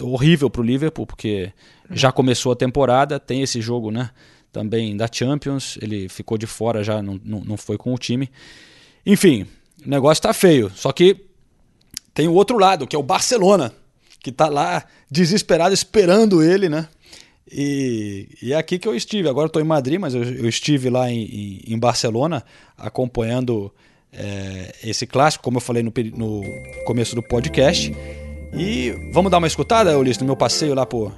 horrível 0.00 0.48
para 0.48 0.60
o 0.60 0.64
Liverpool, 0.64 1.06
porque 1.06 1.52
uhum. 1.88 1.96
já 1.96 2.12
começou 2.12 2.52
a 2.52 2.56
temporada, 2.56 3.18
tem 3.18 3.42
esse 3.42 3.60
jogo 3.60 3.90
né, 3.90 4.10
também 4.52 4.96
da 4.96 5.08
Champions, 5.10 5.76
ele 5.82 6.08
ficou 6.08 6.38
de 6.38 6.46
fora 6.46 6.84
já, 6.84 7.02
não, 7.02 7.20
não, 7.24 7.40
não 7.40 7.56
foi 7.56 7.76
com 7.76 7.92
o 7.92 7.98
time. 7.98 8.30
Enfim, 9.04 9.46
o 9.84 9.88
negócio 9.88 10.20
está 10.20 10.32
feio. 10.32 10.70
Só 10.74 10.92
que 10.92 11.16
tem 12.14 12.28
o 12.28 12.32
outro 12.32 12.58
lado, 12.58 12.86
que 12.86 12.94
é 12.94 12.98
o 12.98 13.02
Barcelona, 13.02 13.72
que 14.20 14.30
está 14.30 14.48
lá 14.48 14.84
desesperado 15.10 15.74
esperando 15.74 16.42
ele, 16.42 16.68
né? 16.68 16.88
E, 17.52 18.28
e, 18.40 18.52
é 18.52 18.56
aqui 18.56 18.78
que 18.78 18.86
eu 18.86 18.94
estive. 18.94 19.28
Agora 19.28 19.46
estou 19.46 19.60
em 19.60 19.64
Madrid, 19.64 19.98
mas 19.98 20.14
eu, 20.14 20.22
eu 20.22 20.48
estive 20.48 20.88
lá 20.88 21.10
em, 21.10 21.60
em, 21.66 21.78
Barcelona 21.78 22.44
acompanhando 22.78 23.72
é, 24.12 24.74
esse 24.84 25.06
clássico, 25.06 25.42
como 25.42 25.56
eu 25.56 25.60
falei 25.60 25.82
no, 25.82 25.92
no, 26.16 26.42
começo 26.84 27.14
do 27.14 27.22
podcast. 27.22 27.92
E 28.52 28.94
vamos 29.12 29.30
dar 29.30 29.38
uma 29.38 29.46
escutada, 29.46 29.96
Ulisses, 29.98 30.20
no 30.20 30.26
meu 30.26 30.36
passeio 30.36 30.74
lá 30.74 30.86
por, 30.86 31.12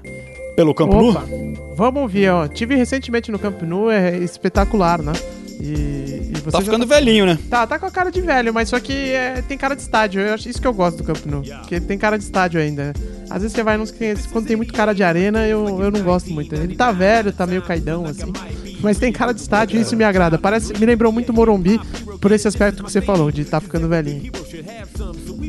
pelo 0.56 0.74
Campo 0.74 0.96
Opa, 0.96 1.26
Nou? 1.26 1.74
Vamos 1.76 2.10
ver, 2.12 2.30
ó. 2.30 2.48
Tive 2.48 2.76
recentemente 2.76 3.30
no 3.30 3.38
Campo 3.38 3.64
Nou, 3.66 3.90
é 3.90 4.16
espetacular, 4.18 5.02
né? 5.02 5.12
E, 5.60 6.32
e 6.34 6.50
tá 6.50 6.60
ficando 6.60 6.86
tá... 6.86 6.94
velhinho, 6.94 7.24
né? 7.24 7.38
Tá, 7.48 7.66
tá 7.66 7.78
com 7.78 7.86
a 7.86 7.90
cara 7.90 8.10
de 8.10 8.20
velho, 8.20 8.52
mas 8.52 8.68
só 8.68 8.80
que 8.80 8.92
é, 8.92 9.42
tem 9.42 9.56
cara 9.56 9.76
de 9.76 9.82
estádio. 9.82 10.20
Eu 10.20 10.34
acho 10.34 10.48
isso 10.48 10.60
que 10.60 10.66
eu 10.66 10.74
gosto 10.74 10.96
do 10.96 11.04
Camp 11.04 11.24
Nou. 11.26 11.42
Porque 11.42 11.80
tem 11.80 11.96
cara 11.96 12.16
de 12.16 12.24
estádio 12.24 12.60
ainda. 12.60 12.92
Às 13.32 13.42
vezes 13.42 13.52
você 13.56 13.62
vai 13.62 13.76
nos 13.76 13.92
quando 14.32 14.46
tem 14.46 14.56
muito 14.56 14.72
cara 14.72 14.92
de 14.92 15.02
arena, 15.02 15.46
eu, 15.46 15.80
eu 15.82 15.90
não 15.90 16.02
gosto 16.02 16.30
muito. 16.30 16.54
Ele 16.54 16.74
tá 16.74 16.92
velho, 16.92 17.32
tá 17.32 17.46
meio 17.46 17.62
caidão, 17.62 18.04
assim. 18.06 18.32
Mas 18.80 18.98
tem 18.98 19.12
cara 19.12 19.32
de 19.32 19.40
estádio 19.40 19.78
e 19.78 19.82
isso 19.82 19.96
me 19.96 20.04
agrada. 20.04 20.38
Parece, 20.38 20.72
me 20.78 20.84
lembrou 20.84 21.12
muito 21.12 21.32
Morumbi 21.32 21.80
por 22.20 22.32
esse 22.32 22.46
aspecto 22.46 22.82
que 22.84 22.90
você 22.90 23.00
falou, 23.00 23.30
de 23.30 23.44
tá 23.44 23.60
ficando 23.60 23.88
velhinho. 23.88 24.30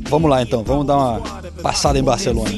Vamos 0.10 0.30
lá 0.30 0.42
então, 0.42 0.64
vamos 0.64 0.86
dar 0.86 0.98
uma 0.98 1.22
passada 1.62 1.98
em 1.98 2.04
Barcelona. 2.04 2.50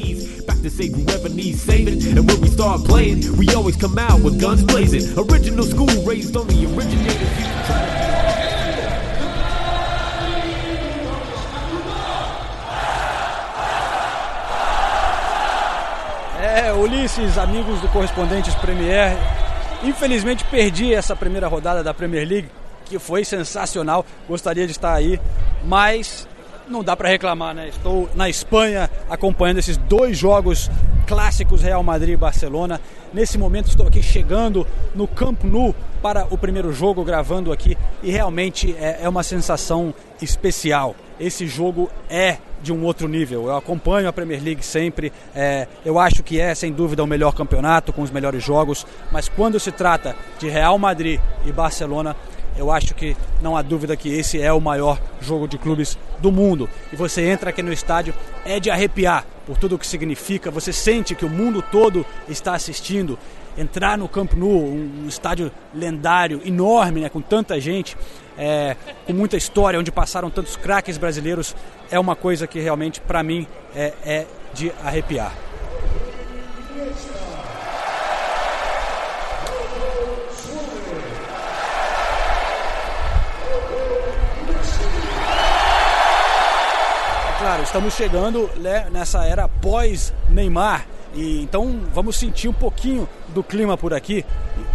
to. 7.66 8.05
É, 16.56 16.72
Ulisses, 16.72 17.36
amigos 17.36 17.82
do 17.82 17.88
Correspondentes 17.88 18.54
Premier, 18.54 19.14
infelizmente 19.84 20.42
perdi 20.46 20.94
essa 20.94 21.14
primeira 21.14 21.46
rodada 21.48 21.84
da 21.84 21.92
Premier 21.92 22.26
League, 22.26 22.48
que 22.86 22.98
foi 22.98 23.26
sensacional, 23.26 24.06
gostaria 24.26 24.64
de 24.64 24.72
estar 24.72 24.94
aí, 24.94 25.20
mas 25.66 26.26
não 26.66 26.82
dá 26.82 26.96
para 26.96 27.10
reclamar, 27.10 27.54
né? 27.54 27.68
Estou 27.68 28.08
na 28.14 28.30
Espanha 28.30 28.88
acompanhando 29.10 29.58
esses 29.58 29.76
dois 29.76 30.16
jogos 30.16 30.70
clássicos 31.06 31.60
Real 31.60 31.82
Madrid 31.82 32.14
e 32.14 32.16
Barcelona. 32.16 32.80
Nesse 33.12 33.36
momento 33.36 33.68
estou 33.68 33.86
aqui 33.86 34.02
chegando 34.02 34.66
no 34.94 35.06
Camp 35.06 35.44
Nou 35.44 35.74
para 36.00 36.26
o 36.30 36.38
primeiro 36.38 36.72
jogo, 36.72 37.04
gravando 37.04 37.52
aqui 37.52 37.76
e 38.02 38.10
realmente 38.10 38.74
é, 38.80 39.00
é 39.02 39.08
uma 39.10 39.22
sensação 39.22 39.92
especial. 40.22 40.96
Esse 41.20 41.46
jogo 41.46 41.90
é 42.08 42.38
de 42.62 42.72
um 42.72 42.82
outro 42.84 43.08
nível. 43.08 43.46
Eu 43.46 43.56
acompanho 43.56 44.08
a 44.08 44.12
Premier 44.12 44.42
League 44.42 44.64
sempre. 44.64 45.12
É, 45.34 45.66
eu 45.84 45.98
acho 45.98 46.22
que 46.22 46.40
é, 46.40 46.54
sem 46.54 46.72
dúvida, 46.72 47.02
o 47.02 47.06
melhor 47.06 47.34
campeonato 47.34 47.92
com 47.92 48.02
os 48.02 48.10
melhores 48.10 48.42
jogos. 48.42 48.86
Mas 49.10 49.28
quando 49.28 49.60
se 49.60 49.72
trata 49.72 50.16
de 50.38 50.48
Real 50.48 50.78
Madrid 50.78 51.20
e 51.44 51.52
Barcelona, 51.52 52.16
eu 52.56 52.72
acho 52.72 52.94
que 52.94 53.16
não 53.42 53.56
há 53.56 53.62
dúvida 53.62 53.96
que 53.96 54.08
esse 54.08 54.40
é 54.40 54.52
o 54.52 54.60
maior 54.60 54.98
jogo 55.20 55.46
de 55.46 55.58
clubes 55.58 55.98
do 56.20 56.32
mundo. 56.32 56.68
E 56.92 56.96
você 56.96 57.28
entra 57.28 57.50
aqui 57.50 57.62
no 57.62 57.72
estádio, 57.72 58.14
é 58.44 58.58
de 58.58 58.70
arrepiar 58.70 59.26
por 59.46 59.58
tudo 59.58 59.76
o 59.76 59.78
que 59.78 59.86
significa. 59.86 60.50
Você 60.50 60.72
sente 60.72 61.14
que 61.14 61.24
o 61.24 61.30
mundo 61.30 61.62
todo 61.62 62.04
está 62.28 62.54
assistindo. 62.54 63.18
Entrar 63.58 63.96
no 63.96 64.08
Camp 64.08 64.34
Nou, 64.34 64.66
um 64.66 65.06
estádio 65.08 65.50
lendário, 65.74 66.42
enorme, 66.44 67.00
né, 67.00 67.08
com 67.08 67.22
tanta 67.22 67.58
gente, 67.58 67.96
é, 68.38 68.76
com 69.06 69.12
muita 69.12 69.36
história, 69.36 69.78
onde 69.78 69.90
passaram 69.92 70.30
tantos 70.30 70.56
craques 70.56 70.98
brasileiros, 70.98 71.54
é 71.90 71.98
uma 71.98 72.16
coisa 72.16 72.46
que 72.46 72.60
realmente, 72.60 73.00
para 73.00 73.22
mim, 73.22 73.46
é, 73.74 73.92
é 74.04 74.26
de 74.54 74.72
arrepiar. 74.84 75.32
claro, 87.46 87.62
estamos 87.62 87.94
chegando 87.94 88.50
né, 88.56 88.88
nessa 88.90 89.24
era 89.24 89.48
pós-Neymar. 89.48 90.84
E 91.16 91.42
então 91.42 91.80
vamos 91.94 92.16
sentir 92.16 92.46
um 92.46 92.52
pouquinho 92.52 93.08
do 93.28 93.42
clima 93.42 93.76
por 93.76 93.94
aqui. 93.94 94.24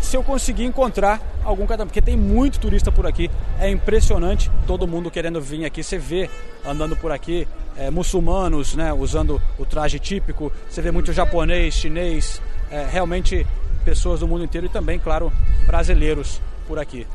Se 0.02 0.18
eu 0.18 0.24
conseguir 0.24 0.66
encontrar 0.66 1.22
algum 1.44 1.68
cada 1.68 1.86
porque 1.86 2.02
tem 2.02 2.18
muito 2.18 2.60
turista 2.60 2.92
por 2.92 3.06
aqui, 3.06 3.30
é 3.60 3.70
impressionante. 3.70 4.50
Todo 4.66 4.88
mundo 4.88 5.12
querendo 5.12 5.39
vir 5.39 5.64
aqui, 5.66 5.84
você 5.84 6.00
vê 6.00 6.30
andando 6.66 6.98
por 6.98 7.12
aqui 7.12 7.48
é, 7.78 7.92
muçulmanos, 7.92 8.76
né, 8.76 8.92
usando 8.92 9.39
o 9.60 9.66
traje 9.66 10.00
típico. 10.00 10.52
Você 10.68 10.82
vê 10.82 10.89
muito 10.89 11.14
japonês, 11.14 11.76
chinês, 11.76 12.42
é, 12.72 12.88
realmente 12.89 13.46
pessoas 13.86 14.20
do 14.20 14.28
mundo 14.28 14.44
inteiro 14.44 14.66
e 14.66 14.70
também, 14.70 14.98
claro, 14.98 15.32
brasileiros 15.68 16.42
por 16.68 16.80
aqui. 16.80 17.06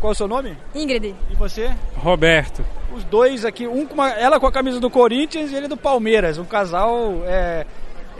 Qual 0.00 0.10
é 0.10 0.14
o 0.14 0.16
seu 0.16 0.26
nome? 0.26 0.56
Ingrid. 0.74 1.14
E 1.30 1.34
você? 1.36 1.70
Roberto. 1.94 2.64
Os 2.92 3.04
dois 3.04 3.44
aqui, 3.44 3.66
um 3.66 3.86
com 3.86 3.94
uma, 3.94 4.10
ela 4.10 4.40
com 4.40 4.46
a 4.46 4.52
camisa 4.52 4.80
do 4.80 4.90
Corinthians 4.90 5.52
e 5.52 5.54
ele 5.54 5.68
do 5.68 5.76
Palmeiras. 5.76 6.38
Um 6.38 6.44
casal 6.44 7.22
é, 7.24 7.64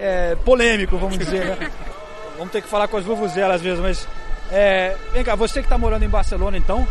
é, 0.03 0.37
polêmico, 0.45 0.99
vamos 0.99 1.17
dizer, 1.17 1.45
né? 1.45 1.71
vamos 2.37 2.53
ter 2.53 2.61
que 2.61 2.69
falar 2.69 2.89
com 2.89 2.97
as 2.97 3.05
vuvuzelas 3.05 3.57
às 3.57 3.63
vezes, 3.63 3.81
mas... 3.81 4.09
É, 4.51 4.97
vem 5.13 5.25
cá, 5.25 5.35
você 5.35 5.61
que 5.61 5.67
está 5.67 5.79
morando 5.79 6.05
em 6.05 6.09
Barcelona 6.09 6.59
então, 6.59 6.87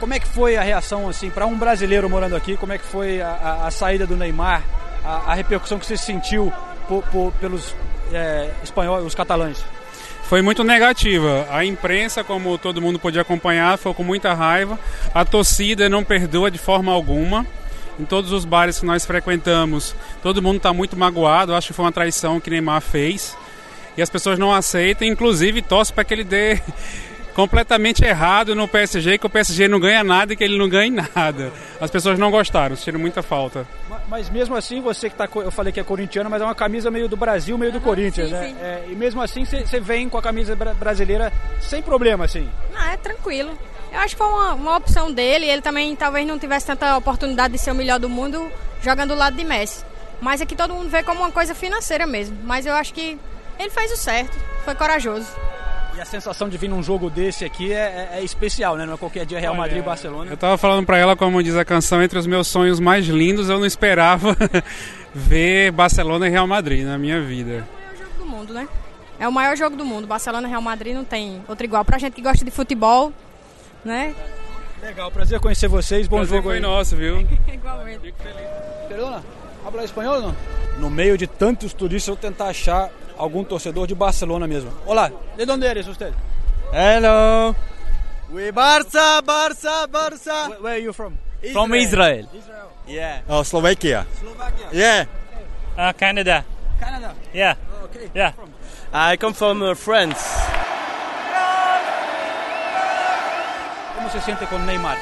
como 0.00 0.14
é 0.14 0.18
que 0.18 0.26
foi 0.26 0.56
a 0.56 0.62
reação 0.62 1.08
assim 1.08 1.28
para 1.28 1.44
um 1.44 1.58
brasileiro 1.58 2.08
morando 2.08 2.34
aqui? 2.34 2.56
Como 2.56 2.72
é 2.72 2.78
que 2.78 2.84
foi 2.84 3.20
a, 3.20 3.28
a, 3.28 3.66
a 3.66 3.70
saída 3.70 4.06
do 4.06 4.16
Neymar? 4.16 4.62
A, 5.04 5.32
a, 5.32 5.34
repercussão 5.34 5.78
que 5.78 5.84
você 5.84 5.96
sentiu 5.96 6.50
por, 6.88 7.02
por, 7.04 7.32
pelos 7.34 7.74
é, 8.12 8.50
espanhóis, 8.62 9.04
os 9.04 9.14
catalães? 9.14 9.62
foi 10.32 10.40
muito 10.40 10.64
negativa. 10.64 11.46
A 11.50 11.62
imprensa, 11.62 12.24
como 12.24 12.56
todo 12.56 12.80
mundo 12.80 12.98
podia 12.98 13.20
acompanhar, 13.20 13.76
foi 13.76 13.92
com 13.92 14.02
muita 14.02 14.32
raiva. 14.32 14.78
A 15.12 15.26
torcida 15.26 15.90
não 15.90 16.02
perdoa 16.02 16.50
de 16.50 16.56
forma 16.56 16.90
alguma. 16.90 17.46
Em 17.98 18.04
todos 18.04 18.32
os 18.32 18.44
bares 18.44 18.80
que 18.80 18.86
nós 18.86 19.04
frequentamos, 19.04 19.94
todo 20.22 20.40
mundo 20.42 20.56
está 20.56 20.72
muito 20.72 20.96
magoado. 20.96 21.54
Acho 21.54 21.68
que 21.68 21.72
foi 21.74 21.84
uma 21.84 21.92
traição 21.92 22.40
que 22.40 22.50
Neymar 22.50 22.80
fez. 22.80 23.36
E 23.96 24.02
as 24.02 24.08
pessoas 24.08 24.38
não 24.38 24.52
aceitam, 24.54 25.06
inclusive 25.06 25.60
torcem 25.62 25.94
para 25.94 26.02
que 26.04 26.14
ele 26.14 26.24
dê 26.24 26.58
completamente 27.34 28.04
errado 28.04 28.54
no 28.54 28.68
PSG, 28.68 29.18
que 29.18 29.26
o 29.26 29.30
PSG 29.30 29.68
não 29.68 29.80
ganha 29.80 30.02
nada 30.04 30.32
e 30.32 30.36
que 30.36 30.44
ele 30.44 30.56
não 30.58 30.68
ganha 30.68 30.86
em 30.86 30.90
nada. 31.14 31.52
As 31.80 31.90
pessoas 31.90 32.18
não 32.18 32.30
gostaram, 32.30 32.76
sentiram 32.76 32.98
muita 33.00 33.22
falta. 33.22 33.66
Ma- 33.88 34.00
Mas 34.08 34.28
mesmo 34.30 34.54
assim, 34.56 34.80
você 34.80 35.08
que 35.08 35.16
tá. 35.16 35.28
Eu 35.34 35.50
falei 35.50 35.72
que 35.72 35.80
é 35.80 35.84
corintiano, 35.84 36.28
mas 36.30 36.40
é 36.42 36.44
uma 36.44 36.54
camisa 36.54 36.90
meio 36.90 37.08
do 37.08 37.16
Brasil, 37.16 37.56
meio 37.58 37.72
do 37.72 37.80
Corinthians, 37.80 38.28
sim, 38.28 38.34
né? 38.34 38.46
sim. 38.48 38.56
É, 38.60 38.84
e 38.90 38.94
mesmo 38.94 39.20
assim, 39.22 39.44
você 39.44 39.80
vem 39.80 40.08
com 40.08 40.18
a 40.18 40.22
camisa 40.22 40.54
bra- 40.56 40.74
brasileira 40.74 41.32
sem 41.60 41.82
problema, 41.82 42.24
assim. 42.24 42.48
Não, 42.72 42.82
é 42.82 42.96
tranquilo. 42.96 43.56
Eu 43.92 43.98
acho 44.00 44.14
que 44.14 44.18
foi 44.18 44.26
uma, 44.26 44.54
uma 44.54 44.76
opção 44.76 45.12
dele. 45.12 45.46
Ele 45.46 45.60
também 45.62 45.94
talvez 45.94 46.26
não 46.26 46.38
tivesse 46.38 46.66
tanta 46.66 46.96
oportunidade 46.96 47.52
de 47.52 47.58
ser 47.58 47.70
o 47.70 47.74
melhor 47.74 47.98
do 47.98 48.08
mundo 48.08 48.50
jogando 48.82 49.10
do 49.10 49.14
lado 49.16 49.36
de 49.36 49.44
Messi. 49.44 49.84
Mas 50.20 50.40
aqui 50.40 50.54
todo 50.56 50.72
mundo 50.74 50.88
vê 50.88 51.02
como 51.02 51.20
uma 51.20 51.30
coisa 51.30 51.54
financeira 51.54 52.06
mesmo. 52.06 52.36
Mas 52.44 52.64
eu 52.64 52.72
acho 52.74 52.94
que 52.94 53.18
ele 53.58 53.70
fez 53.70 53.92
o 53.92 53.96
certo, 53.96 54.36
foi 54.64 54.74
corajoso. 54.74 55.26
E 55.94 56.00
a 56.00 56.06
sensação 56.06 56.48
de 56.48 56.56
vir 56.56 56.68
num 56.68 56.82
jogo 56.82 57.10
desse 57.10 57.44
aqui 57.44 57.70
é, 57.70 58.08
é- 58.14 58.18
é 58.20 58.24
especial, 58.24 58.76
né? 58.76 58.86
Não 58.86 58.94
é 58.94 58.96
qualquer 58.96 59.26
dia 59.26 59.38
Real 59.38 59.54
Madrid 59.54 59.78
e 59.78 59.82
Barcelona. 59.82 60.30
Eu 60.30 60.38
tava 60.38 60.56
falando 60.56 60.86
pra 60.86 60.96
ela, 60.96 61.14
como 61.14 61.42
diz 61.42 61.54
a 61.54 61.64
canção, 61.66 62.02
entre 62.02 62.18
os 62.18 62.26
meus 62.26 62.46
sonhos 62.48 62.80
mais 62.80 63.04
lindos, 63.06 63.50
eu 63.50 63.58
não 63.58 63.66
esperava 63.66 64.34
ver 65.14 65.70
Barcelona 65.72 66.26
e 66.26 66.30
Real 66.30 66.46
Madrid 66.46 66.84
na 66.86 66.96
minha 66.96 67.20
vida. 67.20 67.68
do 68.18 68.24
mundo, 68.24 68.54
né? 68.54 68.66
É 69.20 69.28
o 69.28 69.32
maior 69.32 69.54
jogo 69.56 69.76
do 69.76 69.84
mundo. 69.84 70.06
Barcelona 70.06 70.46
e 70.46 70.50
Real 70.50 70.62
Madrid 70.62 70.94
não 70.94 71.04
tem 71.04 71.42
outro 71.46 71.64
igual. 71.64 71.84
Pra 71.84 71.98
gente 71.98 72.14
que 72.14 72.22
gosta 72.22 72.42
de 72.44 72.50
futebol, 72.50 73.12
né? 73.84 74.14
Legal, 74.82 75.10
prazer 75.10 75.38
conhecer 75.40 75.68
vocês. 75.68 76.08
Bom 76.08 76.16
Prazer 76.16 76.36
jogo 76.38 76.48
foi 76.48 76.56
aí. 76.56 76.60
nosso, 76.60 76.96
viu? 76.96 77.20
Igualmente. 77.52 78.12
Perdona, 78.88 79.22
habla 79.64 79.84
espanhol 79.84 80.20
não? 80.20 80.36
No 80.78 80.90
meio 80.90 81.16
de 81.16 81.26
tantos 81.26 81.72
turistas, 81.72 82.08
eu 82.08 82.14
vou 82.14 82.20
tentar 82.20 82.46
achar 82.46 82.90
algum 83.16 83.44
torcedor 83.44 83.86
de 83.86 83.94
Barcelona 83.94 84.46
mesmo. 84.46 84.72
Olá, 84.86 85.10
de 85.36 85.50
onde 85.50 85.66
eres 85.66 85.86
usted? 85.86 86.12
Hello. 86.72 87.54
We 88.32 88.50
Barca, 88.50 89.20
Barca, 89.22 89.86
Barca. 89.86 90.48
Where, 90.48 90.60
where 90.62 90.74
are 90.76 90.82
you 90.82 90.92
from? 90.92 91.12
From 91.52 91.74
Israel. 91.74 92.26
Israel. 92.34 92.68
Yeah. 92.88 93.22
Oh, 93.28 93.44
Slovakia. 93.44 94.06
Slovakia. 94.18 94.66
Yeah. 94.72 95.06
Uh, 95.76 95.92
Canada. 95.92 96.44
Canada. 96.80 97.14
Yeah. 97.34 97.56
Okay. 97.84 98.10
Yeah. 98.14 98.32
I 98.92 99.16
come 99.16 99.34
from 99.34 99.62
uh, 99.62 99.74
France. 99.74 100.18
Se 104.12 104.20
sente 104.20 104.46
com 104.46 104.58
Neymar? 104.58 104.96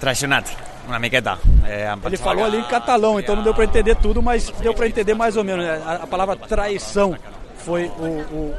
Traicionat. 0.00 0.46
Una 0.86 0.98
miqueta. 0.98 1.38
Eh, 1.66 1.86
em 1.90 2.06
Ele 2.06 2.16
falou 2.16 2.44
ali 2.44 2.58
em 2.58 2.64
catalão, 2.64 3.18
então 3.18 3.34
não 3.34 3.42
deu 3.42 3.54
pra 3.54 3.64
entender 3.64 3.96
tudo, 3.96 4.22
mas 4.22 4.50
deu 4.60 4.74
pra 4.74 4.86
entender 4.86 5.14
mais 5.14 5.36
ou 5.36 5.42
menos. 5.44 5.64
A, 5.66 5.94
a 6.02 6.06
palavra 6.06 6.36
traição 6.36 7.16
foi 7.56 7.86
o, 7.86 8.04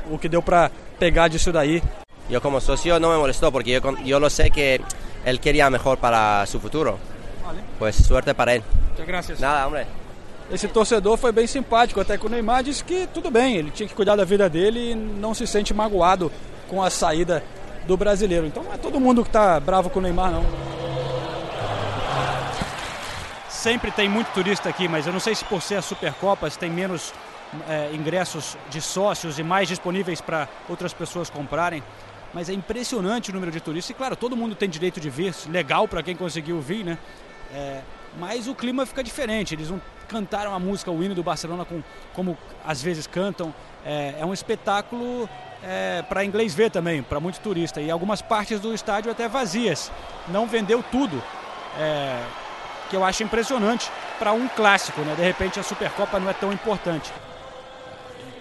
o, 0.10 0.14
o 0.16 0.18
que 0.20 0.28
deu 0.28 0.42
pra 0.42 0.72
pegar 1.00 1.28
disso 1.28 1.52
daí. 1.52 1.84
Yo 2.28 2.42
como 2.42 2.60
socio 2.60 3.00
no 3.00 3.10
me 3.12 3.18
molestó 3.18 3.52
porque 3.52 3.80
con- 3.80 4.04
yo 4.04 4.20
lo 4.20 4.32
sé 4.32 4.50
que 4.50 4.82
él 5.24 5.40
quería 5.40 5.70
mejor 5.70 6.00
para 6.00 6.44
su 6.48 6.60
futuro. 6.60 6.98
Pues 7.78 7.96
suerte 7.98 8.34
para. 8.34 8.54
Muchas 8.54 9.06
gracias. 9.06 9.40
Nada, 9.40 9.68
hombre. 9.68 9.86
Esse 10.52 10.68
torcedor 10.68 11.18
foi 11.20 11.32
bem 11.32 11.46
simpático, 11.46 12.00
até 12.00 12.18
que 12.18 12.26
o 12.26 12.30
Neymar 12.30 12.64
disse 12.64 12.84
que 12.84 13.08
tudo 13.14 13.30
bem, 13.30 13.58
ele 13.58 13.70
tinha 13.72 13.88
que 13.88 13.94
cuidar 13.94 14.16
da 14.16 14.24
vida 14.26 14.50
dele 14.50 14.92
e 14.92 14.96
não 14.96 15.34
se 15.36 15.46
sente 15.46 15.74
magoado 15.74 16.32
com 16.68 16.82
a 16.84 16.90
saída 16.90 17.44
do 17.86 17.96
brasileiro. 17.98 18.46
Então 18.46 18.64
não 18.64 18.74
é 18.74 18.78
todo 18.78 19.00
mundo 19.00 19.24
que 19.24 19.30
tá 19.30 19.60
bravo 19.60 19.90
com 19.90 20.00
o 20.00 20.02
Neymar, 20.02 20.32
não. 20.32 20.44
Sempre 23.50 23.90
tem 23.92 24.08
muito 24.08 24.28
turista 24.32 24.70
aqui, 24.70 24.88
mas 24.88 25.08
eu 25.08 25.14
não 25.14 25.20
sei 25.20 25.34
se 25.34 25.44
por 25.46 25.62
ser 25.62 25.76
a 25.76 25.82
Supercopa, 25.82 26.50
se 26.50 26.60
tem 26.60 26.70
menos 26.70 27.14
é, 27.68 27.92
ingressos 27.94 28.58
de 28.70 28.82
sócios 28.82 29.40
e 29.40 29.44
mais 29.44 29.68
disponíveis 29.68 30.22
para 30.22 30.48
outras 30.70 30.94
pessoas 30.94 31.30
comprarem. 31.30 31.82
Mas 32.34 32.50
é 32.50 32.54
impressionante 32.54 33.32
o 33.32 33.34
número 33.34 33.52
de 33.52 33.60
turistas. 33.60 33.90
E 33.92 33.94
claro, 33.94 34.16
todo 34.16 34.36
mundo 34.36 34.56
tem 34.56 34.70
direito 34.70 35.00
de 35.00 35.10
vir, 35.10 35.34
legal 35.50 35.88
para 35.88 36.04
quem 36.04 36.16
conseguiu 36.16 36.60
vir, 36.60 36.84
né? 36.84 36.98
É, 37.54 37.82
mas 38.20 38.48
o 38.48 38.54
clima 38.54 38.86
fica 38.86 39.04
diferente. 39.04 39.56
Eles 39.56 39.70
não 39.70 39.82
cantaram 40.08 40.54
a 40.54 40.60
música, 40.60 40.92
o 40.92 41.04
hino 41.04 41.16
do 41.16 41.24
Barcelona 41.24 41.66
com, 41.66 41.82
como 42.14 42.38
às 42.66 42.82
vezes 42.82 43.08
cantam. 43.08 43.54
É, 43.86 44.16
é 44.20 44.26
um 44.26 44.34
espetáculo 44.34 45.30
para 46.08 46.24
inglês 46.24 46.54
ver 46.54 46.70
também, 46.70 47.02
para 47.02 47.20
muito 47.20 47.40
turista. 47.40 47.82
E 47.82 47.90
algumas 47.90 48.22
partes 48.22 48.60
do 48.60 48.74
estádio 48.74 49.12
até 49.12 49.28
vazias. 49.28 49.92
Não 50.28 50.48
vendeu 50.48 50.84
tudo. 50.92 51.22
É, 51.78 52.24
que 52.90 52.96
eu 52.96 53.04
acho 53.04 53.24
impressionante 53.24 53.92
para 54.20 54.32
um 54.32 54.48
clássico, 54.48 55.02
né? 55.02 55.16
De 55.16 55.22
repente 55.24 55.60
a 55.60 55.64
Supercopa 55.64 56.20
não 56.20 56.30
é 56.30 56.34
tão 56.34 56.54
importante. 56.54 57.12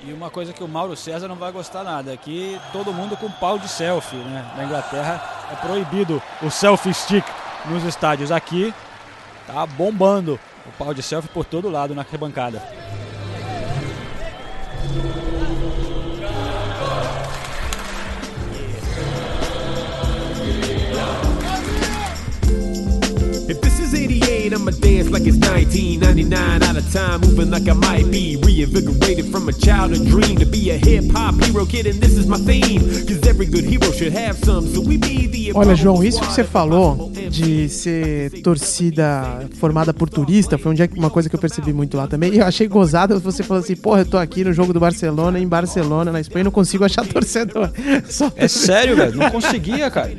E 0.02 0.12
uma 0.12 0.30
coisa 0.30 0.52
que 0.52 0.62
o 0.62 0.68
Mauro 0.68 0.94
César 0.94 1.28
não 1.28 1.36
vai 1.36 1.50
gostar 1.50 1.82
nada, 1.82 2.12
é 2.12 2.16
que 2.16 2.60
todo 2.72 2.92
mundo 2.92 3.16
com 3.16 3.30
pau 3.30 3.58
de 3.58 3.68
selfie, 3.68 4.16
né? 4.16 4.52
Na 4.56 4.64
Inglaterra 4.64 5.48
é 5.50 5.56
proibido 5.56 6.22
o 6.42 6.50
selfie 6.50 6.92
stick 6.92 7.24
nos 7.64 7.82
estádios. 7.84 8.30
Aqui 8.30 8.74
tá 9.46 9.64
bombando 9.64 10.38
o 10.66 10.72
pau 10.72 10.92
de 10.92 11.02
selfie 11.02 11.28
por 11.28 11.44
todo 11.44 11.70
lado 11.70 11.94
na 11.94 12.02
arquibancada. 12.02 12.62
88, 23.94 24.52
I'ma 24.52 24.70
dance 24.72 25.10
like 25.10 25.26
it's 25.26 25.38
1999 25.38 26.62
out 26.62 26.76
of 26.76 26.92
time, 26.92 27.20
moving 27.20 27.50
like 27.50 27.68
I 27.68 27.74
might 27.74 28.10
be 28.10 28.36
reinvigorated 28.36 29.26
from 29.30 29.48
a 29.48 29.52
childhood 29.52 30.06
dream 30.06 30.36
to 30.38 30.46
be 30.46 30.70
a 30.70 30.76
hip 30.76 31.04
hop 31.12 31.34
hero 31.42 31.64
kid, 31.64 31.86
and 31.86 32.00
this 32.00 32.16
is 32.16 32.26
my 32.26 32.38
theme. 32.38 32.80
Cause 33.06 33.26
every 33.26 33.46
good 33.46 33.64
hero 33.64 33.90
should 33.92 34.12
have 34.12 34.36
some, 34.44 34.66
so 34.66 34.80
we 34.80 34.96
be 34.96 35.26
the 35.26 35.52
Olha, 35.54 35.74
João, 35.76 36.02
isso 36.02 36.20
que 36.20 36.26
você 36.26 36.42
falou 36.42 37.12
de 37.30 37.68
ser 37.68 38.42
torcida 38.42 39.48
formada 39.58 39.94
por 39.94 40.08
turista 40.10 40.58
foi 40.58 40.72
um 40.72 40.76
uma 40.96 41.10
coisa 41.10 41.28
que 41.28 41.36
eu 41.36 41.40
percebi 41.40 41.72
muito 41.72 41.96
lá 41.96 42.06
também. 42.06 42.34
E 42.34 42.38
eu 42.38 42.44
achei 42.44 42.66
gozado 42.66 43.18
você 43.20 43.42
falou 43.42 43.62
assim: 43.62 43.76
porra, 43.76 44.00
eu 44.00 44.06
tô 44.06 44.18
aqui 44.18 44.44
no 44.44 44.52
jogo 44.52 44.72
do 44.72 44.80
Barcelona, 44.80 45.38
em 45.38 45.46
Barcelona, 45.46 46.10
na 46.10 46.20
Espanha, 46.20 46.42
e 46.42 46.44
não 46.44 46.50
consigo 46.50 46.84
achar 46.84 47.06
torcedor. 47.06 47.70
Só 48.08 48.32
É 48.36 48.48
sério, 48.48 48.96
velho? 48.96 49.16
Não 49.16 49.30
conseguia, 49.30 49.90
cara. 49.90 50.14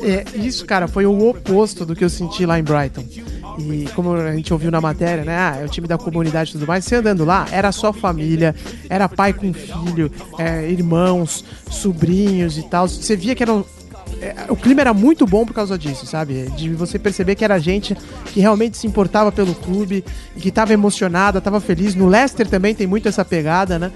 É, 0.00 0.24
isso, 0.34 0.64
cara, 0.64 0.86
foi 0.88 1.06
o 1.06 1.28
oposto 1.28 1.84
do 1.84 1.94
que 1.94 2.04
eu 2.04 2.10
senti 2.10 2.46
lá 2.46 2.58
em 2.58 2.62
Brighton. 2.62 3.04
E 3.58 3.88
como 3.94 4.14
a 4.14 4.34
gente 4.34 4.52
ouviu 4.52 4.70
na 4.70 4.80
matéria, 4.80 5.24
né? 5.24 5.36
Ah, 5.36 5.58
é 5.60 5.64
o 5.64 5.68
time 5.68 5.88
da 5.88 5.98
comunidade 5.98 6.50
e 6.50 6.52
tudo 6.52 6.66
mais. 6.66 6.84
Você 6.84 6.96
andando 6.96 7.24
lá, 7.24 7.46
era 7.50 7.72
só 7.72 7.92
família, 7.92 8.54
era 8.88 9.08
pai 9.08 9.32
com 9.32 9.52
filho, 9.52 10.10
é, 10.38 10.70
irmãos, 10.70 11.44
sobrinhos 11.70 12.56
e 12.56 12.62
tal. 12.62 12.86
Você 12.88 13.16
via 13.16 13.34
que 13.34 13.42
eram. 13.42 13.64
é, 14.20 14.46
O 14.48 14.56
clima 14.56 14.80
era 14.80 14.94
muito 14.94 15.26
bom 15.26 15.44
por 15.44 15.54
causa 15.54 15.76
disso, 15.76 16.06
sabe? 16.06 16.44
De 16.56 16.70
você 16.70 16.98
perceber 16.98 17.34
que 17.34 17.44
era 17.44 17.58
gente 17.58 17.96
que 18.26 18.40
realmente 18.40 18.76
se 18.76 18.86
importava 18.86 19.32
pelo 19.32 19.54
clube 19.54 20.04
que 20.36 20.50
estava 20.50 20.72
emocionada, 20.72 21.38
estava 21.38 21.60
feliz. 21.60 21.94
No 21.96 22.06
Leicester 22.06 22.46
também 22.46 22.74
tem 22.74 22.86
muito 22.86 23.08
essa 23.08 23.24
pegada, 23.24 23.78
né? 23.78 23.90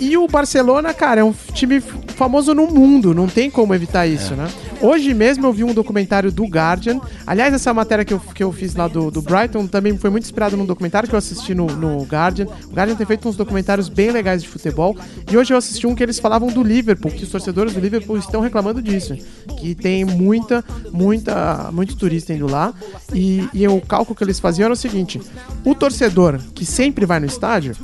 E 0.00 0.16
o 0.16 0.26
Barcelona, 0.26 0.94
cara, 0.94 1.20
é 1.20 1.24
um 1.24 1.34
time 1.52 1.78
famoso 1.80 2.54
no 2.54 2.66
mundo, 2.66 3.14
não 3.14 3.28
tem 3.28 3.50
como 3.50 3.74
evitar 3.74 4.06
isso, 4.06 4.34
né? 4.34 4.48
Hoje 4.80 5.12
mesmo 5.12 5.46
eu 5.46 5.52
vi 5.52 5.62
um 5.62 5.74
documentário 5.74 6.32
do 6.32 6.44
Guardian. 6.44 6.98
Aliás, 7.26 7.52
essa 7.52 7.72
matéria 7.74 8.02
que 8.02 8.14
eu, 8.14 8.18
que 8.18 8.42
eu 8.42 8.50
fiz 8.50 8.74
lá 8.74 8.88
do, 8.88 9.10
do 9.10 9.20
Brighton 9.20 9.66
também 9.66 9.96
foi 9.98 10.08
muito 10.08 10.24
inspirado 10.24 10.56
num 10.56 10.64
documentário 10.64 11.06
que 11.06 11.14
eu 11.14 11.18
assisti 11.18 11.54
no, 11.54 11.66
no 11.66 12.02
Guardian. 12.04 12.46
O 12.46 12.74
Guardian 12.74 12.96
tem 12.96 13.06
feito 13.06 13.28
uns 13.28 13.36
documentários 13.36 13.90
bem 13.90 14.10
legais 14.10 14.42
de 14.42 14.48
futebol. 14.48 14.96
E 15.30 15.36
hoje 15.36 15.52
eu 15.52 15.58
assisti 15.58 15.86
um 15.86 15.94
que 15.94 16.02
eles 16.02 16.18
falavam 16.18 16.48
do 16.48 16.62
Liverpool, 16.62 17.10
que 17.10 17.24
os 17.24 17.30
torcedores 17.30 17.74
do 17.74 17.80
Liverpool 17.80 18.16
estão 18.16 18.40
reclamando 18.40 18.80
disso. 18.80 19.14
Que 19.58 19.74
tem 19.74 20.02
muita, 20.06 20.64
muita, 20.90 21.70
muito 21.72 21.94
turista 21.94 22.32
indo 22.32 22.46
lá. 22.46 22.72
E, 23.12 23.46
e 23.52 23.68
o 23.68 23.82
cálculo 23.82 24.16
que 24.16 24.24
eles 24.24 24.40
faziam 24.40 24.64
era 24.64 24.72
o 24.72 24.76
seguinte: 24.76 25.20
o 25.62 25.74
torcedor 25.74 26.40
que 26.54 26.64
sempre 26.64 27.04
vai 27.04 27.20
no 27.20 27.26
estádio, 27.26 27.76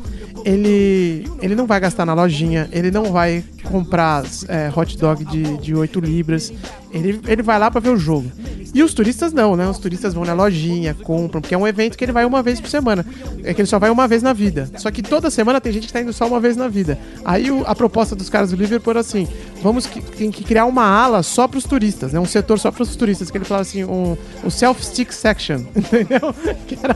ele, 0.45 1.25
ele 1.41 1.55
não 1.55 1.67
vai 1.67 1.81
gastar 1.81 2.05
na 2.05 2.15
lojinha, 2.15 2.69
ele 2.73 2.91
não 2.91 3.13
vai 3.13 3.45
comprar 3.65 4.25
é, 4.49 4.71
hot 4.75 4.97
dog 4.99 5.25
de, 5.25 5.57
de 5.59 5.75
8 5.75 6.01
libras, 6.01 6.53
ele, 6.99 7.21
ele 7.27 7.43
vai 7.43 7.59
lá 7.59 7.71
para 7.71 7.81
ver 7.81 7.91
o 7.91 7.97
jogo. 7.97 8.31
E 8.75 8.83
os 8.83 8.93
turistas 8.93 9.33
não, 9.33 9.57
né? 9.57 9.67
Os 9.67 9.79
turistas 9.79 10.13
vão 10.13 10.23
na 10.25 10.35
lojinha, 10.35 10.93
compram, 11.03 11.41
porque 11.41 11.55
é 11.55 11.59
um 11.59 11.67
evento 11.67 11.97
que 11.97 12.05
ele 12.05 12.13
vai 12.13 12.27
uma 12.27 12.43
vez 12.43 12.61
por 12.61 12.69
semana. 12.69 13.07
É 13.43 13.55
que 13.55 13.61
ele 13.63 13.67
só 13.69 13.79
vai 13.79 13.89
uma 13.89 14.07
vez 14.07 14.23
na 14.23 14.35
vida. 14.35 14.69
Só 14.77 14.91
que 14.91 15.03
toda 15.03 15.31
semana 15.31 15.61
tem 15.63 15.73
gente 15.73 15.87
que 15.87 15.93
tá 15.93 16.01
indo 16.03 16.13
só 16.13 16.27
uma 16.27 16.39
vez 16.39 16.57
na 16.59 16.69
vida. 16.69 16.99
Aí 17.25 17.51
o- 17.51 17.65
a 17.67 17.75
proposta 17.75 18.15
dos 18.15 18.29
caras 18.29 18.51
do 18.51 18.57
Liverpool 18.57 18.91
era 18.91 19.01
assim: 19.01 19.27
vamos 19.63 19.87
que, 19.87 20.03
tem 20.03 20.31
que 20.31 20.45
criar 20.45 20.67
uma 20.67 20.85
ala 20.85 21.23
só 21.23 21.49
pros 21.49 21.65
turistas, 21.65 22.13
né? 22.13 22.21
Um 22.21 22.27
setor 22.27 22.59
só 22.59 22.71
pros 22.71 22.95
turistas, 22.97 23.31
que 23.31 23.39
ele 23.39 23.47
falava 23.47 23.63
assim, 23.63 23.83
um, 23.85 24.15
o 24.45 24.51
self-stick 24.51 25.11
section, 25.13 25.61
entendeu? 25.75 26.35
Que 26.67 26.79
era, 26.83 26.95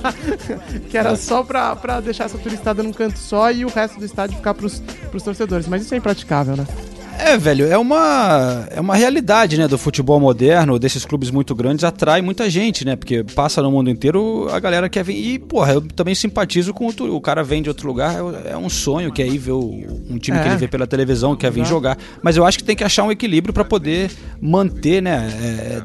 que 0.91 0.99
era 0.99 1.17
só 1.17 1.43
pra 1.43 2.01
deixar 2.01 2.25
essa 2.25 2.37
turistada 2.37 2.83
num 2.83 2.93
canto 2.93 3.19
só 3.19 3.51
e 3.51 3.65
o 3.65 3.69
resto 3.69 3.99
do 3.99 4.05
estádio 4.05 4.37
ficar 4.37 4.53
pros, 4.53 4.83
pros 5.11 5.23
torcedores. 5.23 5.67
Mas 5.67 5.83
isso 5.83 5.95
é 5.95 5.97
impraticável, 5.97 6.57
né? 6.57 6.67
É, 7.23 7.37
velho, 7.37 7.67
é 7.67 7.77
uma, 7.77 8.67
é 8.71 8.81
uma 8.81 8.97
realidade, 8.97 9.59
né, 9.59 9.69
do 9.69 9.77
futebol 9.77 10.19
moderno, 10.19 10.79
desses 10.79 11.05
clubes 11.05 11.31
muito 11.31 11.55
grandes, 11.55 11.85
atrai 11.85 12.23
muita 12.23 12.49
gente, 12.49 12.85
né, 12.85 12.97
porque 12.97 13.23
passa 13.23 13.61
no 13.63 13.71
mundo 13.71 13.91
inteiro, 13.91 14.49
a 14.51 14.59
galera 14.59 14.89
quer 14.89 15.05
vir, 15.05 15.15
e, 15.17 15.39
porra, 15.39 15.75
eu 15.75 15.81
também 15.83 16.15
simpatizo 16.15 16.73
com 16.73 16.87
o, 16.87 17.15
o 17.17 17.21
cara 17.21 17.43
vem 17.45 17.63
de 17.63 17.69
outro 17.69 17.87
lugar, 17.87 18.15
é, 18.47 18.53
é 18.53 18.57
um 18.57 18.69
sonho, 18.71 19.13
quer 19.13 19.27
ir 19.27 19.39
ver 19.39 19.53
o- 19.53 20.05
um 20.09 20.19
time 20.19 20.39
que 20.41 20.45
É. 20.47 20.51
ele 20.51 20.57
vê 20.57 20.69
pela 20.69 20.87
televisão, 20.87 21.37
quer 21.37 21.51
vir 21.53 21.65
jogar, 21.67 21.99
mas 22.23 22.37
eu 22.37 22.45
acho 22.45 22.59
que 22.59 22.65
tem 22.65 22.75
que 22.77 22.85
achar 22.85 23.05
um 23.05 23.13
equilíbrio 23.13 23.53
para 23.53 23.65
poder 23.65 24.11
manter, 24.41 25.03
né, 25.03 25.29
é, 25.43 25.83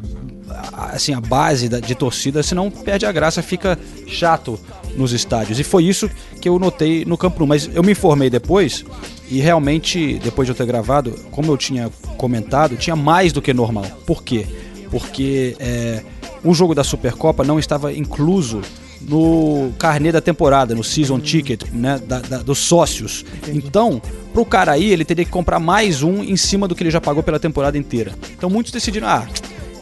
a- 0.74 0.92
assim, 0.96 1.14
a 1.14 1.20
base 1.22 1.68
de 1.68 1.96
torcida, 1.96 2.42
senão 2.44 2.72
perde 2.72 3.06
a 3.06 3.12
graça, 3.12 3.42
fica 3.42 3.78
chato 4.08 4.60
nos 4.96 5.12
estádios. 5.12 5.60
E 5.60 5.64
foi 5.64 5.84
isso 5.84 6.10
que 6.40 6.48
eu 6.48 6.58
notei 6.58 7.04
no 7.04 7.18
Campo 7.18 7.40
Nou. 7.40 7.48
Mas 7.48 7.70
eu 7.74 7.84
me 7.84 7.92
informei 7.92 8.30
depois 8.30 8.86
e 9.30 9.40
realmente, 9.40 10.20
depois 10.24 10.46
de 10.46 10.52
eu 10.52 10.56
ter 10.56 10.66
gravado, 10.66 11.12
como 11.32 11.52
eu 11.52 11.58
tinha 11.58 11.90
comentado, 12.18 12.76
tinha 12.76 12.96
mais 12.96 13.32
do 13.34 13.42
que 13.42 13.54
normal. 13.54 13.86
Por 14.06 14.24
quê? 14.24 14.46
Porque 14.92 15.56
é, 15.60 16.04
um 16.44 16.54
jogo 16.54 16.76
da 16.76 16.84
Supercopa 16.84 17.44
não 17.44 17.58
estava 17.60 17.92
incluso 17.94 18.62
no 19.02 19.72
carnê 19.78 20.12
da 20.12 20.22
temporada, 20.22 20.74
no 20.74 20.84
season 20.84 21.20
ticket, 21.20 21.64
né, 21.72 22.00
da- 22.08 22.20
da- 22.22 22.38
dos 22.42 22.58
sócios. 22.60 23.24
Então, 23.50 24.02
pro 24.34 24.46
cara 24.46 24.72
aí, 24.72 24.90
ele 24.92 25.06
teria 25.06 25.26
que 25.26 25.30
comprar 25.32 25.60
mais 25.60 26.02
um 26.02 26.24
em 26.24 26.36
cima 26.38 26.68
do 26.68 26.74
que 26.76 26.82
ele 26.84 26.90
já 26.92 27.02
pagou 27.02 27.22
pela 27.22 27.40
temporada 27.40 27.78
inteira. 27.78 28.14
Então, 28.36 28.50
muitos 28.50 28.72
decidiram, 28.72 29.08
ah, 29.08 29.28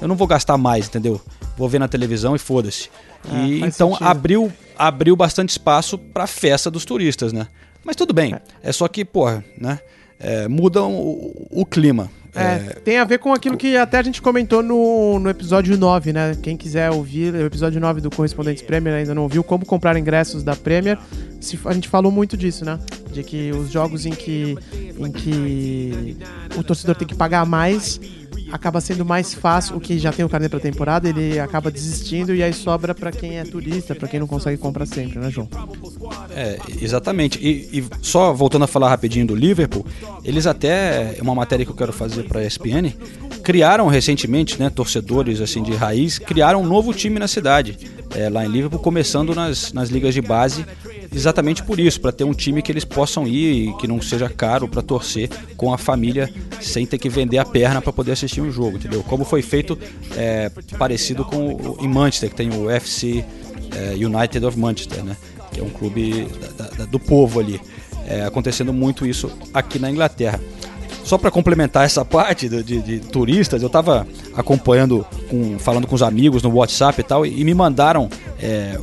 eu 0.01 0.07
não 0.07 0.15
vou 0.15 0.27
gastar 0.27 0.57
mais, 0.57 0.87
entendeu? 0.87 1.21
Vou 1.57 1.69
ver 1.69 1.79
na 1.79 1.87
televisão 1.87 2.35
e 2.35 2.39
foda-se. 2.39 2.89
e 3.25 3.59
faz 3.59 3.75
então 3.75 3.91
sentido. 3.91 4.07
abriu, 4.07 4.51
abriu 4.77 5.15
bastante 5.15 5.49
espaço 5.51 5.97
pra 5.97 6.27
festa 6.27 6.69
dos 6.69 6.83
turistas, 6.83 7.31
né? 7.31 7.47
Mas 7.83 7.95
tudo 7.95 8.13
bem. 8.13 8.35
É 8.61 8.71
só 8.71 8.87
que, 8.87 9.03
porra, 9.05 9.43
né? 9.57 9.79
é, 10.19 10.47
muda 10.47 10.81
o, 10.83 11.47
o 11.51 11.65
clima. 11.65 12.09
É, 12.35 12.79
tem 12.83 12.97
a 12.97 13.03
ver 13.03 13.19
com 13.19 13.31
aquilo 13.31 13.55
que 13.55 13.77
até 13.77 13.99
a 13.99 14.01
gente 14.01 14.19
comentou 14.19 14.63
no, 14.63 15.19
no 15.19 15.29
episódio 15.29 15.77
9, 15.77 16.11
né? 16.13 16.35
Quem 16.41 16.57
quiser 16.57 16.89
ouvir, 16.89 17.31
o 17.31 17.45
episódio 17.45 17.79
9 17.79 18.01
do 18.01 18.09
Correspondentes 18.09 18.63
Premier 18.63 18.95
ainda 18.95 19.13
não 19.13 19.21
ouviu, 19.21 19.43
como 19.43 19.63
comprar 19.67 19.95
ingressos 19.97 20.41
da 20.43 20.55
Premier, 20.55 20.97
se- 21.39 21.59
a 21.65 21.73
gente 21.73 21.87
falou 21.87 22.11
muito 22.11 22.35
disso, 22.35 22.65
né? 22.65 22.79
De 23.11 23.21
que 23.21 23.51
os 23.51 23.69
jogos 23.71 24.07
em 24.07 24.11
que, 24.13 24.57
em 24.97 25.11
que 25.11 26.17
o 26.57 26.63
torcedor 26.63 26.95
tem 26.95 27.07
que 27.07 27.13
pagar 27.13 27.45
mais, 27.45 28.01
acaba 28.53 28.79
sendo 28.79 29.03
mais 29.03 29.33
fácil, 29.33 29.77
o 29.77 29.79
que 29.79 29.97
já 29.97 30.11
tem 30.11 30.23
o 30.23 30.29
carnê 30.29 30.47
pra 30.47 30.59
temporada, 30.59 31.09
ele 31.09 31.39
acaba 31.39 31.71
desistindo 31.71 32.35
e 32.35 32.43
aí 32.43 32.53
sobra 32.53 32.93
pra 32.93 33.11
quem 33.11 33.39
é 33.39 33.43
turista, 33.43 33.95
pra 33.95 34.07
quem 34.07 34.19
não 34.19 34.27
consegue 34.27 34.59
comprar 34.59 34.85
sempre, 34.85 35.17
né, 35.17 35.31
João? 35.31 35.49
É, 36.29 36.59
exatamente. 36.79 37.39
E, 37.41 37.79
e 37.79 37.85
só 38.03 38.31
voltando 38.31 38.65
a 38.65 38.67
falar 38.67 38.89
rapidinho 38.89 39.25
do 39.25 39.33
Liverpool, 39.33 39.83
eles 40.23 40.45
até, 40.45 41.15
é 41.17 41.21
uma 41.23 41.33
matéria 41.33 41.65
que 41.65 41.71
eu 41.71 41.75
quero 41.75 41.91
fazer 41.91 42.25
para 42.25 42.41
a 42.41 42.45
ESPN, 42.45 42.93
criaram 43.41 43.87
recentemente, 43.87 44.59
né, 44.59 44.69
torcedores 44.69 45.41
assim 45.41 45.63
de 45.63 45.73
raiz, 45.73 46.19
criaram 46.19 46.61
um 46.61 46.65
novo 46.65 46.93
time 46.93 47.17
na 47.17 47.27
cidade, 47.27 47.75
é, 48.15 48.29
lá 48.29 48.45
em 48.45 48.49
Liverpool, 48.49 48.79
começando 48.79 49.33
nas, 49.33 49.73
nas 49.73 49.89
ligas 49.89 50.13
de 50.13 50.21
base, 50.21 50.63
exatamente 51.13 51.63
por 51.63 51.79
isso, 51.79 51.99
para 52.01 52.11
ter 52.11 52.23
um 52.23 52.33
time 52.33 52.61
que 52.61 52.71
eles 52.71 52.83
possam 52.85 53.27
ir 53.27 53.69
e 53.69 53.77
que 53.77 53.87
não 53.87 54.01
seja 54.01 54.27
caro 54.29 54.67
para 54.67 54.81
torcer 54.81 55.29
com 55.55 55.73
a 55.73 55.77
família 55.77 56.33
sem 56.61 56.85
ter 56.85 56.97
que 56.97 57.09
vender 57.09 57.37
a 57.37 57.45
perna 57.45 57.81
para 57.81 57.93
poder 57.93 58.11
assistir 58.13 58.41
um 58.41 58.51
jogo, 58.51 58.77
entendeu? 58.77 59.03
Como 59.03 59.23
foi 59.23 59.41
feito 59.41 59.77
é, 60.17 60.49
parecido 60.77 61.23
com 61.25 61.53
o, 61.53 61.77
em 61.79 61.87
Manchester, 61.87 62.29
que 62.29 62.35
tem 62.35 62.49
o 62.53 62.69
FC 62.69 63.23
é, 63.75 63.93
United 63.95 64.45
of 64.45 64.57
Manchester, 64.57 65.03
né? 65.03 65.15
Que 65.51 65.59
é 65.59 65.63
um 65.63 65.69
clube 65.69 66.27
da- 66.57 66.67
da- 66.69 66.85
do 66.85 66.99
povo 66.99 67.39
ali. 67.39 67.59
É, 68.07 68.25
acontecendo 68.25 68.73
muito 68.73 69.05
isso 69.05 69.31
aqui 69.53 69.79
na 69.79 69.89
Inglaterra. 69.89 70.39
Só 71.03 71.17
para 71.17 71.29
complementar 71.29 71.85
essa 71.85 72.03
parte 72.05 72.47
do- 72.47 72.63
de, 72.63 72.81
de 72.81 72.99
turistas, 72.99 73.61
eu 73.61 73.67
estava 73.67 74.07
acompanhando, 74.35 75.05
com- 75.29 75.59
falando 75.59 75.85
com 75.85 75.95
os 75.95 76.01
amigos 76.01 76.41
no 76.41 76.49
WhatsApp 76.51 77.01
e 77.01 77.03
tal, 77.03 77.25
e 77.25 77.43
me 77.43 77.53
mandaram 77.53 78.09
é, 78.41 78.77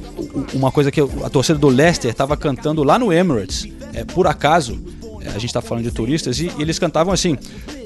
uma 0.55 0.71
coisa 0.71 0.91
que 0.91 1.01
a 1.01 1.31
torcida 1.31 1.59
do 1.59 1.69
Leicester 1.69 2.11
estava 2.11 2.37
cantando 2.37 2.83
lá 2.85 2.99
no 2.99 3.13
Emirates. 3.13 3.67
É, 3.95 4.05
por 4.05 4.27
acaso, 4.27 4.79
é, 5.23 5.29
a 5.29 5.33
gente 5.33 5.47
está 5.47 5.61
falando 5.63 5.85
de 5.85 5.91
turistas, 5.91 6.39
e, 6.39 6.53
e 6.59 6.63
eles 6.63 6.79
cantavam 6.79 7.13
assim: 7.13 7.37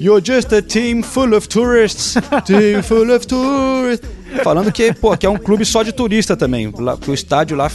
You're 0.00 0.22
just 0.24 0.52
a 0.52 0.60
team 0.60 1.02
full 1.02 1.34
of 1.34 1.48
tourists, 1.48 2.14
team 2.44 2.82
full 2.82 3.14
of 3.14 3.26
tourists. 3.26 4.08
Falando 4.42 4.70
que, 4.72 4.92
pô, 4.92 5.16
que 5.16 5.24
é 5.26 5.30
um 5.30 5.38
clube 5.38 5.64
só 5.64 5.82
de 5.84 5.92
turista 5.92 6.36
também. 6.36 6.72
Lá, 6.76 6.96
que 6.96 7.08
o 7.10 7.14
estádio 7.14 7.56
lá 7.56 7.70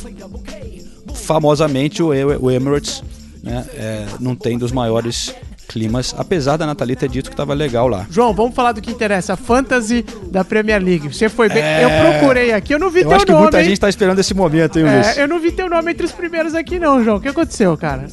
famosamente 1.13 2.01
o, 2.03 2.13
E- 2.13 2.23
o 2.25 2.51
Emirates 2.51 3.03
né, 3.43 3.65
é, 3.73 4.05
não 4.19 4.35
tem 4.35 4.57
dos 4.57 4.71
maiores 4.71 5.33
climas, 5.69 6.15
apesar 6.17 6.57
da 6.57 6.65
Nathalie 6.65 6.95
ter 6.95 7.07
dito 7.07 7.29
que 7.29 7.33
estava 7.35 7.53
legal 7.53 7.87
lá. 7.87 8.07
João, 8.09 8.33
vamos 8.33 8.55
falar 8.55 8.71
do 8.71 8.81
que 8.81 8.89
interessa, 8.91 9.33
a 9.33 9.37
fantasy 9.37 10.03
da 10.31 10.43
Premier 10.43 10.81
League. 10.83 11.13
Você 11.13 11.29
foi 11.29 11.47
bem. 11.47 11.61
É. 11.61 11.83
Eu 11.85 11.89
procurei 12.19 12.51
aqui, 12.51 12.73
eu 12.73 12.79
não 12.79 12.89
vi 12.89 13.01
Eu 13.01 13.07
teu 13.07 13.15
acho 13.17 13.25
que 13.25 13.31
nome. 13.31 13.43
muita 13.43 13.59
hein? 13.59 13.65
gente 13.65 13.73
está 13.73 13.87
esperando 13.87 14.17
esse 14.17 14.33
momento, 14.33 14.79
hein, 14.79 14.85
Luiz? 14.85 15.17
É, 15.17 15.23
eu 15.23 15.27
não 15.27 15.39
vi 15.39 15.51
teu 15.51 15.69
nome 15.69 15.91
entre 15.91 16.05
os 16.05 16.11
primeiros 16.11 16.55
aqui, 16.55 16.79
não, 16.79 17.03
João. 17.03 17.17
O 17.17 17.21
que 17.21 17.27
aconteceu, 17.27 17.77
cara? 17.77 18.07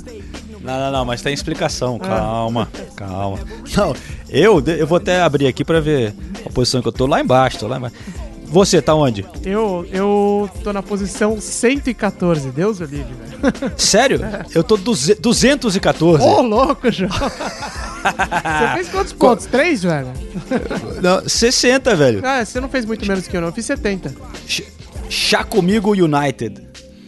Não, 0.63 0.79
não, 0.81 0.93
não, 0.93 1.05
mas 1.05 1.23
tem 1.23 1.33
explicação. 1.33 1.99
Calma, 1.99 2.69
calma. 2.95 3.39
Não, 3.77 3.95
eu, 4.29 4.63
eu 4.67 4.87
vou 4.87 4.99
até 4.99 5.23
abrir 5.23 5.47
aqui 5.47 5.65
para 5.65 5.81
ver 5.81 6.13
a 6.45 6.51
posição 6.51 6.83
que 6.83 6.89
eu 6.89 6.93
tô 6.93 7.07
lá 7.07 7.21
embaixo, 7.21 7.59
tô 7.59 7.69
lá 7.69 7.79
embaixo. 7.79 7.95
Você 8.49 8.81
tá 8.81 8.95
onde? 8.95 9.25
Eu, 9.45 9.87
eu 9.93 10.49
tô 10.63 10.73
na 10.73 10.83
posição 10.83 11.41
114. 11.41 12.51
Deus 12.51 12.81
o 12.81 12.85
livre, 12.85 13.13
velho. 13.13 13.73
Sério? 13.77 14.21
Eu 14.55 14.63
tô 14.65 14.77
duze- 14.77 15.15
214. 15.17 16.25
Ô, 16.25 16.41
louco, 16.43 16.91
João. 16.91 17.11
Você 17.11 18.75
fez 18.75 18.89
quantos 18.89 19.13
pontos? 19.15 19.47
Três, 19.47 19.83
velho? 19.83 20.09
Não, 21.03 21.29
60, 21.29 21.95
velho. 21.97 22.21
Ah, 22.25 22.45
você 22.45 22.61
não 22.61 22.69
fez 22.69 22.85
muito 22.85 23.05
menos 23.07 23.27
que 23.27 23.37
eu, 23.37 23.41
não. 23.41 23.49
Eu 23.49 23.53
fiz 23.53 23.67
70. 23.67 24.15
Chá 25.11 25.45
comigo 25.45 25.93
United. 25.93 26.63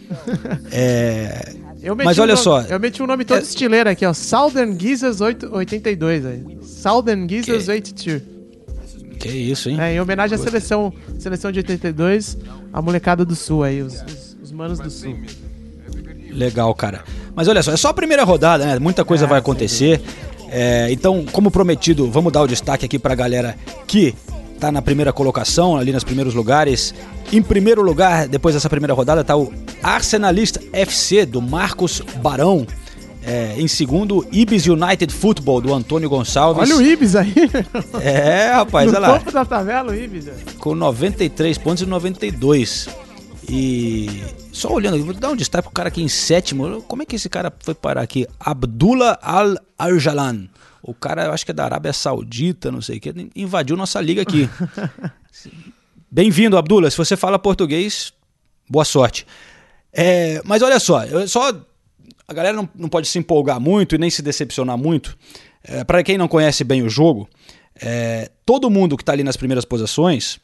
É. 0.71 1.53
Mas 2.03 2.17
olha 2.19 2.33
nome- 2.33 2.43
só. 2.43 2.61
Eu 2.63 2.79
meti 2.79 3.01
um 3.01 3.07
nome 3.07 3.23
todo 3.23 3.41
estileiro 3.41 3.89
aqui, 3.89 4.05
ó. 4.05 4.13
Southern 4.13 4.75
Geezers 4.77 5.21
8 5.21 5.49
82 5.55 6.25
aí. 6.25 6.57
Southern 6.61 7.25
Geezers 7.29 7.67
82. 7.69 8.38
Que 9.19 9.27
isso, 9.27 9.69
hein? 9.69 9.77
É, 9.79 9.93
em 9.93 9.99
homenagem 9.99 10.35
à 10.35 10.41
seleção, 10.41 10.93
seleção 11.19 11.51
de 11.51 11.59
82, 11.59 12.37
a 12.71 12.81
molecada 12.81 13.25
do 13.25 13.35
Sul 13.35 13.63
aí, 13.63 13.81
os, 13.81 14.01
os, 14.01 14.37
os 14.41 14.51
manos 14.51 14.79
do 14.79 14.89
Sul. 14.89 15.17
Legal, 16.31 16.73
cara. 16.73 17.03
Mas 17.35 17.47
olha 17.47 17.61
só, 17.61 17.71
é 17.71 17.77
só 17.77 17.89
a 17.89 17.93
primeira 17.93 18.23
rodada, 18.23 18.65
né? 18.65 18.79
Muita 18.79 19.03
coisa 19.03 19.27
vai 19.27 19.39
acontecer. 19.39 20.01
É, 20.49 20.91
então, 20.91 21.25
como 21.31 21.51
prometido, 21.51 22.09
vamos 22.09 22.31
dar 22.31 22.41
o 22.41 22.47
destaque 22.47 22.85
aqui 22.85 22.97
pra 22.97 23.13
galera 23.13 23.55
que 23.85 24.15
tá 24.59 24.71
na 24.71 24.81
primeira 24.81 25.13
colocação, 25.13 25.77
ali 25.77 25.91
nos 25.91 26.03
primeiros 26.03 26.33
lugares. 26.33 26.93
Em 27.31 27.41
primeiro 27.41 27.81
lugar, 27.81 28.27
depois 28.27 28.55
dessa 28.55 28.69
primeira 28.69 28.93
rodada, 28.93 29.23
tá 29.23 29.35
o 29.35 29.53
Arsenalista 29.81 30.61
FC 30.73 31.25
do 31.25 31.41
Marcos 31.41 32.01
Barão. 32.21 32.65
É, 33.21 33.59
em 33.59 33.67
segundo, 33.67 34.25
Ibis 34.31 34.65
United 34.65 35.13
Football 35.13 35.61
do 35.61 35.73
Antônio 35.73 36.09
Gonçalves. 36.09 36.69
Olha 36.69 36.77
o 36.77 36.81
Ibis 36.81 37.15
aí. 37.15 37.33
É, 38.01 38.51
rapaz, 38.53 38.91
no 38.91 38.97
olha 38.97 39.07
lá. 39.07 39.19
topo 39.19 39.31
da 39.31 39.45
tabela, 39.45 39.91
o 39.91 39.95
Ibis. 39.95 40.25
velho. 40.25 40.37
com 40.57 40.73
93 40.73 41.57
pontos 41.57 41.83
e 41.83 41.85
92. 41.85 42.87
E 43.49 44.23
só 44.51 44.71
olhando, 44.71 44.95
aqui, 44.95 45.03
vou 45.03 45.13
dar 45.13 45.29
um 45.29 45.35
destaque 45.35 45.63
pro 45.63 45.73
cara 45.73 45.89
aqui 45.89 46.01
em 46.01 46.07
sétimo. 46.07 46.81
Como 46.83 47.01
é 47.01 47.05
que 47.05 47.15
esse 47.15 47.27
cara 47.27 47.51
foi 47.59 47.73
parar 47.73 48.01
aqui? 48.01 48.27
Abdullah 48.39 49.17
Al-Arjalan. 49.21 50.47
O 50.81 50.93
cara, 50.93 51.25
eu 51.25 51.33
acho 51.33 51.43
que 51.43 51.51
é 51.51 51.53
da 51.53 51.65
Arábia 51.65 51.91
Saudita, 51.91 52.71
não 52.71 52.81
sei 52.81 52.97
o 52.97 53.01
que, 53.01 53.13
invadiu 53.35 53.75
nossa 53.75 53.99
liga 53.99 54.21
aqui. 54.21 54.49
Bem-vindo, 56.09 56.57
Abdullah. 56.57 56.89
Se 56.89 56.97
você 56.97 57.17
fala 57.17 57.37
português, 57.37 58.13
boa 58.69 58.85
sorte. 58.85 59.27
É, 59.91 60.41
mas 60.45 60.61
olha 60.61 60.79
só, 60.79 61.03
eu 61.03 61.27
só 61.27 61.53
a 62.27 62.33
galera 62.33 62.55
não, 62.55 62.67
não 62.75 62.89
pode 62.89 63.07
se 63.07 63.17
empolgar 63.19 63.59
muito 63.59 63.95
e 63.95 63.97
nem 63.97 64.09
se 64.09 64.21
decepcionar 64.21 64.77
muito. 64.77 65.17
É, 65.63 65.83
para 65.83 66.01
quem 66.03 66.17
não 66.17 66.27
conhece 66.27 66.63
bem 66.63 66.81
o 66.83 66.89
jogo, 66.89 67.27
é, 67.81 68.29
todo 68.45 68.69
mundo 68.69 68.95
que 68.97 69.03
está 69.03 69.13
ali 69.13 69.23
nas 69.23 69.37
primeiras 69.37 69.65
posições 69.65 70.39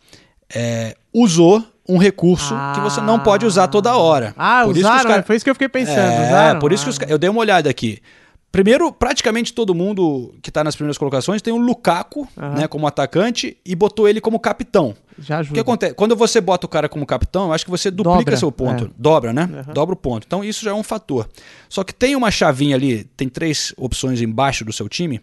é, 0.53 0.95
usou 1.13 1.63
um 1.87 1.97
recurso 1.97 2.55
que 2.73 2.79
você 2.81 2.99
não 2.99 3.19
pode 3.19 3.45
usar 3.45 3.67
toda 3.67 3.95
hora. 3.95 4.33
Ah, 4.37 4.63
Por 4.65 4.71
isso 4.75 4.79
usaram? 4.87 5.09
cara- 5.09 5.23
Foi 5.23 5.35
isso 5.35 5.45
que 5.45 5.49
eu 5.51 5.55
fiquei 5.55 5.69
pensando. 5.69 5.99
é, 5.99 6.27
usaram? 6.27 6.59
por 6.59 6.73
isso 6.73 6.83
que 6.83 6.89
os 6.89 6.97
ca- 6.97 7.05
eu 7.07 7.17
dei 7.17 7.29
uma 7.29 7.39
olhada 7.39 7.69
aqui. 7.69 7.99
Primeiro, 8.55 8.91
praticamente 8.91 9.53
todo 9.53 9.75
mundo 9.75 10.33
que 10.41 10.49
tá 10.49 10.63
nas 10.63 10.75
primeiras 10.75 10.97
colocações 10.97 11.41
tem 11.41 11.53
o 11.53 11.57
Lukaku, 11.57 12.27
Aham. 12.37 12.55
né, 12.55 12.67
como 12.67 12.87
atacante 12.87 13.57
e 13.65 13.75
botou 13.75 14.07
ele 14.07 14.21
como 14.21 14.39
capitão. 14.39 14.95
Já 15.19 15.37
O 15.37 15.39
ajuda. 15.39 15.53
que 15.53 15.59
acontece? 15.59 15.93
Quando 15.93 16.15
você 16.15 16.39
bota 16.39 16.65
o 16.65 16.69
cara 16.69 16.87
como 16.87 17.05
capitão, 17.05 17.47
eu 17.47 17.53
acho 17.53 17.65
que 17.65 17.71
você 17.71 17.91
duplica 17.91 18.19
Dobra, 18.19 18.37
seu 18.37 18.51
ponto. 18.51 18.85
é. 18.85 18.89
Dobra, 18.97 19.33
né? 19.33 19.43
Aham. 19.43 19.73
Dobra 19.73 19.93
o 19.93 19.97
ponto. 19.97 20.25
Então 20.25 20.43
isso 20.43 20.63
já 20.63 20.71
é 20.71 20.73
um 20.73 20.83
fator. 20.83 21.27
Só 21.67 21.83
que 21.83 21.93
tem 21.93 22.15
uma 22.15 22.31
chavinha 22.31 22.75
ali, 22.77 23.03
tem 23.17 23.27
três 23.27 23.73
opções 23.77 24.21
embaixo 24.21 24.63
do 24.63 24.71
seu 24.71 24.87
time, 24.87 25.19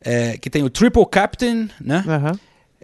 é, 0.00 0.38
que 0.38 0.48
tem 0.48 0.62
o 0.62 0.70
Triple 0.70 1.04
Captain, 1.10 1.68
né? 1.80 2.04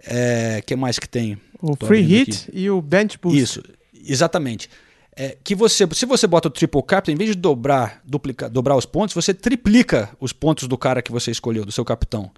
É, 0.05 0.61
que 0.65 0.75
mais 0.75 0.99
que 0.99 1.07
tem? 1.09 1.37
O 1.61 1.75
Tô 1.75 1.85
Free 1.87 2.01
Hit 2.01 2.47
aqui. 2.49 2.59
e 2.59 2.69
o 2.69 2.81
Bench 2.81 3.17
Boost. 3.21 3.39
Isso, 3.41 3.63
exatamente. 4.07 4.69
É, 5.15 5.37
que 5.43 5.53
você, 5.53 5.87
se 5.93 6.05
você 6.05 6.25
bota 6.25 6.47
o 6.47 6.51
triple 6.51 6.81
captain, 6.81 7.13
em 7.13 7.17
vez 7.17 7.29
de 7.31 7.35
dobrar, 7.35 8.01
duplicar, 8.03 8.49
dobrar 8.49 8.75
os 8.75 8.85
pontos, 8.85 9.13
você 9.13 9.33
triplica 9.33 10.09
os 10.19 10.33
pontos 10.33 10.67
do 10.67 10.77
cara 10.77 11.01
que 11.03 11.11
você 11.11 11.29
escolheu, 11.29 11.63
do 11.65 11.71
seu 11.71 11.85
capitão. 11.85 12.31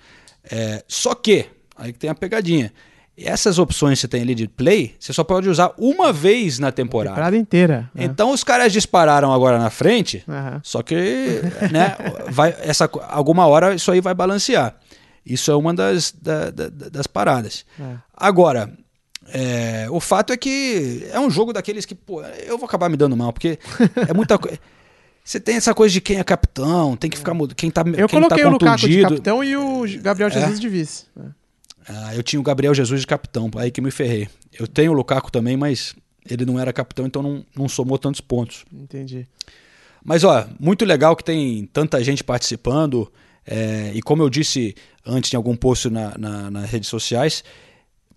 É, 0.52 0.84
só 0.88 1.16
que, 1.16 1.46
aí 1.78 1.94
que 1.94 2.00
tem 2.00 2.10
a 2.10 2.16
pegadinha. 2.16 2.72
Essas 3.18 3.58
opções 3.60 3.98
que 3.98 4.02
você 4.02 4.08
tem 4.10 4.22
ali 4.24 4.36
de 4.36 4.46
play, 4.46 4.94
você 5.00 5.14
só 5.14 5.24
pode 5.24 5.48
usar 5.48 5.74
uma 5.78 6.12
vez 6.12 6.60
na 6.60 6.70
temporada. 6.70 7.12
Temporada 7.16 7.38
inteira. 7.38 7.90
né? 7.96 8.04
Então 8.04 8.32
os 8.32 8.44
caras 8.44 8.74
dispararam 8.74 9.32
agora 9.32 9.58
na 9.58 9.70
frente, 9.70 10.22
Aham. 10.28 10.60
só 10.62 10.82
que 10.84 11.42
né, 11.72 11.96
vai, 12.30 12.54
essa, 12.60 12.90
alguma 13.08 13.48
hora 13.48 13.74
isso 13.74 13.90
aí 13.90 14.02
vai 14.02 14.14
balancear. 14.14 14.76
Isso 15.26 15.50
é 15.50 15.56
uma 15.56 15.74
das, 15.74 16.12
da- 16.12 16.52
da- 16.52 16.68
das 16.70 17.08
paradas. 17.08 17.66
É. 17.80 17.96
Agora, 18.14 18.70
é, 19.28 19.88
o 19.90 20.00
fato 20.00 20.32
é 20.34 20.38
que 20.38 21.06
é 21.12 21.20
um 21.20 21.30
jogo 21.30 21.52
daqueles 21.54 21.86
que, 21.86 21.96
pô, 21.96 22.22
eu 22.24 22.58
vou 22.58 22.66
acabar 22.68 22.90
me 22.90 22.98
dando 22.98 23.16
mal, 23.18 23.34
porque 23.34 23.58
é 24.08 24.14
muita 24.14 24.38
coisa. 24.38 24.60
Você 25.24 25.40
tem 25.40 25.56
essa 25.56 25.74
coisa 25.74 25.92
de 25.92 26.00
quem 26.02 26.20
é 26.20 26.24
capitão, 26.24 26.96
tem 26.96 27.10
que 27.10 27.18
ficar 27.18 27.34
mudando. 27.34 27.56
Quem 27.56 27.72
tá, 27.72 27.82
Eu 27.98 28.08
quem 28.08 28.20
coloquei 28.20 28.44
tá 28.44 28.48
o 28.48 28.52
Lukaku 28.52 28.88
de 28.88 29.02
capitão 29.02 29.44
e 29.44 29.58
o 29.58 29.84
Gabriel 30.00 30.28
É? 30.30 30.32
Jesus 30.32 30.60
de 30.60 30.70
vice. 30.70 31.06
Ah, 31.88 32.16
eu 32.16 32.22
tinha 32.22 32.40
o 32.40 32.44
Gabriel 32.44 32.76
Jesus 32.76 33.02
de 33.02 33.08
capitão, 33.08 33.50
aí 33.56 33.72
que 33.72 33.82
me 33.82 33.90
ferrei. 33.90 34.28
Eu 34.60 34.68
tenho 34.68 34.92
o 34.92 34.96
Lukaku 34.96 35.32
também, 35.32 35.58
mas 35.58 35.96
ele 36.30 36.46
não 36.46 36.60
era 36.60 36.72
capitão, 36.72 37.08
então 37.08 37.24
não, 37.24 37.44
não 37.56 37.68
somou 37.68 37.98
tantos 37.98 38.22
pontos. 38.22 38.66
Entendi. 38.72 39.28
Mas 40.04 40.24
ó, 40.24 40.48
muito 40.60 40.86
legal 40.86 41.16
que 41.16 41.24
tem 41.24 41.66
tanta 41.74 42.04
gente 42.04 42.24
participando. 42.24 43.12
é, 43.48 43.92
e 43.96 44.02
como 44.04 44.22
eu 44.22 44.30
disse 44.30 44.76
antes 45.04 45.34
em 45.34 45.36
algum 45.38 45.56
post 45.56 45.90
na, 45.90 46.16
na- 46.20 46.52
nas 46.52 46.70
redes 46.70 46.88
sociais, 46.90 47.44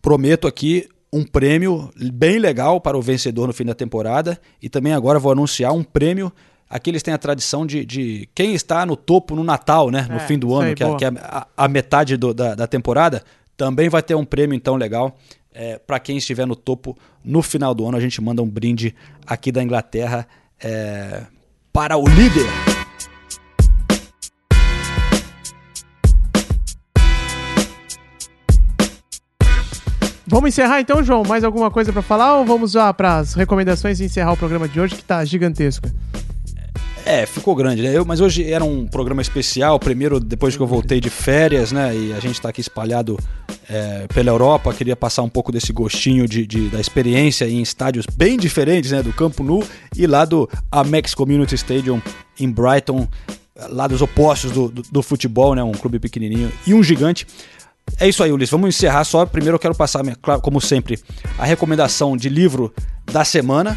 prometo 0.03 0.47
aqui 0.47 0.87
um 1.13 1.25
prêmio 1.25 1.91
bem 2.13 2.39
legal 2.39 2.81
para 2.81 2.97
o 2.99 3.03
vencedor 3.03 3.47
no 3.47 3.53
fim 3.53 3.65
da 3.65 3.75
temporada. 3.75 4.39
E 4.63 4.69
também 4.69 4.93
agora 4.93 5.19
vou 5.19 5.33
anunciar 5.33 5.73
um 5.73 5.83
prêmio. 5.83 6.33
Aqui 6.69 6.91
eles 6.91 7.03
têm 7.03 7.15
a 7.15 7.19
tradição 7.19 7.65
de, 7.67 7.85
de 7.85 8.29
quem 8.35 8.55
está 8.55 8.85
no 8.85 8.95
topo 8.95 9.35
no 9.35 9.43
Natal, 9.43 9.91
né? 9.91 10.07
No 10.11 10.17
É, 10.17 10.21
fim 10.21 10.39
do 10.39 10.55
ano, 10.55 10.69
aí, 10.69 10.75
que, 10.75 10.85
é, 10.85 10.95
que 10.97 11.05
é 11.05 11.09
a, 11.09 11.47
a 11.57 11.67
metade 11.69 12.17
do- 12.17 12.35
da, 12.35 12.55
da 12.55 12.67
temporada. 12.67 13.23
Também 13.57 13.89
vai 13.89 14.03
ter 14.03 14.15
um 14.15 14.25
prêmio 14.25 14.55
então 14.55 14.77
legal. 14.77 15.17
para 15.87 15.99
quem 15.99 16.17
estiver 16.19 16.47
no 16.47 16.55
topo 16.55 16.97
no 17.25 17.43
final 17.43 17.75
do 17.75 17.87
ano, 17.89 17.97
a 17.97 18.01
gente 18.01 18.21
manda 18.21 18.41
um 18.43 18.49
brinde 18.49 18.95
aqui 19.27 19.51
da 19.51 19.63
Inglaterra 19.63 20.27
é, 20.63 21.23
para 21.73 21.97
o 21.97 22.07
líder. 22.07 22.78
Vamos 30.29 30.49
encerrar 30.49 30.81
então, 30.81 31.03
João? 31.03 31.22
Mais 31.26 31.43
alguma 31.43 31.70
coisa 31.70 31.93
pra 31.93 32.03
falar 32.03 32.39
ou 32.39 32.45
vamos 32.45 32.74
lá 32.74 32.93
pras 32.93 33.35
recomendações 33.35 33.99
e 34.01 34.05
encerrar 34.05 34.33
o 34.33 34.37
programa 34.37 34.68
de 34.68 34.79
hoje 34.81 34.95
que 34.95 35.03
tá 35.05 35.24
gigantesco? 35.24 35.89
É, 37.07 37.24
ficou 37.24 37.55
grande, 37.55 37.81
né? 37.81 37.97
Eu, 37.97 38.05
mas 38.05 38.20
hoje 38.20 38.45
era 38.53 38.62
um 38.62 38.87
programa 38.87 39.22
especial, 39.22 39.79
primeiro 39.79 40.20
depois 40.20 40.55
que 40.55 40.62
eu 40.62 40.66
voltei 40.66 41.01
de 41.01 41.09
férias, 41.09 41.72
né? 41.72 41.97
E 41.97 42.12
a 42.12 42.20
gente 42.20 42.39
tá 42.39 42.51
aqui 42.51 42.61
espalhado 42.61 43.18
é, 43.70 44.07
pela 44.12 44.29
Europa. 44.31 44.74
Queria 44.74 44.95
passar 44.95 45.22
um 45.22 45.29
pouco 45.31 45.51
desse 45.51 45.72
gostinho 45.72 46.29
de, 46.29 46.47
de- 46.47 46.68
da 46.68 46.79
experiência 46.79 47.49
em 47.49 47.62
estádios 47.62 48.05
bem 48.14 48.37
diferentes, 48.37 48.91
né? 48.91 49.03
Do 49.03 49.12
Campo 49.14 49.43
Nu 49.43 49.64
e 49.97 50.07
lá 50.07 50.26
do 50.26 50.47
Amex 50.70 51.14
Community 51.14 51.55
Stadium 51.55 52.03
em 52.39 52.51
Brighton, 52.51 53.09
lá 53.70 53.87
dos 53.87 54.03
opostos 54.03 54.51
do, 54.51 54.68
do, 54.68 54.83
do 54.93 55.03
futebol, 55.03 55.55
né? 55.55 55.62
Um 55.62 55.72
clube 55.72 55.99
pequenininho 55.99 56.53
e 56.66 56.74
um 56.74 56.83
gigante. 56.83 57.26
É 57.99 58.09
isso 58.09 58.22
aí, 58.22 58.30
Ulisses. 58.32 58.51
Vamos 58.51 58.68
encerrar 58.68 59.05
só. 59.05 59.24
Primeiro 59.26 59.57
eu 59.57 59.59
quero 59.61 59.74
passar, 59.74 60.03
como 60.43 60.61
sempre, 60.61 60.99
a 61.39 61.45
recomendação 61.45 62.16
de 62.16 62.28
livro 62.28 62.72
da 63.07 63.24
semana. 63.24 63.76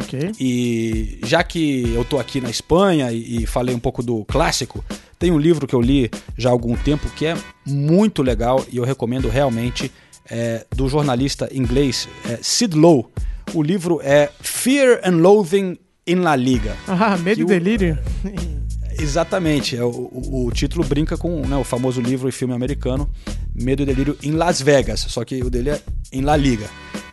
Ok. 0.00 0.32
E 0.38 1.18
já 1.24 1.42
que 1.42 1.92
eu 1.94 2.04
tô 2.04 2.18
aqui 2.18 2.40
na 2.40 2.50
Espanha 2.50 3.10
e, 3.10 3.42
e 3.42 3.46
falei 3.46 3.74
um 3.74 3.78
pouco 3.80 4.02
do 4.02 4.24
clássico, 4.26 4.84
tem 5.18 5.30
um 5.32 5.38
livro 5.38 5.66
que 5.66 5.74
eu 5.74 5.80
li 5.80 6.08
já 6.36 6.50
há 6.50 6.52
algum 6.52 6.76
tempo 6.76 7.08
que 7.10 7.26
é 7.26 7.36
muito 7.66 8.22
legal 8.22 8.64
e 8.70 8.76
eu 8.76 8.84
recomendo 8.84 9.28
realmente, 9.28 9.90
é, 10.30 10.64
do 10.76 10.88
jornalista 10.88 11.48
inglês 11.52 12.08
é, 12.28 12.38
Sid 12.42 12.76
Lowe. 12.76 13.06
O 13.54 13.62
livro 13.62 13.98
é 14.04 14.30
Fear 14.40 15.00
and 15.02 15.16
Loathing 15.16 15.78
in 16.06 16.16
La 16.16 16.36
Liga. 16.36 16.76
Ah, 16.86 17.16
medo 17.16 17.40
e 17.40 17.44
o- 17.44 17.46
delírio. 17.46 17.98
Exatamente, 18.98 19.76
é, 19.76 19.84
o, 19.84 20.10
o- 20.46 20.50
título 20.52 20.84
brinca 20.84 21.16
com 21.16 21.46
né, 21.46 21.56
o 21.56 21.62
famoso 21.64 22.00
livro 22.00 22.28
e 22.28 22.32
filme 22.32 22.52
americano 22.52 23.08
Medo 23.54 23.82
e 23.82 23.86
Delírio 23.86 24.16
em 24.22 24.32
Las 24.32 24.60
Vegas, 24.60 25.00
só 25.08 25.24
que 25.24 25.40
o 25.42 25.48
dele 25.48 25.70
é 25.70 25.80
em 26.12 26.20
La 26.20 26.36
Liga. 26.36 26.66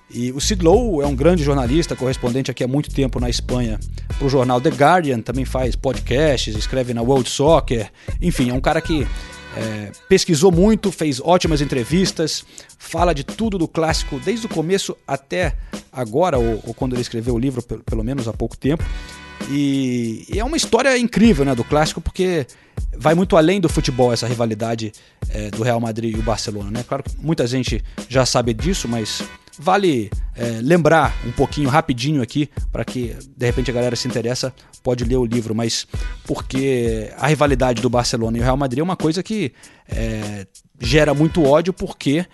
E 0.10 0.32
o 0.32 0.40
Sid 0.40 0.64
Lowe 0.64 1.04
é 1.04 1.08
um 1.08 1.16
grande 1.16 1.44
jornalista, 1.44 1.96
correspondente 1.96 2.50
aqui 2.50 2.64
há 2.64 2.68
muito 2.68 2.90
tempo 2.90 3.20
na 3.20 3.30
Espanha 3.30 3.80
para 4.18 4.26
o 4.26 4.30
jornal 4.30 4.60
The 4.62 4.70
Guardian, 4.70 5.20
também 5.22 5.46
faz 5.46 5.76
podcasts, 5.76 6.56
escreve 6.56 6.94
na 6.94 7.02
World 7.02 7.30
Soccer, 7.30 7.92
enfim, 8.22 8.50
é 8.50 8.54
um 8.54 8.62
cara 8.62 8.82
que 8.82 9.06
é, 9.58 9.92
pesquisou 10.10 10.52
muito, 10.52 10.92
fez 10.92 11.20
ótimas 11.22 11.62
entrevistas, 11.62 12.44
fala 12.80 13.14
de 13.14 13.24
tudo 13.24 13.58
do 13.58 13.68
clássico 13.68 14.20
desde 14.20 14.46
o 14.46 14.50
começo 14.50 14.96
até 15.08 15.56
agora, 15.92 16.38
ou, 16.38 16.62
ou 16.66 16.74
quando 16.74 16.94
ele 16.94 17.02
escreveu 17.02 17.36
o 17.36 17.40
livro, 17.40 17.62
pelo, 17.62 17.84
pelo 17.84 18.04
menos 18.04 18.28
há 18.28 18.34
pouco 18.34 18.56
tempo. 18.58 18.84
E, 19.50 20.26
e 20.30 20.40
é 20.40 20.44
uma 20.44 20.58
história 20.58 20.98
incrível 20.98 21.46
né, 21.46 21.54
do 21.54 21.64
clássico, 21.64 22.02
porque 22.02 22.46
vai 22.98 23.14
muito 23.14 23.38
além 23.38 23.60
do 23.60 23.70
futebol 23.70 24.12
essa 24.12 24.28
rivalidade 24.28 24.92
é, 25.30 25.50
do 25.52 25.64
Real 25.64 25.80
Madrid 25.80 26.16
e 26.16 26.20
o 26.20 26.24
Barcelona. 26.24 26.72
Né? 26.72 26.84
Claro 26.88 27.04
que 27.04 27.12
muita 27.18 27.46
gente 27.46 27.84
já 28.10 28.26
sabe 28.26 28.54
disso, 28.54 28.88
mas 28.88 29.22
vale 29.58 30.10
é, 30.36 30.60
lembrar 30.62 31.16
um 31.26 31.32
pouquinho 31.32 31.70
rapidinho 31.70 32.22
aqui, 32.22 32.50
para 32.72 32.84
que 32.84 33.16
de 33.36 33.46
repente 33.46 33.72
a 33.72 33.74
galera 33.74 33.96
se 33.96 34.08
interessa, 34.08 34.54
pode 34.84 35.04
ler 35.04 35.18
o 35.18 35.26
livro, 35.26 35.56
mas 35.56 35.88
porque 36.26 37.12
a 37.18 37.28
rivalidade 37.28 37.82
do 37.82 37.90
Barcelona 37.90 38.38
e 38.38 38.42
o 38.42 38.44
Real 38.44 38.58
Madrid 38.58 38.80
é 38.80 38.84
uma 38.84 38.98
coisa 38.98 39.24
que 39.24 39.54
é, 39.88 40.46
gera 40.80 41.14
muito 41.14 41.44
ódio, 41.44 41.74
porque 41.74 42.26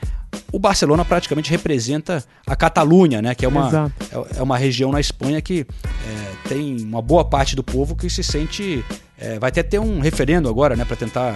o 0.52 0.60
Barcelona 0.60 1.06
praticamente 1.06 1.50
representa 1.52 2.24
a 2.46 2.56
Catalunha, 2.56 3.22
né? 3.22 3.34
Que 3.36 3.46
é 3.46 3.48
uma, 3.48 3.68
Exato. 3.68 3.92
é, 4.12 4.40
é 4.40 4.44
uma 4.44 4.58
região 4.58 4.92
na 4.92 5.00
Espanha 5.00 5.42
que 5.42 5.66
é, 6.08 6.50
tem 6.50 6.78
uma 6.82 7.02
boa 7.02 7.24
parte 7.26 7.56
do 7.56 7.64
povo 7.64 7.96
que 7.96 8.10
se 8.10 8.24
sente. 8.24 8.84
é, 9.18 9.40
vai 9.40 9.50
até 9.50 9.64
ter 9.64 9.80
um 9.80 10.00
referendo 10.00 10.50
agora, 10.50 10.76
né? 10.76 10.86
Para 10.86 10.96
tentar. 10.98 11.36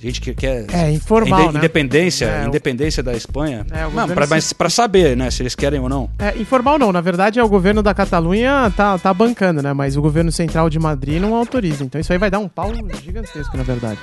Gente 0.00 0.20
que 0.20 0.34
quer. 0.34 0.66
É, 0.72 0.90
informal, 0.90 1.52
né? 1.52 1.58
Independência, 1.60 2.24
É, 2.26 2.44
independência 2.44 3.04
da 3.04 3.12
Espanha. 3.14 3.64
É, 3.70 3.88
não, 3.88 4.08
pra, 4.08 4.26
mas 4.26 4.52
para 4.52 4.68
saber, 4.68 5.16
né? 5.16 5.30
Se 5.30 5.42
eles 5.42 5.54
querem 5.54 5.78
ou 5.78 5.88
não. 5.88 6.10
É, 6.18 6.36
informal 6.38 6.76
não, 6.76 6.90
na 6.90 7.00
verdade 7.00 7.38
é 7.38 7.44
o 7.44 7.48
governo 7.48 7.84
da 7.84 7.94
Catalunha 7.94 8.72
tá, 8.76 8.98
tá 8.98 9.14
bancando, 9.14 9.62
né? 9.62 9.72
Mas 9.72 9.96
o 9.96 10.02
governo 10.02 10.32
central 10.32 10.68
de 10.68 10.76
Madrid 10.80 11.20
não 11.20 11.36
autoriza. 11.36 11.84
Então 11.84 12.00
isso 12.00 12.12
aí 12.12 12.18
vai 12.18 12.32
dar 12.32 12.40
um 12.40 12.48
pau 12.48 12.72
gigantesco, 13.00 13.56
na 13.56 13.62
verdade. 13.62 14.00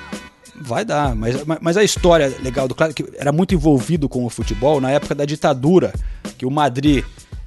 Vai 0.62 0.84
dar, 0.84 1.16
mas, 1.16 1.36
mas- 1.62 1.78
a 1.78 1.84
história 1.84 2.34
legal 2.41 2.68
do 2.68 2.76
Clássico, 2.76 3.03
que 3.03 3.18
era 3.18 3.32
muito 3.32 3.53
envolvido 3.53 4.10
com 4.10 4.26
o 4.26 4.30
futebol 4.30 4.82
na 4.82 4.91
época 4.91 5.16
da 5.16 5.26
ditadura, 5.26 5.93
que 6.38 6.45
o 6.45 6.51
Madrid 6.51 7.03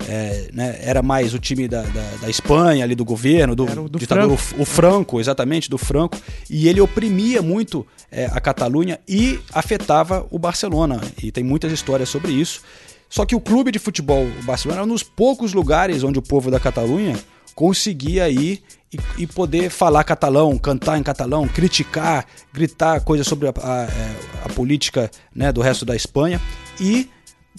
é, 0.08 0.48
né, 0.52 0.78
era 0.82 1.02
mais 1.02 1.34
o 1.34 1.38
time 1.38 1.68
da, 1.68 1.82
da, 1.82 2.10
da 2.22 2.30
Espanha, 2.30 2.84
ali 2.84 2.94
do 2.94 3.04
governo, 3.04 3.54
do, 3.54 3.66
do 3.88 3.98
ditador, 3.98 4.36
Franco. 4.36 4.60
o, 4.60 4.62
o 4.62 4.66
Franco, 4.66 5.20
exatamente, 5.20 5.70
do 5.70 5.78
Franco, 5.78 6.18
e 6.50 6.68
ele 6.68 6.80
oprimia 6.80 7.42
muito 7.42 7.86
é, 8.10 8.26
a 8.26 8.40
Catalunha 8.40 8.98
e 9.08 9.38
afetava 9.52 10.26
o 10.30 10.38
Barcelona, 10.38 11.00
e 11.22 11.30
tem 11.30 11.44
muitas 11.44 11.70
histórias 11.72 12.08
sobre 12.08 12.32
isso. 12.32 12.62
Só 13.08 13.26
que 13.26 13.36
o 13.36 13.40
clube 13.40 13.70
de 13.70 13.78
futebol, 13.78 14.24
o 14.24 14.42
Barcelona, 14.44 14.80
era 14.80 14.86
um 14.86 14.92
dos 14.92 15.02
poucos 15.02 15.52
lugares 15.52 16.02
onde 16.02 16.18
o 16.18 16.22
povo 16.22 16.50
da 16.50 16.58
Catalunha 16.58 17.16
conseguia 17.54 18.28
ir 18.30 18.62
e, 18.92 19.22
e 19.22 19.26
poder 19.26 19.70
falar 19.70 20.04
catalão, 20.04 20.56
cantar 20.58 20.98
em 20.98 21.02
catalão, 21.02 21.48
criticar, 21.48 22.26
gritar 22.52 23.00
coisas 23.00 23.26
sobre 23.26 23.48
a, 23.48 23.52
a- 23.62 23.84
é, 23.84 24.16
a 24.44 24.48
política 24.50 25.10
né, 25.34 25.50
do 25.52 25.60
resto 25.60 25.84
da 25.84 25.96
Espanha 25.96 26.40
e 26.80 27.08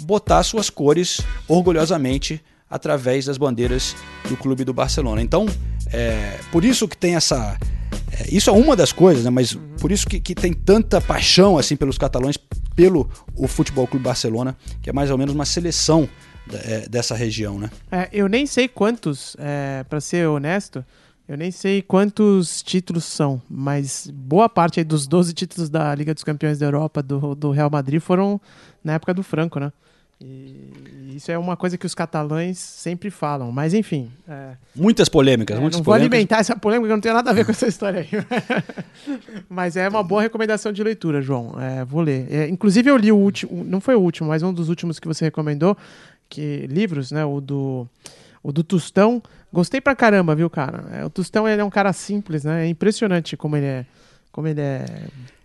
botar 0.02 0.44
suas 0.44 0.70
cores 0.70 1.22
orgulhosamente 1.48 2.42
através 2.70 3.26
das 3.26 3.38
bandeiras 3.38 3.96
do 4.28 4.36
clube 4.36 4.64
do 4.64 4.74
Barcelona. 4.74 5.22
Então, 5.22 5.46
é, 5.92 6.40
por 6.52 6.66
isso 6.66 6.88
que 6.88 6.98
tem 6.98 7.16
essa. 7.16 7.58
é, 8.12 8.28
isso 8.36 8.50
é 8.50 8.54
uma 8.54 8.76
das 8.76 8.92
coisas, 8.92 9.24
né? 9.24 9.30
Mas 9.30 9.58
por 9.80 9.92
isso 9.92 10.08
que, 10.08 10.20
que 10.20 10.34
tem 10.34 10.52
tanta 10.54 11.00
paixão 11.00 11.58
assim 11.58 11.76
pelos 11.76 11.98
catalães, 11.98 12.38
pelo 12.76 13.10
o 13.36 13.48
Futebol 13.48 13.86
Clube 13.88 14.04
Barcelona, 14.04 14.58
que 14.82 14.90
é 14.90 14.94
mais 14.94 15.12
ou 15.12 15.18
menos 15.18 15.36
uma 15.36 15.46
seleção 15.46 16.10
é, 16.52 16.90
dessa 16.90 17.14
região, 17.16 17.60
né? 17.60 17.70
É, 17.92 18.10
eu 18.12 18.28
nem 18.28 18.48
sei 18.48 18.68
quantos, 18.68 19.36
é, 19.40 19.84
para 19.88 20.02
ser 20.02 20.28
honesto, 20.28 20.84
eu 21.28 21.38
nem 21.38 21.52
sei 21.52 21.82
quantos 21.82 22.62
títulos 22.62 23.06
são, 23.06 23.42
mas 23.50 24.10
boa 24.14 24.50
parte 24.50 24.80
aí 24.80 24.84
dos 24.84 25.08
12 25.08 25.34
títulos 25.34 25.70
da 25.70 25.94
Liga 25.96 26.14
dos 26.14 26.24
Campeões 26.24 26.60
da 26.60 26.66
Europa 26.66 27.02
do, 27.02 27.34
do 27.34 27.52
Real 27.52 27.70
Madrid 27.70 28.02
foram 28.02 28.40
na 28.84 28.94
época 28.94 29.14
do 29.14 29.24
Franco, 29.24 29.60
né? 29.60 29.72
E 30.22 31.16
isso 31.16 31.32
é 31.32 31.38
uma 31.38 31.58
coisa 31.58 31.78
que 31.78 31.86
os 31.86 31.94
catalães 31.94 32.58
sempre 32.58 33.10
falam, 33.10 33.52
mas 33.52 33.74
enfim. 33.74 34.10
é, 34.28 34.52
Muitas 34.76 35.10
polêmicas, 35.10 35.58
é, 35.58 35.60
muitas 35.60 35.80
não 35.80 35.84
vou 35.84 35.94
polêmicas. 35.94 36.14
alimentar 36.16 36.40
essa 36.40 36.56
polêmica, 36.56 36.94
não 36.94 37.02
tem 37.02 37.12
nada 37.12 37.30
a 37.30 37.34
ver 37.34 37.44
com 37.46 37.52
essa 37.52 37.68
história 37.68 38.02
aí. 38.02 38.08
mas 39.50 39.76
é 39.76 39.88
uma 39.90 40.02
boa 40.04 40.22
recomendação 40.22 40.72
de 40.72 40.82
leitura, 40.84 41.22
João. 41.22 41.56
É, 41.60 41.84
vou 41.84 42.02
ler. 42.02 42.28
É, 42.32 42.48
inclusive, 42.48 42.90
eu 42.90 42.96
li 42.96 43.12
o 43.12 43.18
último, 43.18 43.64
não 43.66 43.82
foi 43.82 43.96
o 43.96 44.00
último, 44.00 44.30
mas 44.30 44.44
um 44.44 44.54
dos 44.54 44.70
últimos 44.70 44.98
que 44.98 45.08
você 45.08 45.26
recomendou, 45.26 45.76
que 46.30 46.68
livros, 46.68 47.12
né? 47.12 47.26
O 47.26 47.42
do, 47.42 47.86
o 48.44 48.52
do 48.52 48.64
Tostão. 48.64 49.24
Gostei 49.52 49.80
pra 49.80 49.96
caramba, 49.96 50.36
viu, 50.36 50.50
cara? 50.50 50.84
É, 50.92 51.06
o 51.06 51.10
Tostão 51.10 51.48
ele 51.48 51.62
é 51.62 51.66
um 51.66 51.70
cara 51.70 51.94
simples, 51.94 52.44
né? 52.44 52.66
É 52.66 52.68
impressionante 52.68 53.38
como 53.38 53.56
ele 53.56 53.66
é, 53.66 53.86
Como 54.34 54.48
ele 54.48 54.60
é 54.62 54.84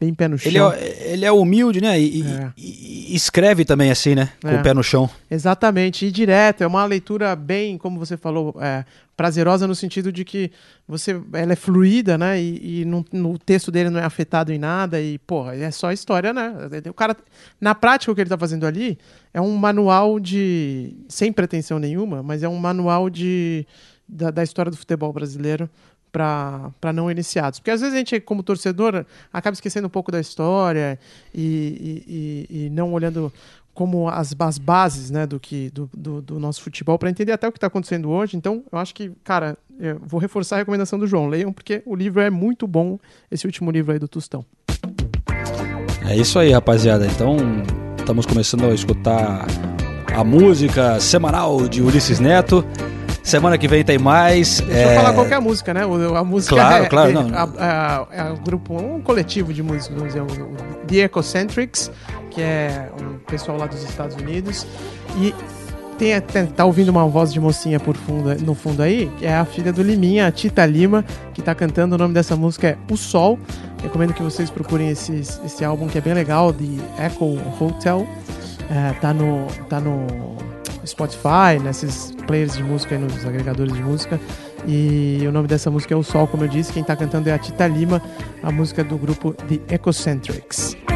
bem 0.00 0.14
pé 0.14 0.26
no 0.28 0.38
chão. 0.38 0.50
Ele 0.50 0.58
é, 0.58 1.12
ele 1.12 1.24
é 1.26 1.30
humilde, 1.30 1.78
né? 1.78 2.00
E, 2.00 2.22
e- 2.22 2.24
e- 2.56 3.12
e 3.12 3.14
escreve 3.14 3.62
também 3.64 3.90
assim, 3.90 4.14
né? 4.14 4.30
Com 4.40 4.48
É. 4.48 4.58
o 4.58 4.62
pé 4.62 4.72
no 4.72 4.82
chão. 4.82 5.08
Exatamente, 5.30 6.06
e 6.06 6.10
direto. 6.10 6.62
É 6.62 6.66
uma 6.66 6.84
leitura 6.86 7.36
bem, 7.36 7.76
como 7.76 7.98
você 7.98 8.16
falou, 8.16 8.56
é, 8.60 8.86
prazerosa 9.14 9.66
no 9.66 9.74
sentido 9.74 10.10
de 10.10 10.24
que 10.24 10.50
você, 10.86 11.20
ela 11.34 11.52
é 11.52 11.56
fluida, 11.56 12.16
né? 12.16 12.40
E, 12.40 12.80
e 12.80 12.84
não- 12.86 13.04
no 13.12 13.38
texto 13.38 13.70
dele 13.70 13.90
não 13.90 14.00
é 14.00 14.04
afetado 14.04 14.50
em 14.54 14.58
nada. 14.58 14.98
E, 14.98 15.18
porra, 15.18 15.54
é 15.54 15.70
só 15.70 15.92
história, 15.92 16.32
né? 16.32 16.50
O 16.88 16.94
cara, 16.94 17.14
na 17.60 17.74
prática, 17.74 18.10
o 18.10 18.14
que 18.14 18.22
ele 18.22 18.30
tá 18.30 18.38
fazendo 18.38 18.66
ali 18.66 18.98
é 19.34 19.40
um 19.40 19.54
manual 19.54 20.18
de. 20.18 20.94
sem 21.10 21.30
pretensão 21.30 21.78
nenhuma, 21.78 22.22
mas 22.22 22.42
é 22.42 22.48
um 22.48 22.56
manual 22.56 23.10
de, 23.10 23.66
da, 24.08 24.30
da 24.30 24.42
história 24.42 24.70
do 24.70 24.78
futebol 24.78 25.12
brasileiro 25.12 25.68
para 26.18 26.92
não 26.92 27.10
iniciados. 27.10 27.58
Porque 27.58 27.70
às 27.70 27.80
vezes 27.80 27.94
a 27.94 27.98
gente, 27.98 28.20
como 28.20 28.42
torcedor, 28.42 29.04
acaba 29.32 29.54
esquecendo 29.54 29.86
um 29.86 29.90
pouco 29.90 30.10
da 30.12 30.20
história 30.20 30.98
e, 31.34 32.04
e- 32.08 32.64
e- 32.66 32.70
não 32.70 32.92
olhando 32.92 33.32
como 33.74 34.08
as, 34.08 34.34
as 34.38 34.58
bases 34.58 35.08
né, 35.10 35.24
do, 35.26 35.38
que, 35.38 35.70
do, 35.70 35.88
do, 35.96 36.20
do 36.20 36.40
nosso 36.40 36.60
futebol 36.62 36.98
para 36.98 37.08
entender 37.10 37.30
até 37.30 37.46
o 37.46 37.52
que 37.52 37.58
está 37.58 37.68
acontecendo 37.68 38.10
hoje. 38.10 38.36
Então, 38.36 38.64
eu 38.72 38.78
acho 38.78 38.92
que, 38.92 39.12
cara, 39.22 39.56
eu 39.78 40.00
vou 40.04 40.18
reforçar 40.18 40.56
a 40.56 40.58
recomendação 40.58 40.98
do 40.98 41.06
João. 41.06 41.28
Leiam, 41.28 41.52
porque 41.52 41.80
o 41.86 41.94
livro 41.94 42.20
é 42.20 42.28
muito 42.28 42.66
bom, 42.66 42.98
esse 43.30 43.46
último 43.46 43.70
livro 43.70 43.92
aí 43.92 43.98
do 44.00 44.08
Tostão. 44.08 44.44
É 46.08 46.16
isso 46.16 46.38
aí, 46.38 46.50
rapaziada. 46.50 47.06
Então, 47.06 47.36
estamos 47.98 48.26
começando 48.26 48.64
a 48.64 48.74
escutar 48.74 49.46
a 50.12 50.24
música 50.24 50.98
semanal 50.98 51.68
de 51.68 51.80
Ulisses 51.80 52.18
Neto. 52.18 52.64
Semana 53.28 53.58
que 53.58 53.68
vem 53.68 53.84
tem 53.84 53.98
mais. 53.98 54.60
Deixa 54.60 54.88
eu 54.88 54.94
falar 54.96 55.12
qualquer 55.12 55.38
música, 55.40 55.74
né? 55.74 55.82
A 55.82 56.24
música 56.24 56.56
Claro, 56.56 56.84
é, 56.84 56.88
claro, 56.88 57.10
é, 58.10 58.20
é 58.20 58.24
um 58.24 58.36
grupo, 58.36 58.74
um 58.74 59.02
coletivo 59.02 59.52
de 59.52 59.62
músicos, 59.62 59.88
vamos 59.98 60.14
dizer, 60.14 60.22
o, 60.22 60.86
The 60.86 60.96
Ecocentrics, 61.04 61.90
que 62.30 62.40
é 62.40 62.88
um 62.98 63.18
pessoal 63.30 63.58
lá 63.58 63.66
dos 63.66 63.82
Estados 63.82 64.16
Unidos. 64.16 64.66
E 65.18 65.34
tem, 65.98 66.18
tem- 66.22 66.46
tá 66.46 66.64
ouvindo 66.64 66.88
uma 66.88 67.06
voz 67.06 67.30
de 67.30 67.38
mocinha 67.38 67.78
por 67.78 67.96
fundo, 67.96 68.34
no 68.42 68.54
fundo 68.54 68.82
aí, 68.82 69.10
que 69.18 69.26
é 69.26 69.34
a 69.36 69.44
filha 69.44 69.74
do 69.74 69.82
Liminha, 69.82 70.26
a 70.26 70.32
Tita 70.32 70.64
Lima, 70.64 71.04
que 71.34 71.42
tá 71.42 71.54
cantando. 71.54 71.96
O 71.96 71.98
nome 71.98 72.14
dessa 72.14 72.34
música 72.34 72.68
é 72.68 72.78
O 72.90 72.96
Sol. 72.96 73.38
Recomendo 73.82 74.14
que 74.14 74.22
vocês 74.22 74.48
procurem 74.48 74.88
esse, 74.88 75.20
esse 75.44 75.62
álbum 75.64 75.86
que 75.86 75.98
é 75.98 76.00
bem 76.00 76.14
legal, 76.14 76.50
The 76.50 76.64
Echo 77.06 77.38
Hotel. 77.60 78.06
É, 78.70 78.92
tá 79.00 79.12
no. 79.12 79.46
Tá 79.68 79.78
no 79.80 80.06
Spotify, 80.88 81.58
nesses 81.62 82.12
players 82.26 82.56
de 82.56 82.62
música 82.62 82.94
e 82.94 82.98
nos 82.98 83.24
agregadores 83.24 83.72
de 83.72 83.82
música. 83.82 84.20
E 84.66 85.24
o 85.26 85.32
nome 85.32 85.46
dessa 85.46 85.70
música 85.70 85.94
é 85.94 85.96
O 85.96 86.02
Sol, 86.02 86.26
como 86.26 86.44
eu 86.44 86.48
disse. 86.48 86.72
Quem 86.72 86.82
tá 86.82 86.96
cantando 86.96 87.28
é 87.28 87.32
a 87.32 87.38
Tita 87.38 87.66
Lima, 87.66 88.02
a 88.42 88.50
música 88.50 88.82
do 88.82 88.96
grupo 88.98 89.32
The 89.32 89.74
Ecocentrics. 89.74 90.87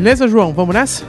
Beleza, 0.00 0.26
João? 0.26 0.54
Vamos 0.54 0.74
nessa? 0.74 1.04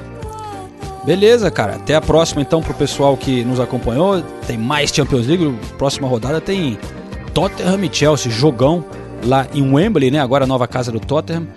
Beleza, 1.05 1.49
cara. 1.49 1.75
Até 1.75 1.95
a 1.95 2.01
próxima, 2.01 2.41
então, 2.41 2.61
pro 2.61 2.73
pessoal 2.73 3.15
que 3.15 3.41
nos 3.45 3.57
acompanhou. 3.57 4.21
Tem 4.45 4.57
mais 4.57 4.93
Champions 4.93 5.27
League. 5.27 5.57
Próxima 5.77 6.09
rodada 6.09 6.41
tem 6.41 6.77
Tottenham 7.33 7.85
e 7.85 7.89
Chelsea. 7.89 8.29
Jogão 8.29 8.83
lá 9.23 9.47
em 9.53 9.73
Wembley, 9.73 10.11
né? 10.11 10.19
Agora 10.19 10.43
a 10.43 10.47
nova 10.47 10.67
casa 10.67 10.91
do 10.91 10.99
Tottenham. 10.99 11.47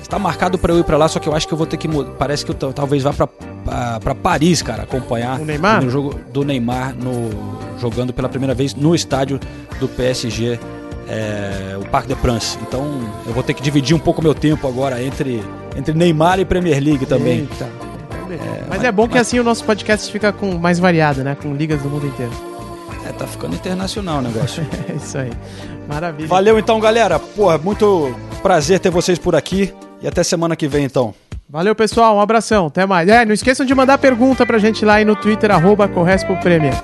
Está 0.00 0.18
marcado 0.18 0.56
para 0.56 0.72
eu 0.72 0.78
ir 0.78 0.84
para 0.84 0.96
lá, 0.96 1.06
só 1.06 1.18
que 1.18 1.28
eu 1.28 1.34
acho 1.34 1.46
que 1.46 1.52
eu 1.52 1.58
vou 1.58 1.66
ter 1.66 1.76
que 1.76 1.86
mudar. 1.86 2.12
Parece 2.12 2.46
que 2.46 2.50
eu 2.50 2.72
talvez 2.72 3.02
vá 3.02 3.12
para 3.12 4.14
Paris, 4.14 4.62
cara, 4.62 4.84
acompanhar 4.84 5.38
O 5.38 5.44
Neymar? 5.44 5.84
o 5.84 5.90
jogo 5.90 6.18
do 6.32 6.42
Neymar 6.46 6.94
no, 6.96 7.30
jogando 7.78 8.10
pela 8.10 8.28
primeira 8.28 8.54
vez 8.54 8.74
no 8.74 8.94
estádio 8.94 9.38
do 9.78 9.86
PSG, 9.86 10.58
é, 11.10 11.76
o 11.76 11.84
Parc 11.86 12.06
des 12.06 12.16
Princes. 12.18 12.56
Então 12.62 12.86
eu 13.26 13.32
vou 13.32 13.42
ter 13.42 13.52
que 13.52 13.62
dividir 13.62 13.94
um 13.96 13.98
pouco 13.98 14.22
meu 14.22 14.34
tempo 14.34 14.68
agora 14.68 15.02
entre, 15.02 15.42
entre 15.76 15.92
Neymar 15.92 16.38
e 16.38 16.44
Premier 16.44 16.80
League 16.82 17.04
também. 17.04 17.40
Eita. 17.40 17.68
Mas 18.68 18.84
é 18.84 18.92
bom 18.92 19.08
que 19.08 19.18
assim 19.18 19.40
o 19.40 19.44
nosso 19.44 19.64
podcast 19.64 20.10
fica 20.10 20.32
com 20.32 20.56
mais 20.56 20.78
variado, 20.78 21.24
né? 21.24 21.36
Com 21.40 21.52
ligas 21.54 21.82
do 21.82 21.88
mundo 21.90 22.06
inteiro. 22.06 22.30
É, 23.04 23.12
tá 23.12 23.26
ficando 23.26 23.56
internacional 23.56 24.18
o 24.18 24.22
negócio. 24.22 24.64
É 24.88 24.94
isso 24.94 25.18
aí. 25.18 25.32
Maravilha. 25.88 26.28
Valeu 26.28 26.58
então, 26.58 26.78
galera. 26.78 27.18
Porra, 27.18 27.58
muito 27.58 28.14
prazer 28.42 28.78
ter 28.78 28.90
vocês 28.90 29.18
por 29.18 29.34
aqui. 29.34 29.74
E 30.00 30.06
até 30.06 30.22
semana 30.22 30.54
que 30.54 30.68
vem, 30.68 30.84
então. 30.84 31.12
Valeu, 31.48 31.74
pessoal. 31.74 32.16
Um 32.16 32.20
abração. 32.20 32.66
Até 32.66 32.86
mais. 32.86 33.08
É, 33.08 33.24
não 33.24 33.34
esqueçam 33.34 33.66
de 33.66 33.74
mandar 33.74 33.98
pergunta 33.98 34.46
pra 34.46 34.58
gente 34.58 34.84
lá 34.84 34.94
aí 34.94 35.04
no 35.04 35.16
Twitter, 35.16 35.50
arroba 35.50 35.88
Correspo 35.88 36.36
Premier. 36.36 36.74